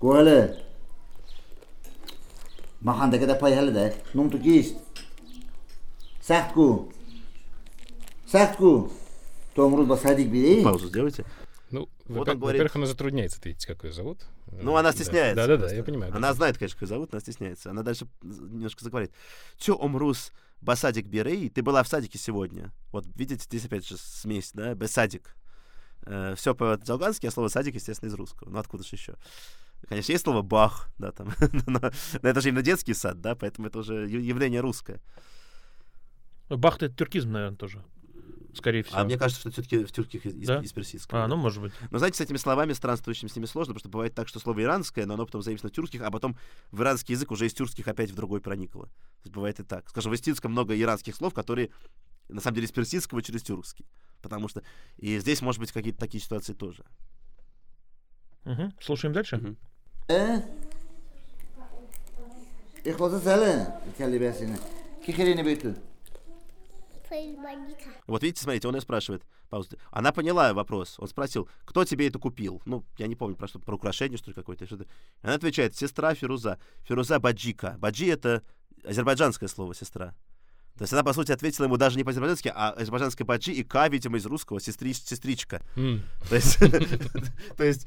Голе. 0.00 0.56
Маханда 2.80 3.18
када 3.18 3.34
пай 3.34 3.54
хеле 3.54 3.70
да. 3.70 3.92
Ну, 4.14 4.30
тут 4.30 4.42
кист. 4.42 4.76
Сахтку. 6.22 6.92
Сахтку. 8.26 8.90
То 9.54 9.66
умрут 9.66 9.88
ба 9.88 9.96
садик 9.96 10.28
бири. 10.28 10.64
Паузу 10.64 10.88
сделайте. 10.88 11.24
Ну, 11.70 11.88
Вот 12.08 12.26
во- 12.26 12.32
он 12.32 12.40
говорит- 12.40 12.60
во-первых, 12.60 12.76
она 12.76 12.86
затрудняется 12.86 13.38
ответить, 13.38 13.66
как 13.66 13.84
ее 13.84 13.92
зовут. 13.92 14.26
Ну, 14.50 14.76
она 14.76 14.92
стесняется. 14.92 15.36
Да, 15.36 15.46
да, 15.46 15.68
да, 15.68 15.72
я 15.74 15.84
понимаю. 15.84 16.12
Она 16.14 16.32
знает, 16.34 16.58
конечно, 16.58 16.76
как 16.76 16.82
ее 16.82 16.88
зовут, 16.88 17.12
она 17.12 17.20
стесняется. 17.20 17.70
Она 17.70 17.82
дальше 17.82 18.08
немножко 18.22 18.82
заговорит. 18.82 19.12
Тё, 19.58 19.76
омрус, 19.76 20.32
басадик 20.60 21.06
берей, 21.06 21.48
ты 21.48 21.62
была 21.62 21.82
в 21.82 21.88
садике 21.88 22.18
сегодня. 22.18 22.72
Вот 22.90 23.04
видите, 23.14 23.44
здесь 23.44 23.64
опять 23.66 23.86
же 23.86 23.96
смесь, 23.98 24.50
да, 24.52 24.74
бесадик. 26.06 26.38
все 26.38 26.54
по-дзалгански, 26.54 27.26
а 27.26 27.30
слово 27.30 27.48
садик, 27.48 27.74
естественно, 27.74 28.08
из 28.08 28.14
русского. 28.14 28.50
Ну, 28.50 28.58
откуда 28.58 28.82
же 28.82 28.90
еще? 28.92 29.14
Конечно, 29.88 30.12
есть 30.12 30.24
слово 30.24 30.42
бах, 30.42 30.88
да, 30.98 31.10
там, 31.12 31.32
но, 31.66 31.80
но 32.22 32.28
это 32.28 32.40
же 32.40 32.48
именно 32.50 32.62
детский 32.62 32.94
сад, 32.94 33.20
да, 33.20 33.34
поэтому 33.34 33.68
это 33.68 33.78
уже 33.78 34.06
явление 34.08 34.60
русское. 34.60 35.00
Бахта 36.48 36.86
это 36.86 36.96
тюркизм, 36.96 37.30
наверное, 37.30 37.56
тоже. 37.56 37.82
Скорее 38.54 38.82
всего. 38.82 38.98
А 38.98 39.04
мне 39.04 39.16
кажется, 39.16 39.40
что 39.40 39.50
все-таки 39.50 39.84
в 39.84 39.92
тюрких 39.92 40.26
из, 40.26 40.46
Да? 40.46 40.60
из 40.60 40.72
персидского. 40.72 41.24
А, 41.24 41.28
ну, 41.28 41.36
может 41.36 41.62
быть. 41.62 41.72
Но 41.90 41.98
знаете, 41.98 42.18
с 42.18 42.20
этими 42.20 42.36
словами 42.36 42.72
странствующим 42.72 43.28
с 43.28 43.36
ними 43.36 43.46
сложно, 43.46 43.74
потому 43.74 43.80
что 43.80 43.88
бывает 43.88 44.14
так, 44.14 44.28
что 44.28 44.40
слово 44.40 44.62
иранское, 44.62 45.06
но 45.06 45.14
оно 45.14 45.24
потом 45.24 45.42
заимствовано 45.42 45.72
в 45.72 45.76
тюркских, 45.76 46.02
а 46.02 46.10
потом 46.10 46.36
в 46.72 46.82
иранский 46.82 47.14
язык 47.14 47.30
уже 47.30 47.46
из 47.46 47.54
тюркских 47.54 47.86
опять 47.86 48.10
в 48.10 48.14
другой 48.14 48.40
проникло. 48.40 48.86
То 48.86 49.26
есть 49.26 49.34
бывает 49.34 49.60
и 49.60 49.62
так. 49.62 49.88
Скажем, 49.88 50.10
в 50.10 50.14
эстинском 50.16 50.50
много 50.50 50.78
иранских 50.78 51.14
слов, 51.14 51.32
которые 51.32 51.70
на 52.32 52.40
самом 52.40 52.54
деле 52.56 52.66
из 52.66 52.72
персидского 52.72 53.22
через 53.22 53.42
тюркский. 53.42 53.86
Потому 54.22 54.48
что 54.48 54.62
и 54.98 55.18
здесь, 55.18 55.42
может 55.42 55.60
быть, 55.60 55.72
какие-то 55.72 55.98
такие 55.98 56.22
ситуации 56.22 56.52
тоже. 56.52 56.84
Мгм. 58.44 58.72
Слушаем 58.80 59.12
дальше. 59.12 59.56
Фейсбаника. 67.08 67.90
Вот 68.06 68.22
видите, 68.22 68.42
смотрите, 68.42 68.68
он 68.68 68.74
ее 68.76 68.80
спрашивает. 68.80 69.24
Пауза. 69.48 69.76
Она 69.90 70.12
поняла 70.12 70.54
вопрос. 70.54 70.94
Он 70.98 71.08
спросил, 71.08 71.48
кто 71.64 71.84
тебе 71.84 72.06
это 72.06 72.20
купил? 72.20 72.62
Ну, 72.66 72.84
я 72.98 73.08
не 73.08 73.16
помню, 73.16 73.34
про 73.34 73.48
что 73.48 73.58
про 73.58 73.74
украшение, 73.74 74.16
что 74.16 74.30
ли, 74.30 74.34
какое-то. 74.34 74.64
Что-то. 74.64 74.86
Она 75.22 75.34
отвечает, 75.34 75.76
сестра 75.76 76.14
Фируза. 76.14 76.58
Фируза 76.84 77.18
Баджика. 77.18 77.76
Баджи— 77.78 78.06
это 78.10 78.42
азербайджанское 78.84 79.48
слово 79.48 79.74
«сестра». 79.74 80.14
То 80.80 80.84
есть 80.84 80.94
она, 80.94 81.04
по 81.04 81.12
сути, 81.12 81.30
ответила 81.30 81.66
ему 81.66 81.76
даже 81.76 81.98
не 81.98 82.04
по-азербайджански, 82.04 82.50
а 82.54 82.70
азербайджанское 82.70 83.26
баджи 83.26 83.52
и 83.52 83.62
ка, 83.62 83.86
видимо, 83.88 84.16
из 84.16 84.24
русского 84.24 84.62
сестри, 84.62 84.94
сестричка. 84.94 85.60
То 86.30 86.34
есть, 86.34 86.58
то 87.58 87.64
есть. 87.64 87.86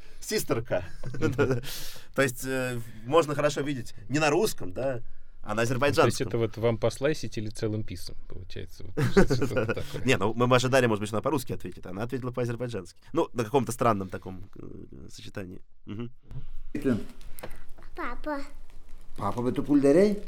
То 2.14 2.22
есть 2.22 2.46
э, 2.46 2.80
можно 3.08 3.34
хорошо 3.34 3.62
видеть 3.62 3.96
не 4.10 4.20
на 4.20 4.30
русском, 4.30 4.74
да, 4.74 5.02
а 5.42 5.50
на 5.50 5.56
То 5.56 5.62
есть 5.62 5.72
азербайджанском. 5.72 6.28
это 6.28 6.38
вот 6.38 6.58
вам 6.58 6.78
послайсить 6.78 7.36
или 7.40 7.50
целым 7.50 7.84
писом, 7.84 8.16
получается? 8.28 8.86
Не, 10.06 10.18
ну 10.18 10.36
мы 10.36 10.56
ожидали, 10.56 10.86
может 10.86 11.00
быть, 11.00 11.08
что 11.08 11.18
она 11.18 11.24
по-русски 11.24 11.54
ответит. 11.54 11.88
Она 11.88 12.04
ответила 12.04 12.30
по-азербайджански. 12.30 13.02
Ну, 13.12 13.28
на 13.34 13.44
каком-то 13.44 13.72
странном 13.72 14.08
таком 14.10 14.52
э, 14.56 15.10
сочетании. 15.10 15.64
Папа. 19.18 19.42
Betu 19.42 19.66
pul 19.66 19.82
dere? 19.82 20.24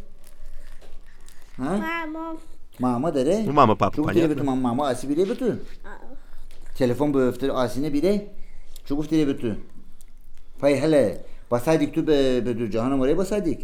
Ha? 1.58 2.08
Мама. 2.08 2.40
Mama 2.80 3.16
dere? 3.16 3.44
Ну, 3.46 3.54
мама, 3.54 3.76
папа, 3.76 4.02
betu 4.02 4.04
понятно. 4.04 4.44
mama 4.44 4.88
asi 4.88 5.10
bile 5.10 5.30
betu. 5.30 5.60
Telefon 6.78 7.14
bu 7.14 7.22
öftür 7.22 7.50
asine 7.50 7.94
bile. 7.94 8.34
Çubuk 8.86 9.10
dire 9.10 9.28
betu. 9.28 9.58
Fay 10.60 10.82
hele. 10.82 11.26
Basaydık 11.52 11.94
tu 11.94 12.08
be 12.08 12.46
betu 12.46 12.72
cahanım 12.72 13.02
oraya 13.02 13.18
basaydık. 13.18 13.62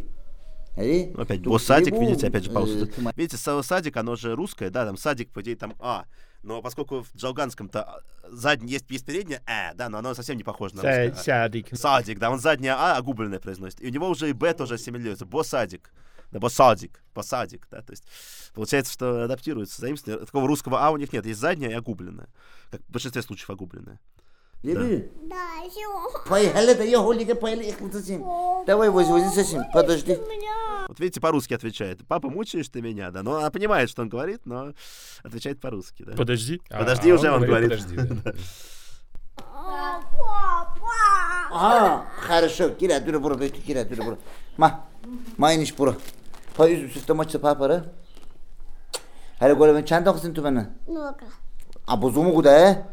Hadi. 0.76 1.12
Ну, 1.14 1.22
Опять 1.22 1.42
dire 1.44 1.92
bu, 1.92 2.02
видите, 2.02 2.28
опять 2.28 2.46
же 2.46 2.52
e, 2.52 2.54
пауза. 2.54 2.88
Видите, 3.18 3.38
слово 3.38 3.62
садик, 3.62 3.98
оно 3.98 4.16
же 4.16 4.36
русское, 4.36 4.70
да, 4.70 4.86
там 4.86 4.96
садик, 4.96 5.30
по 5.30 5.42
идее, 5.42 5.56
там 5.58 5.74
А. 5.80 6.06
Но 6.44 6.62
поскольку 6.62 7.02
в 7.02 7.16
джалганском-то 7.16 8.02
задний 8.30 8.72
есть, 8.72 8.86
есть 8.90 9.06
переднее 9.06 9.42
Э, 9.46 9.76
да, 9.76 9.90
но 9.90 9.98
оно 10.00 10.14
совсем 10.14 10.38
не 10.38 10.44
похоже 10.44 10.76
на 10.76 10.82
русское. 10.82 11.12
А. 11.12 11.16
Сядик. 11.16 11.68
Садик, 11.74 12.20
да, 12.20 12.32
он 12.32 12.40
заднее 12.40 12.74
А 12.74 12.96
огубленное 12.96 13.40
произносит. 13.40 13.82
И 13.82 13.88
у 13.88 13.90
него 13.90 14.10
уже 14.10 14.30
и 14.30 14.34
Б 14.34 14.54
тоже 14.54 14.76
ассимилируется. 14.76 15.26
Босадик. 15.26 15.92
Да, 16.32 16.40
босадик, 16.40 17.04
посадик, 17.14 17.68
да, 17.70 17.82
то 17.82 17.92
есть 17.92 18.04
получается, 18.54 18.94
что 18.94 19.24
адаптируется 19.24 19.82
заимствование. 19.82 20.26
Такого 20.26 20.48
русского 20.48 20.86
А 20.86 20.92
у 20.92 20.98
них 20.98 21.12
нет, 21.14 21.26
есть 21.26 21.40
заднее 21.40 21.72
и 21.72 21.74
огубленное. 21.74 22.28
Как 22.72 22.82
в 22.82 22.92
большинстве 22.92 23.22
случаев. 23.22 23.50
Değil 24.64 24.78
mi? 24.78 25.10
Да, 25.28 25.36
все. 25.70 26.54
Hele 26.54 26.78
de 26.78 26.84
ya 26.84 27.00
holike 27.00 27.34
pay 27.34 27.52
hele 27.52 27.68
iklıtasın. 27.70 28.24
Давай 28.68 28.90
вози 28.90 29.12
вози 29.12 29.30
сосим. 29.30 29.64
Подожди. 29.74 30.20
Вот 30.88 31.00
видите, 31.00 31.20
по-русски 31.20 31.56
отвечает. 31.56 32.08
Папа, 32.08 32.30
мучаешь 32.30 32.70
ты 32.70 32.82
меня, 32.82 33.10
да? 33.10 33.24
Но 33.24 33.38
она 33.38 33.50
понимает, 33.50 33.90
что 33.90 34.04
он 34.04 34.10
говорит, 34.10 34.46
но 34.46 34.74
отвечает 35.24 35.60
по-русски, 35.60 36.04
да. 36.04 36.14
Подожди. 36.14 36.62
А- 36.70 36.80
Подожди, 36.80 37.10
а 37.10 37.16
уже 37.16 37.32
он 37.32 37.42
говорит. 37.44 37.72
Подожди, 37.72 37.96
да. 38.24 38.34
Папа. 39.36 40.82
Aa, 41.54 42.06
хорошо. 42.28 42.64
Gire 42.80 43.06
dur 43.06 43.24
burada 43.24 43.46
işte 43.46 43.58
gire 43.68 43.90
dur 43.90 43.98
burada. 43.98 44.20
Pay 46.56 46.72
yüzü 46.72 46.94
süsle 46.94 47.14
maçı 47.14 47.42
pa 47.42 47.58
para. 47.58 47.86
Hele 49.40 49.54
gole 49.54 49.76
ben 49.76 49.84
çanta 49.84 50.14
kısın 50.14 50.34
tu 50.34 50.44
bana. 50.44 50.70
Много. 50.88 51.26
А 51.88 51.98
бузуму 51.98 52.34
куда, 52.34 52.72
э? 52.72 52.86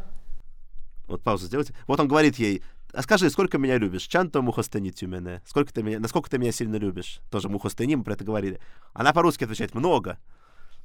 Вот 1.07 1.23
паузу 1.23 1.47
сделайте. 1.47 1.73
Вот 1.87 1.99
он 1.99 2.07
говорит 2.07 2.37
ей, 2.37 2.63
а 2.93 3.01
скажи, 3.01 3.29
сколько 3.29 3.57
меня 3.57 3.77
любишь? 3.77 4.03
Чанто 4.03 4.41
мухостани 4.41 4.91
тюмене. 4.91 5.41
Сколько 5.45 5.73
ты 5.73 5.83
меня, 5.83 5.99
насколько 5.99 6.29
ты 6.29 6.37
меня 6.37 6.51
сильно 6.51 6.75
любишь? 6.75 7.21
Тоже 7.31 7.49
мухостани, 7.49 7.95
мы 7.95 8.03
про 8.03 8.13
это 8.13 8.23
говорили. 8.23 8.59
Она 8.93 9.13
по-русски 9.13 9.43
отвечает, 9.43 9.75
много. 9.75 10.17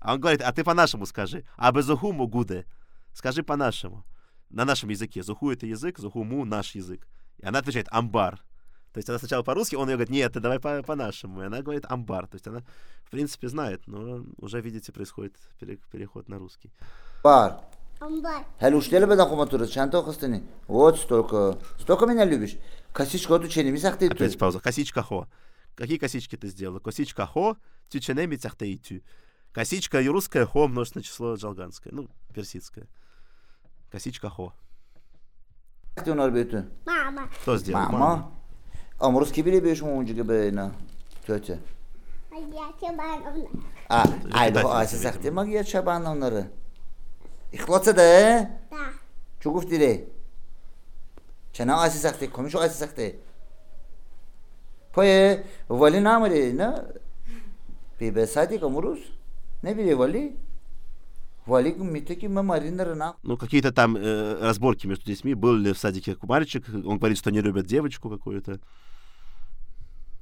А 0.01 0.15
он 0.15 0.21
говорит, 0.21 0.43
а 0.43 0.53
ты 0.53 0.65
по-нашему 0.65 1.07
скажи. 1.07 1.45
А 1.57 1.73
безухуму 1.73 2.27
гуде. 2.27 2.67
Скажи 3.15 3.43
по-нашему. 3.43 4.05
На 4.51 4.65
нашем 4.65 4.91
языке. 4.91 5.23
Зуху 5.23 5.51
это 5.51 5.67
язык, 5.67 5.99
зухуму 5.99 6.45
наш 6.45 6.75
язык. 6.75 7.07
И 7.39 7.47
она 7.47 7.61
отвечает, 7.61 7.89
амбар. 7.91 8.43
То 8.95 8.99
есть 8.99 9.09
она 9.09 9.19
сначала 9.19 9.43
по-русски, 9.43 9.75
он 9.75 9.89
ее 9.89 9.97
говорит, 9.97 10.11
нет, 10.11 10.33
ты 10.33 10.41
давай 10.41 10.61
по- 10.61 10.83
по-нашему. 10.83 11.43
И 11.43 11.47
она 11.47 11.63
говорит, 11.63 11.85
амбар. 11.89 12.29
То 12.29 12.37
есть 12.37 12.47
она, 12.47 12.61
в 13.03 13.11
принципе, 13.11 13.49
знает, 13.49 13.83
но 13.89 14.25
уже, 14.39 14.61
видите, 14.61 14.93
происходит 14.93 15.35
пере- 15.59 15.81
переход 15.91 16.29
на 16.29 16.39
русский. 16.39 16.71
Бар. 17.25 17.59
Амбар. 18.01 18.45
Hele 18.61 18.77
uştele 18.77 19.09
beden 19.11 19.29
kumaturu 19.29 19.67
çanta 19.67 20.05
kıstını. 20.05 20.43
Вот 20.69 21.01
столько. 21.01 21.59
Столько 21.81 22.07
меня 22.07 22.25
любишь. 22.25 22.57
Косичка 22.93 23.35
оту 23.35 23.49
ченеми 23.49 23.79
сахты 23.79 24.09
ту. 24.09 24.15
Опять 24.15 24.39
пауза. 24.39 24.61
Косичка 24.61 25.03
хо. 25.03 25.27
Какие 25.75 25.99
косички 25.99 26.37
ты 26.37 26.47
сделала? 26.47 26.79
Косичка 26.79 27.27
хо, 27.27 27.57
тюченеми 27.89 28.37
тяхте 28.37 28.77
тю. 28.77 29.01
Косичка 29.53 30.01
и 30.01 30.09
русское 30.09 30.47
хо 30.47 30.69
множественное 30.69 31.03
число 31.03 31.35
джалганское. 31.35 31.93
Ну, 31.93 32.09
персидское. 32.33 32.87
Косичка 33.91 34.29
хо. 34.31 34.53
Мама. 36.07 37.29
Кто 37.43 37.57
сделал? 37.57 37.91
Мама. 37.91 38.07
Ama 38.07 38.44
امروز 39.01 39.33
کی 39.33 39.43
بیلی 39.43 39.61
بیشم 39.61 39.87
اونجا 39.87 40.15
که 40.15 40.23
به 40.23 40.43
اینا 40.43 40.71
تو 41.27 41.39
چه؟ 41.39 41.59
ایدو 44.43 44.67
آسی 44.69 44.97
سختی 44.97 45.31
ما 45.31 45.45
گیر 45.45 45.63
چه 45.63 45.81
بان 45.81 46.07
اونا 46.07 46.29
را 46.29 46.43
اخلاصه 47.53 47.93
ده؟ 47.93 48.49
نه 48.73 48.79
چو 49.41 49.53
گفتی 49.53 49.79
ده؟ 49.79 50.07
چه 51.53 51.65
نه 51.65 51.73
آسی 51.73 51.99
سختی؟ 51.99 52.27
کمیشو 52.27 52.59
آسی 52.59 52.75
سختی؟ 52.75 53.15
پایه 54.93 55.45
ولی 55.71 56.01
نامره 56.01 56.53
نه؟ 56.53 56.83
بی 57.99 58.11
بسادی 58.11 58.59
کم 58.59 58.77
روز؟ 58.77 58.99
نه 59.65 59.75
بیلی 59.75 59.93
ولی؟ 59.93 60.37
Ну, 63.23 63.37
какие-то 63.37 63.73
там 63.73 63.97
э, 63.97 64.39
разборки 64.41 64.87
между 64.87 65.05
детьми. 65.05 65.35
Был 65.35 65.55
ли 65.55 65.73
в 65.73 65.79
садике 65.79 66.17
мальчик? 66.23 66.65
Он 66.69 66.99
говорит, 66.99 67.19
что 67.19 67.31
не 67.31 67.41
любят 67.41 67.67
девочку 67.67 68.09
какую-то. 68.09 68.61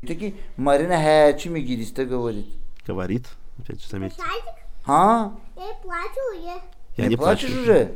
Митаки 0.03 0.35
Марина 0.57 0.97
хачи 0.97 1.49
ми 1.49 1.61
гиристе 1.61 2.05
говорит. 2.05 2.47
Говорит. 2.87 3.29
Опять 3.59 3.81
же, 3.83 3.89
заметьте. 3.89 4.21
Садик? 4.21 4.63
Ha? 4.87 5.31
Я 5.57 5.75
плачу 5.83 6.21
уже. 6.35 6.61
Я 6.97 7.05
Не 7.05 7.11
не 7.11 7.17
плачешь 7.17 7.51
плачу. 7.51 7.63
уже? 7.63 7.95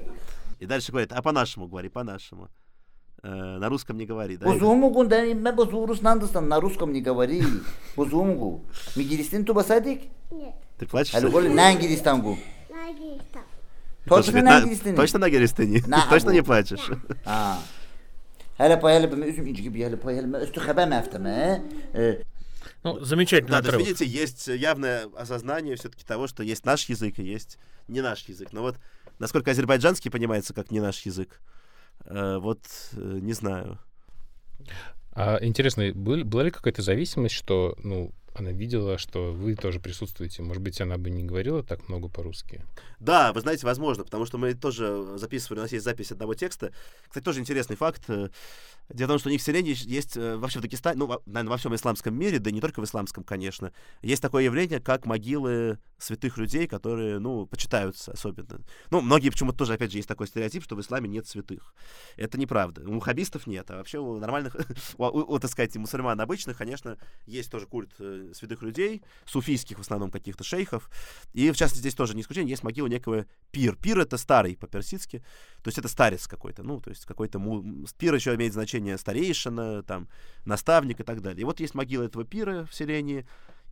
И 0.61 0.67
дальше 0.67 0.93
говорит, 0.93 1.13
а 1.13 1.21
по-нашему 1.21 1.67
говори, 1.67 1.89
по-нашему. 1.89 2.49
Э, 3.23 3.59
на 3.59 3.69
русском 3.69 3.99
не 3.99 4.07
говори, 4.07 4.37
да? 4.37 4.47
Бузумугу 4.47 5.05
да 5.05 5.25
мы 5.25 5.53
бузурус 5.53 6.01
нандастан 6.01 6.49
на 6.49 6.61
русском 6.61 6.93
не 6.93 7.01
говори. 7.01 7.43
Бузумугу. 7.97 8.65
Ми 8.95 9.03
гиристин 9.03 9.45
туба 9.45 9.63
садик? 9.63 10.03
Нет. 10.31 10.55
Ты 10.79 10.87
плачешь? 10.87 11.13
Хали 11.13 11.29
голи 11.29 11.49
на 12.87 12.93
гиристангу. 12.93 13.17
Ноги 13.17 13.23
там. 13.33 13.45
Точно, 14.09 14.43
на 14.43 14.61
гиристин. 14.65 14.97
точно 14.97 15.19
на 15.19 15.31
Геристыне? 15.31 15.83
На 15.87 16.09
Точно 16.11 16.31
не 16.31 16.43
плачешь? 16.43 16.91
Ha. 17.25 17.57
Hele 18.59 18.81
pay 18.81 18.93
hele 18.95 19.29
üzüm 19.29 19.47
inci 19.47 19.63
gibi 19.63 19.85
hele 19.85 19.97
pay 19.97 20.17
hele 20.17 20.45
üstü 20.45 20.61
haber 20.61 20.89
mefteme. 20.89 21.63
Ну, 22.85 23.05
замечательный 23.05 23.51
Да, 23.51 23.63
то 23.63 23.77
есть, 23.77 23.89
видите, 23.89 24.05
есть 24.07 24.49
явное 24.49 25.07
осознание 25.17 25.75
все-таки 25.77 26.05
того, 26.05 26.29
что 26.29 26.43
есть 26.43 26.65
наш 26.65 26.89
язык 26.89 27.19
и 27.19 27.25
есть 27.25 27.59
не 27.89 28.01
наш 28.01 28.29
язык. 28.29 28.53
Но 28.53 28.63
вот 28.63 28.77
насколько 29.19 29.51
азербайджанский 29.51 30.11
понимается 30.11 30.55
как 30.55 30.71
не 30.71 30.81
наш 30.81 31.07
язык, 31.07 31.41
э, 32.05 32.39
вот 32.39 32.61
э, 32.93 33.19
не 33.23 33.33
знаю. 33.33 33.79
А 35.13 35.39
интересно, 35.41 35.93
был- 35.95 36.25
была 36.25 36.45
ли 36.45 36.51
какая-то 36.51 36.83
зависимость, 36.83 37.35
что, 37.35 37.75
ну, 37.83 38.13
она 38.39 38.53
видела, 38.53 38.99
что 38.99 39.33
вы 39.33 39.55
тоже 39.55 39.81
присутствуете? 39.81 40.43
Может 40.43 40.63
быть, 40.63 40.81
она 40.81 40.99
бы 40.99 41.11
не 41.11 41.25
говорила 41.25 41.63
так 41.63 41.89
много 41.89 42.09
по-русски? 42.09 42.65
Да, 43.01 43.33
вы 43.33 43.41
знаете, 43.41 43.67
возможно, 43.67 44.05
потому 44.05 44.27
что 44.27 44.39
мы 44.39 44.55
тоже 44.55 45.17
записывали, 45.17 45.61
у 45.61 45.63
нас 45.63 45.73
есть 45.73 45.85
запись 45.85 46.13
одного 46.13 46.35
текста. 46.35 46.73
Кстати, 47.09 47.25
тоже 47.25 47.41
интересный 47.41 47.77
факт. 47.77 48.09
Дело 48.89 49.09
в 49.09 49.11
том, 49.11 49.19
что 49.19 49.29
у 49.29 49.33
них 49.33 49.41
в 49.41 49.45
селении 49.45 49.75
есть 49.89 50.17
э, 50.17 50.37
вообще 50.37 50.61
в 50.61 50.63
Дагестане, 50.63 50.99
ну, 50.99 51.21
наверное, 51.27 51.51
во 51.51 51.57
всем 51.57 51.75
исламском 51.75 52.17
мире, 52.17 52.39
да 52.39 52.51
и 52.51 52.53
не 52.53 52.61
только 52.61 52.81
в 52.81 52.85
исламском, 52.85 53.25
конечно, 53.25 53.73
есть 54.01 54.23
такое 54.23 54.45
явление, 54.45 54.79
как 54.79 55.07
могилы 55.07 55.79
святых 55.99 56.37
людей, 56.37 56.67
которые, 56.67 57.19
ну, 57.19 57.47
почитаются 57.47 58.13
особенно. 58.13 58.61
Ну, 58.91 59.01
многие 59.01 59.31
почему-то 59.31 59.59
тоже, 59.59 59.75
опять 59.75 59.93
же, 59.93 59.99
есть 59.99 60.09
такой 60.09 60.27
стереотип, 60.27 60.63
что 60.63 60.77
в 60.77 60.81
исламе 60.81 61.09
нет 61.09 61.27
святых. 61.27 61.75
Это 62.17 62.39
неправда. 62.39 62.89
У 62.89 63.01
хабистов 63.01 63.47
нет, 63.47 63.71
а 63.71 63.77
вообще 63.77 63.99
у 63.99 64.19
нормальных, 64.19 64.57
у, 64.99 65.39
так 65.39 65.51
сказать, 65.51 65.75
мусульман 65.77 66.21
обычных, 66.21 66.59
конечно, 66.59 66.99
есть 67.27 67.51
тоже 67.51 67.67
культ 67.67 67.93
э, 67.99 68.33
святых 68.35 68.63
людей, 68.63 69.03
суфийских 69.25 69.79
в 69.79 69.81
основном 69.81 70.11
каких-то 70.11 70.45
шейхов. 70.45 70.91
И, 71.33 71.51
в 71.51 71.57
частности, 71.57 71.81
здесь 71.81 71.95
тоже 71.95 72.15
не 72.15 72.23
исключение, 72.23 72.51
есть 72.51 72.63
могила 72.63 72.87
некого 72.87 73.27
пир. 73.51 73.77
Пир— 73.77 73.99
это 74.01 74.19
старый 74.19 74.57
по-персидски, 74.57 75.25
то 75.63 75.69
есть 75.69 75.79
это 75.79 75.89
старец 75.89 76.27
какой-то, 76.27 76.63
ну, 76.63 76.81
то 76.81 76.91
есть 76.91 77.07
какой-то... 77.07 77.39
му- 77.39 77.87
Пир 77.99 78.15
еще 78.15 78.35
имеет 78.35 78.53
значение 78.53 78.99
старейшина, 78.99 79.83
там, 79.83 80.09
наставник 80.45 81.01
и 81.01 81.03
так 81.03 81.23
далее. 81.23 81.41
И 81.41 81.45
вот 81.45 81.61
есть 81.61 81.75
могила 81.75 82.03
этого 82.05 82.25
пира 82.25 82.67
в 82.67 82.75
селении, 82.75 83.27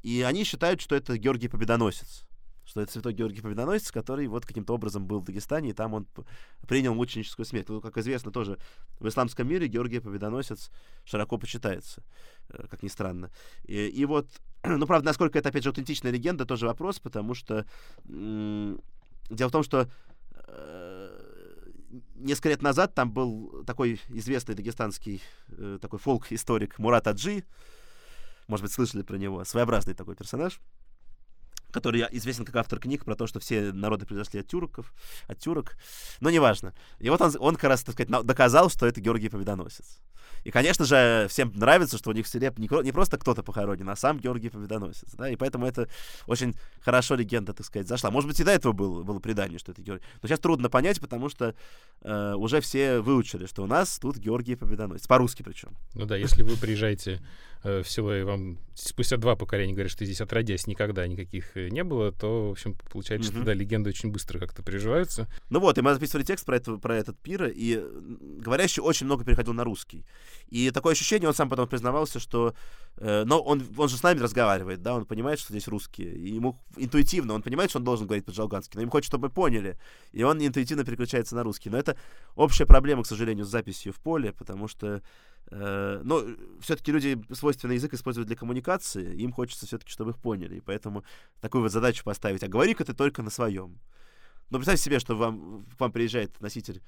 и 0.04 0.20
они 0.20 0.44
считают, 0.44 0.82
что 0.82 0.94
это 0.94 1.16
Георгий 1.16 1.48
Победоносец. 1.48 2.26
Что 2.66 2.82
это 2.82 2.92
святой 2.92 3.14
Георгий 3.14 3.40
Победоносец, 3.40 3.90
который 3.90 4.26
вот 4.26 4.44
каким-то 4.44 4.74
образом 4.74 5.06
был 5.06 5.20
в 5.20 5.24
Дагестане, 5.24 5.70
и 5.70 5.72
там 5.72 5.94
он 5.94 6.06
принял 6.68 6.94
мученическую 6.94 7.46
смерть. 7.46 7.70
Ну, 7.70 7.80
как 7.80 7.96
известно, 7.96 8.30
тоже 8.30 8.58
в 9.00 9.08
исламском 9.08 9.48
мире 9.48 9.66
Георгий 9.66 10.00
Победоносец 10.00 10.70
широко 11.06 11.38
почитается, 11.38 12.02
э, 12.50 12.66
как 12.68 12.82
ни 12.82 12.88
странно. 12.88 13.30
И, 13.64 13.86
и 13.86 14.04
вот, 14.04 14.28
ну, 14.62 14.86
правда, 14.86 15.06
насколько 15.06 15.38
это, 15.38 15.48
опять 15.48 15.62
же, 15.62 15.70
аутентичная 15.70 16.12
легенда, 16.12 16.44
тоже 16.44 16.66
вопрос, 16.66 17.00
потому 17.00 17.32
что 17.32 17.64
дело 18.04 19.48
в 19.48 19.52
том, 19.52 19.62
что 19.62 19.90
э, 20.48 21.24
несколько 22.16 22.50
лет 22.50 22.60
назад 22.60 22.94
там 22.94 23.10
был 23.10 23.64
такой 23.64 24.02
известный 24.08 24.54
дагестанский 24.54 25.22
э, 25.48 25.78
такой 25.80 25.98
фолк-историк 25.98 26.78
Мурат 26.78 27.06
Аджи. 27.06 27.44
Может 28.46 28.64
быть, 28.64 28.72
слышали 28.72 29.02
про 29.02 29.16
него. 29.16 29.44
Своеобразный 29.44 29.94
такой 29.94 30.16
персонаж 30.16 30.60
который 31.74 32.06
известен 32.12 32.44
как 32.44 32.54
автор 32.54 32.78
книг 32.78 33.04
про 33.04 33.16
то, 33.16 33.26
что 33.26 33.40
все 33.40 33.72
народы 33.72 34.06
произошли 34.06 34.40
от 34.40 34.46
тюрков, 34.46 34.94
от 35.26 35.40
тюрок, 35.40 35.76
но 36.20 36.30
неважно. 36.30 36.72
И 37.00 37.10
вот 37.10 37.20
он, 37.20 37.32
он 37.40 37.56
как 37.56 37.64
раз, 37.64 37.82
так 37.82 37.94
сказать, 37.94 38.24
доказал, 38.24 38.70
что 38.70 38.86
это 38.86 39.00
Георгий 39.00 39.28
Победоносец. 39.28 39.98
И, 40.44 40.50
конечно 40.50 40.84
же, 40.84 41.26
всем 41.28 41.52
нравится, 41.54 41.98
что 41.98 42.10
у 42.10 42.12
них 42.12 42.26
в 42.26 42.28
селе 42.28 42.52
не, 42.56 42.92
просто 42.92 43.18
кто-то 43.18 43.42
похоронен, 43.42 43.88
а 43.88 43.96
сам 43.96 44.18
Георгий 44.20 44.50
Победоносец. 44.50 45.14
Да? 45.14 45.28
И 45.28 45.36
поэтому 45.36 45.66
это 45.66 45.88
очень 46.26 46.54
хорошо 46.80 47.14
легенда, 47.14 47.54
так 47.54 47.66
сказать, 47.66 47.88
зашла. 47.88 48.10
Может 48.10 48.28
быть, 48.28 48.38
и 48.40 48.44
до 48.44 48.52
этого 48.52 48.72
было, 48.72 49.02
было 49.02 49.18
предание, 49.18 49.58
что 49.58 49.72
это 49.72 49.82
Георгий. 49.82 50.04
Но 50.22 50.28
сейчас 50.28 50.40
трудно 50.40 50.68
понять, 50.68 51.00
потому 51.00 51.28
что 51.28 51.54
э, 52.02 52.34
уже 52.34 52.60
все 52.60 53.00
выучили, 53.00 53.46
что 53.46 53.62
у 53.62 53.66
нас 53.66 53.98
тут 53.98 54.16
Георгий 54.18 54.54
Победоносец. 54.54 55.06
По-русски 55.06 55.42
причем. 55.42 55.70
Ну 55.94 56.04
да, 56.04 56.16
если 56.16 56.42
вы 56.42 56.56
приезжаете 56.56 57.20
э, 57.64 57.82
в 57.82 57.90
село, 57.90 58.14
и 58.14 58.22
вам 58.22 58.58
спустя 58.74 59.16
два 59.16 59.36
поколения 59.36 59.72
говорят, 59.72 59.90
что 59.90 60.04
здесь 60.04 60.20
отродясь 60.20 60.66
никогда 60.66 61.06
никаких 61.06 61.56
э, 61.56 61.68
не 61.68 61.84
было, 61.84 62.12
то, 62.12 62.48
в 62.48 62.52
общем, 62.52 62.76
получается, 62.90 63.30
mm-hmm. 63.30 63.36
что 63.36 63.44
да, 63.44 63.54
легенды 63.54 63.90
очень 63.90 64.10
быстро 64.10 64.38
как-то 64.38 64.62
приживаются. 64.62 65.28
Ну 65.50 65.60
вот, 65.60 65.78
и 65.78 65.82
мы 65.82 65.94
записывали 65.94 66.24
текст 66.24 66.44
про, 66.44 66.56
это, 66.56 66.76
про 66.76 66.96
этот 66.96 67.18
пир, 67.18 67.46
и 67.46 67.82
говорящий 68.38 68.82
очень 68.82 69.06
много 69.06 69.24
переходил 69.24 69.52
на 69.52 69.64
русский. 69.64 70.04
И 70.48 70.70
такое 70.70 70.92
ощущение, 70.92 71.28
он 71.28 71.34
сам 71.34 71.48
потом 71.48 71.68
признавался, 71.68 72.18
что... 72.18 72.54
Э, 72.96 73.24
но 73.24 73.40
он, 73.40 73.62
он 73.76 73.88
же 73.88 73.96
с 73.96 74.02
нами 74.02 74.18
разговаривает, 74.18 74.82
да, 74.82 74.94
он 74.94 75.06
понимает, 75.06 75.38
что 75.38 75.52
здесь 75.52 75.68
русские. 75.68 76.14
И 76.14 76.34
ему 76.34 76.60
интуитивно, 76.76 77.34
он 77.34 77.42
понимает, 77.42 77.70
что 77.70 77.78
он 77.78 77.84
должен 77.84 78.06
говорить 78.06 78.24
по-джалгански, 78.24 78.76
но 78.76 78.82
ему 78.82 78.90
хочет, 78.90 79.06
чтобы 79.06 79.28
мы 79.28 79.34
поняли. 79.34 79.78
И 80.12 80.22
он 80.22 80.44
интуитивно 80.44 80.84
переключается 80.84 81.36
на 81.36 81.44
русский. 81.44 81.70
Но 81.70 81.78
это 81.78 81.96
общая 82.34 82.66
проблема, 82.66 83.04
к 83.04 83.06
сожалению, 83.06 83.44
с 83.44 83.48
записью 83.48 83.92
в 83.92 84.00
поле, 84.00 84.32
потому 84.32 84.68
что 84.68 85.00
но 85.50 86.24
все-таки 86.60 86.90
люди 86.90 87.22
свойственный 87.32 87.76
язык 87.76 87.94
используют 87.94 88.28
для 88.28 88.36
коммуникации, 88.36 89.14
им 89.16 89.32
хочется 89.32 89.66
все-таки, 89.66 89.90
чтобы 89.90 90.12
их 90.12 90.18
поняли. 90.18 90.56
И 90.56 90.60
поэтому 90.60 91.04
такую 91.40 91.62
вот 91.62 91.72
задачу 91.72 92.02
поставить. 92.04 92.42
А 92.42 92.48
говори-ка 92.48 92.84
ты 92.84 92.94
только 92.94 93.22
на 93.22 93.30
своем. 93.30 93.78
Но 94.50 94.58
представьте 94.58 94.84
себе, 94.84 94.98
что 94.98 95.16
вам, 95.16 95.66
к 95.76 95.80
вам 95.80 95.92
приезжает 95.92 96.40
носитель 96.40 96.82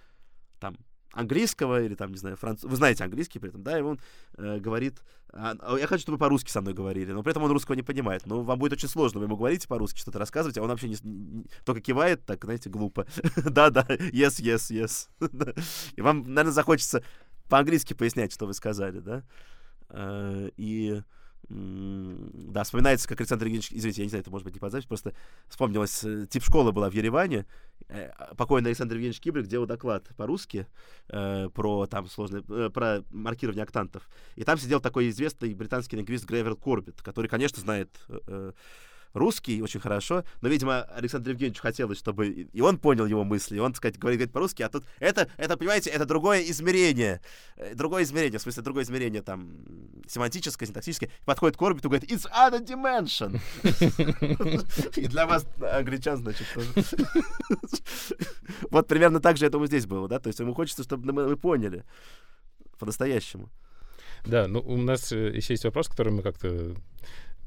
там 0.60 0.76
английского 1.12 1.82
или 1.82 1.94
там, 1.94 2.12
не 2.12 2.18
знаю, 2.18 2.36
франц... 2.36 2.62
Вы 2.62 2.76
знаете 2.76 3.04
английский 3.04 3.38
при 3.38 3.48
этом, 3.48 3.62
да, 3.62 3.78
и 3.78 3.82
он 3.82 3.98
э, 4.36 4.58
говорит, 4.58 5.02
а, 5.32 5.54
а, 5.60 5.76
я 5.76 5.86
хочу, 5.86 6.02
чтобы 6.02 6.16
вы 6.16 6.20
по-русски 6.20 6.50
со 6.50 6.60
мной 6.60 6.74
говорили, 6.74 7.12
но 7.12 7.22
при 7.22 7.30
этом 7.30 7.42
он 7.42 7.50
русского 7.50 7.74
не 7.74 7.82
понимает. 7.82 8.26
Но 8.26 8.42
вам 8.42 8.58
будет 8.58 8.74
очень 8.74 8.88
сложно, 8.88 9.20
вы 9.20 9.26
ему 9.26 9.36
говорите 9.36 9.66
по-русски, 9.66 9.98
что-то 9.98 10.18
рассказывать, 10.18 10.58
а 10.58 10.62
он 10.62 10.68
вообще 10.68 10.88
не, 10.88 10.96
не 11.02 11.46
только 11.64 11.80
кивает, 11.80 12.24
так, 12.26 12.44
знаете, 12.44 12.68
глупо. 12.68 13.06
Да-да, 13.36 13.86
yes, 13.88 14.40
yes, 14.40 14.70
yes. 14.70 15.08
И 15.96 16.02
вам, 16.02 16.24
наверное, 16.24 16.52
захочется 16.52 17.02
по-английски 17.48 17.94
пояснять, 17.94 18.32
что 18.32 18.46
вы 18.46 18.54
сказали, 18.54 19.00
да. 19.00 19.22
Э, 19.90 20.50
и 20.56 21.02
да, 21.48 22.64
вспоминается, 22.64 23.08
как 23.08 23.20
Александр 23.20 23.44
Евгеньевич, 23.44 23.70
извините, 23.72 24.02
я 24.02 24.06
не 24.06 24.08
знаю, 24.08 24.22
это 24.22 24.30
может 24.30 24.44
быть 24.44 24.54
не 24.54 24.60
под 24.60 24.72
запись, 24.72 24.86
просто 24.86 25.14
вспомнилось, 25.46 26.02
э, 26.02 26.26
тип 26.28 26.42
школы 26.42 26.72
была 26.72 26.90
в 26.90 26.92
Ереване, 26.92 27.46
э, 27.88 28.10
покойный 28.36 28.70
Александр 28.70 28.94
Евгеньевич 28.94 29.20
Кибрик 29.20 29.46
делал 29.46 29.66
доклад 29.66 30.08
по-русски 30.16 30.66
э, 31.08 31.48
про 31.54 31.86
там 31.86 32.08
сложные, 32.08 32.42
э, 32.48 32.70
про 32.70 33.04
маркирование 33.10 33.62
октантов, 33.62 34.08
и 34.34 34.42
там 34.42 34.58
сидел 34.58 34.80
такой 34.80 35.08
известный 35.10 35.54
британский 35.54 35.96
лингвист 35.96 36.24
Грейвер 36.24 36.56
Корбит, 36.56 37.00
который, 37.00 37.28
конечно, 37.28 37.60
знает 37.60 37.96
э, 38.08 38.52
русский 39.12 39.62
очень 39.62 39.80
хорошо, 39.80 40.24
но, 40.40 40.48
видимо, 40.48 40.82
Александру 40.82 41.32
Евгеньевичу 41.32 41.62
хотелось, 41.62 41.98
чтобы 41.98 42.28
и 42.28 42.60
он 42.60 42.78
понял 42.78 43.06
его 43.06 43.24
мысли, 43.24 43.56
и 43.56 43.58
он, 43.58 43.72
так 43.72 43.78
сказать, 43.78 43.98
говорит, 43.98 44.18
говорит 44.18 44.32
по-русски, 44.32 44.62
а 44.62 44.68
тут 44.68 44.84
это, 44.98 45.28
это, 45.36 45.56
понимаете, 45.56 45.90
это 45.90 46.04
другое 46.04 46.42
измерение, 46.42 47.20
э, 47.56 47.74
другое 47.74 48.02
измерение, 48.04 48.38
в 48.38 48.42
смысле, 48.42 48.62
другое 48.62 48.84
измерение, 48.84 49.22
там, 49.22 49.50
семантическое, 50.08 50.66
синтаксическое, 50.66 51.10
подходит 51.24 51.56
к 51.56 51.62
орбиту, 51.62 51.88
говорит, 51.88 52.10
it's 52.10 52.26
other 52.30 52.64
dimension. 52.64 53.40
И 54.96 55.06
для 55.06 55.26
вас, 55.26 55.46
англичан, 55.60 56.18
значит, 56.18 56.46
тоже. 56.54 56.68
Вот 58.70 58.88
примерно 58.88 59.20
так 59.20 59.36
же, 59.36 59.46
этому 59.46 59.66
здесь 59.66 59.86
было, 59.86 60.08
да, 60.08 60.18
то 60.18 60.28
есть 60.28 60.38
ему 60.38 60.54
хочется, 60.54 60.82
чтобы 60.82 61.12
мы 61.12 61.36
поняли 61.36 61.84
по-настоящему. 62.78 63.50
Да, 64.24 64.48
ну 64.48 64.60
у 64.60 64.76
нас 64.76 65.12
э, 65.12 65.36
еще 65.36 65.54
есть 65.54 65.64
вопрос, 65.64 65.88
который 65.88 66.12
мы 66.12 66.22
как-то 66.22 66.74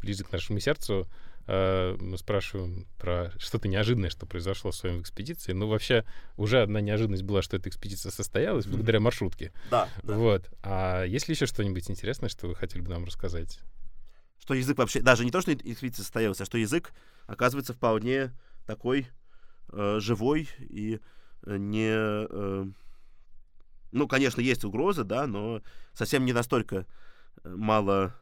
ближе 0.02 0.24
к 0.24 0.32
нашему 0.32 0.60
сердцу. 0.60 1.08
Э, 1.52 1.98
мы 2.00 2.20
спрашиваем 2.20 2.86
про 3.00 3.34
что-то 3.40 3.68
неожиданное, 3.68 4.12
что 4.12 4.28
произошло 4.28 4.70
в 4.70 4.76
своей 4.76 5.02
экспедиции. 5.02 5.52
Ну, 5.52 5.68
вообще, 5.68 6.06
уже 6.38 6.62
одна 6.62 6.80
неожиданность 6.80 7.24
была, 7.24 7.42
что 7.42 7.58
эта 7.58 7.70
экспедиция 7.70 8.12
состоялась 8.12 8.68
благодаря 8.68 9.00
маршрутке. 9.00 9.52
Да. 9.72 9.90
да. 10.04 10.14
Вот. 10.14 10.48
А 10.62 11.04
есть 11.06 11.28
ли 11.28 11.34
еще 11.34 11.48
что-нибудь 11.48 11.90
интересное, 11.90 12.30
что 12.30 12.48
вы 12.48 12.54
хотели 12.54 12.84
бы 12.84 12.90
нам 12.90 13.04
рассказать? 13.04 13.62
Что 14.38 14.54
язык 14.54 14.78
вообще, 14.78 15.02
даже 15.02 15.26
не 15.26 15.32
то, 15.32 15.42
что 15.42 15.52
экспедиция 15.52 16.04
состоялась, 16.04 16.40
а 16.40 16.46
что 16.46 16.60
язык, 16.60 16.94
оказывается, 17.26 17.74
вполне 17.74 18.32
такой 18.68 19.08
э, 19.70 19.98
живой 20.00 20.50
и 20.60 21.00
э, 21.48 21.58
не... 21.58 21.90
Э, 21.92 22.66
ну, 23.92 24.08
конечно, 24.08 24.40
есть 24.40 24.64
угрозы, 24.66 25.04
да, 25.04 25.26
но 25.26 25.64
совсем 25.94 26.26
не 26.26 26.34
настолько 26.34 26.86
э, 27.44 27.50
мало 27.50 28.14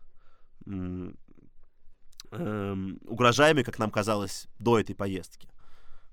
эм, 2.31 2.99
угрожаемый, 3.05 3.63
как 3.63 3.79
нам 3.79 3.91
казалось 3.91 4.47
до 4.59 4.79
этой 4.79 4.95
поездки. 4.95 5.47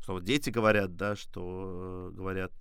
Что 0.01 0.15
вот 0.15 0.25
дети 0.25 0.51
говорят, 0.51 0.97
да, 0.97 1.17
что 1.17 2.11
говорят, 2.13 2.53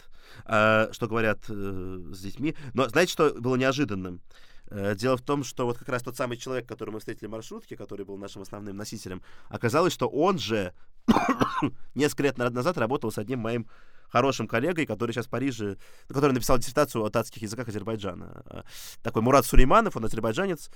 э, 0.45 0.87
что 0.91 1.07
говорят 1.07 1.39
э, 1.49 2.11
с 2.13 2.19
детьми. 2.19 2.55
Но 2.73 2.87
знаете, 2.87 3.11
что 3.11 3.33
было 3.33 3.55
неожиданным? 3.55 4.21
Э, 4.69 4.95
дело 4.95 5.17
в 5.17 5.21
том, 5.21 5.43
что 5.43 5.65
вот 5.65 5.77
как 5.77 5.89
раз 5.89 6.03
тот 6.03 6.15
самый 6.15 6.37
человек, 6.37 6.67
которого 6.67 6.95
мы 6.95 6.99
встретили 6.99 7.27
в 7.27 7.31
маршрутке, 7.31 7.75
который 7.75 8.05
был 8.05 8.17
нашим 8.17 8.41
основным 8.41 8.77
носителем, 8.77 9.21
оказалось, 9.49 9.93
что 9.93 10.07
он 10.07 10.39
же 10.39 10.73
несколько 11.95 12.23
лет 12.23 12.37
назад 12.37 12.77
работал 12.77 13.11
с 13.11 13.17
одним 13.17 13.39
моим 13.39 13.67
хорошим 14.09 14.47
коллегой, 14.47 14.85
который 14.85 15.11
сейчас 15.11 15.25
в 15.25 15.29
Париже, 15.29 15.77
который 16.07 16.33
написал 16.33 16.57
диссертацию 16.57 17.03
о 17.03 17.09
татских 17.09 17.41
языках 17.41 17.67
Азербайджана. 17.67 18.43
Э, 18.45 18.61
такой 19.01 19.21
Мурат 19.21 19.45
Сулейманов, 19.45 19.95
он 19.95 20.05
азербайджанец, 20.05 20.69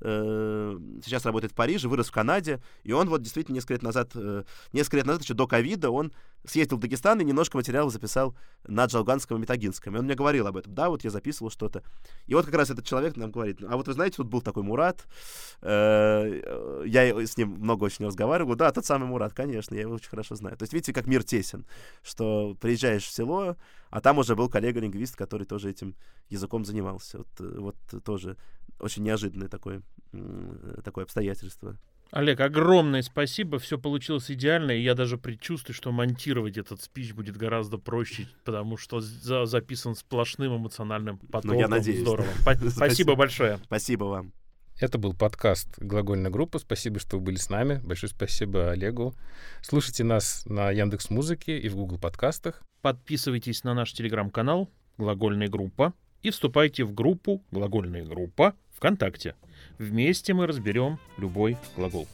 э, 0.00 0.78
сейчас 1.04 1.24
работает 1.24 1.52
в 1.52 1.56
Париже, 1.56 1.88
вырос 1.88 2.08
в 2.08 2.12
Канаде, 2.12 2.62
и 2.82 2.92
он 2.92 3.08
вот 3.08 3.22
действительно 3.22 3.54
несколько 3.54 3.74
лет 3.74 3.82
назад, 3.82 4.10
э, 4.14 4.44
несколько 4.72 4.98
лет 4.98 5.06
назад, 5.06 5.22
еще 5.22 5.34
до 5.34 5.46
ковида, 5.46 5.90
он 5.90 6.12
съездил 6.44 6.76
в 6.76 6.80
Дагестан 6.80 7.20
и 7.20 7.24
немножко 7.24 7.56
материалов 7.56 7.92
записал 7.92 8.34
на 8.66 8.84
Джалганском 8.84 9.38
и 9.38 9.40
Метагинском. 9.40 9.94
И 9.94 9.98
он 9.98 10.04
мне 10.04 10.14
говорил 10.14 10.46
об 10.46 10.56
этом. 10.56 10.74
Да, 10.74 10.88
вот 10.88 11.04
я 11.04 11.10
записывал 11.10 11.50
что-то. 11.50 11.82
И 12.26 12.34
вот 12.34 12.44
как 12.44 12.54
раз 12.54 12.70
этот 12.70 12.84
человек 12.84 13.16
нам 13.16 13.30
говорит, 13.30 13.62
а 13.62 13.76
вот 13.76 13.86
вы 13.86 13.92
знаете, 13.94 14.16
тут 14.16 14.28
был 14.28 14.40
такой 14.40 14.62
Мурат, 14.62 15.06
э, 15.62 16.82
я 16.86 17.26
с 17.26 17.36
ним 17.36 17.50
много 17.50 17.84
очень 17.84 18.06
разговаривал. 18.06 18.54
Да, 18.56 18.70
тот 18.72 18.84
самый 18.84 19.06
Мурат, 19.06 19.32
конечно, 19.32 19.74
я 19.74 19.82
его 19.82 19.94
очень 19.94 20.08
хорошо 20.08 20.34
знаю. 20.34 20.56
То 20.56 20.64
есть 20.64 20.72
видите, 20.72 20.92
как 20.92 21.06
мир 21.06 21.24
тесен, 21.24 21.66
что 22.02 22.56
приезжаешь 22.60 23.04
в 23.04 23.10
село, 23.10 23.56
а 23.90 24.00
там 24.00 24.18
уже 24.18 24.36
был 24.36 24.48
коллега-лингвист, 24.48 25.16
который 25.16 25.46
тоже 25.46 25.70
этим 25.70 25.94
языком 26.28 26.64
занимался. 26.64 27.18
Вот, 27.18 27.28
э, 27.40 27.58
вот 27.58 27.76
тоже 28.04 28.36
очень 28.80 29.02
неожиданное 29.02 29.48
такое, 29.48 29.82
такое 30.84 31.04
обстоятельство. 31.04 31.76
Олег, 32.14 32.38
огромное 32.38 33.02
спасибо, 33.02 33.58
все 33.58 33.76
получилось 33.76 34.30
идеально, 34.30 34.70
и 34.70 34.80
я 34.80 34.94
даже 34.94 35.18
предчувствую, 35.18 35.74
что 35.74 35.90
монтировать 35.90 36.56
этот 36.56 36.80
спич 36.80 37.12
будет 37.12 37.36
гораздо 37.36 37.76
проще, 37.76 38.28
потому 38.44 38.76
что 38.76 39.00
за 39.00 39.46
записан 39.46 39.96
сплошным 39.96 40.56
эмоциональным 40.56 41.18
потоком. 41.18 41.56
Ну, 41.56 41.58
я 41.58 41.66
надеюсь. 41.66 42.02
Здорово. 42.02 42.28
Спасибо 42.70 43.16
большое. 43.16 43.58
Спасибо 43.64 44.04
вам. 44.04 44.32
Это 44.78 44.96
был 44.96 45.12
подкаст 45.12 45.76
«Глагольная 45.78 46.30
группа». 46.30 46.60
Спасибо, 46.60 47.00
что 47.00 47.16
вы 47.16 47.24
были 47.24 47.36
с 47.36 47.50
нами. 47.50 47.80
Большое 47.82 48.10
спасибо 48.10 48.70
Олегу. 48.70 49.16
Слушайте 49.60 50.04
нас 50.04 50.46
на 50.46 50.70
Яндекс 50.70 51.10
Музыке 51.10 51.58
и 51.58 51.68
в 51.68 51.74
Google 51.74 51.98
подкастах. 51.98 52.62
Подписывайтесь 52.80 53.64
на 53.64 53.74
наш 53.74 53.92
телеграм-канал 53.92 54.70
«Глагольная 54.98 55.48
группа» 55.48 55.94
и 56.22 56.30
вступайте 56.30 56.84
в 56.84 56.94
группу 56.94 57.42
«Глагольная 57.50 58.04
группа» 58.04 58.54
ВКонтакте. 58.76 59.34
Вместе 59.78 60.34
мы 60.34 60.46
разберем 60.46 60.98
любой 61.16 61.56
глагол. 61.76 62.06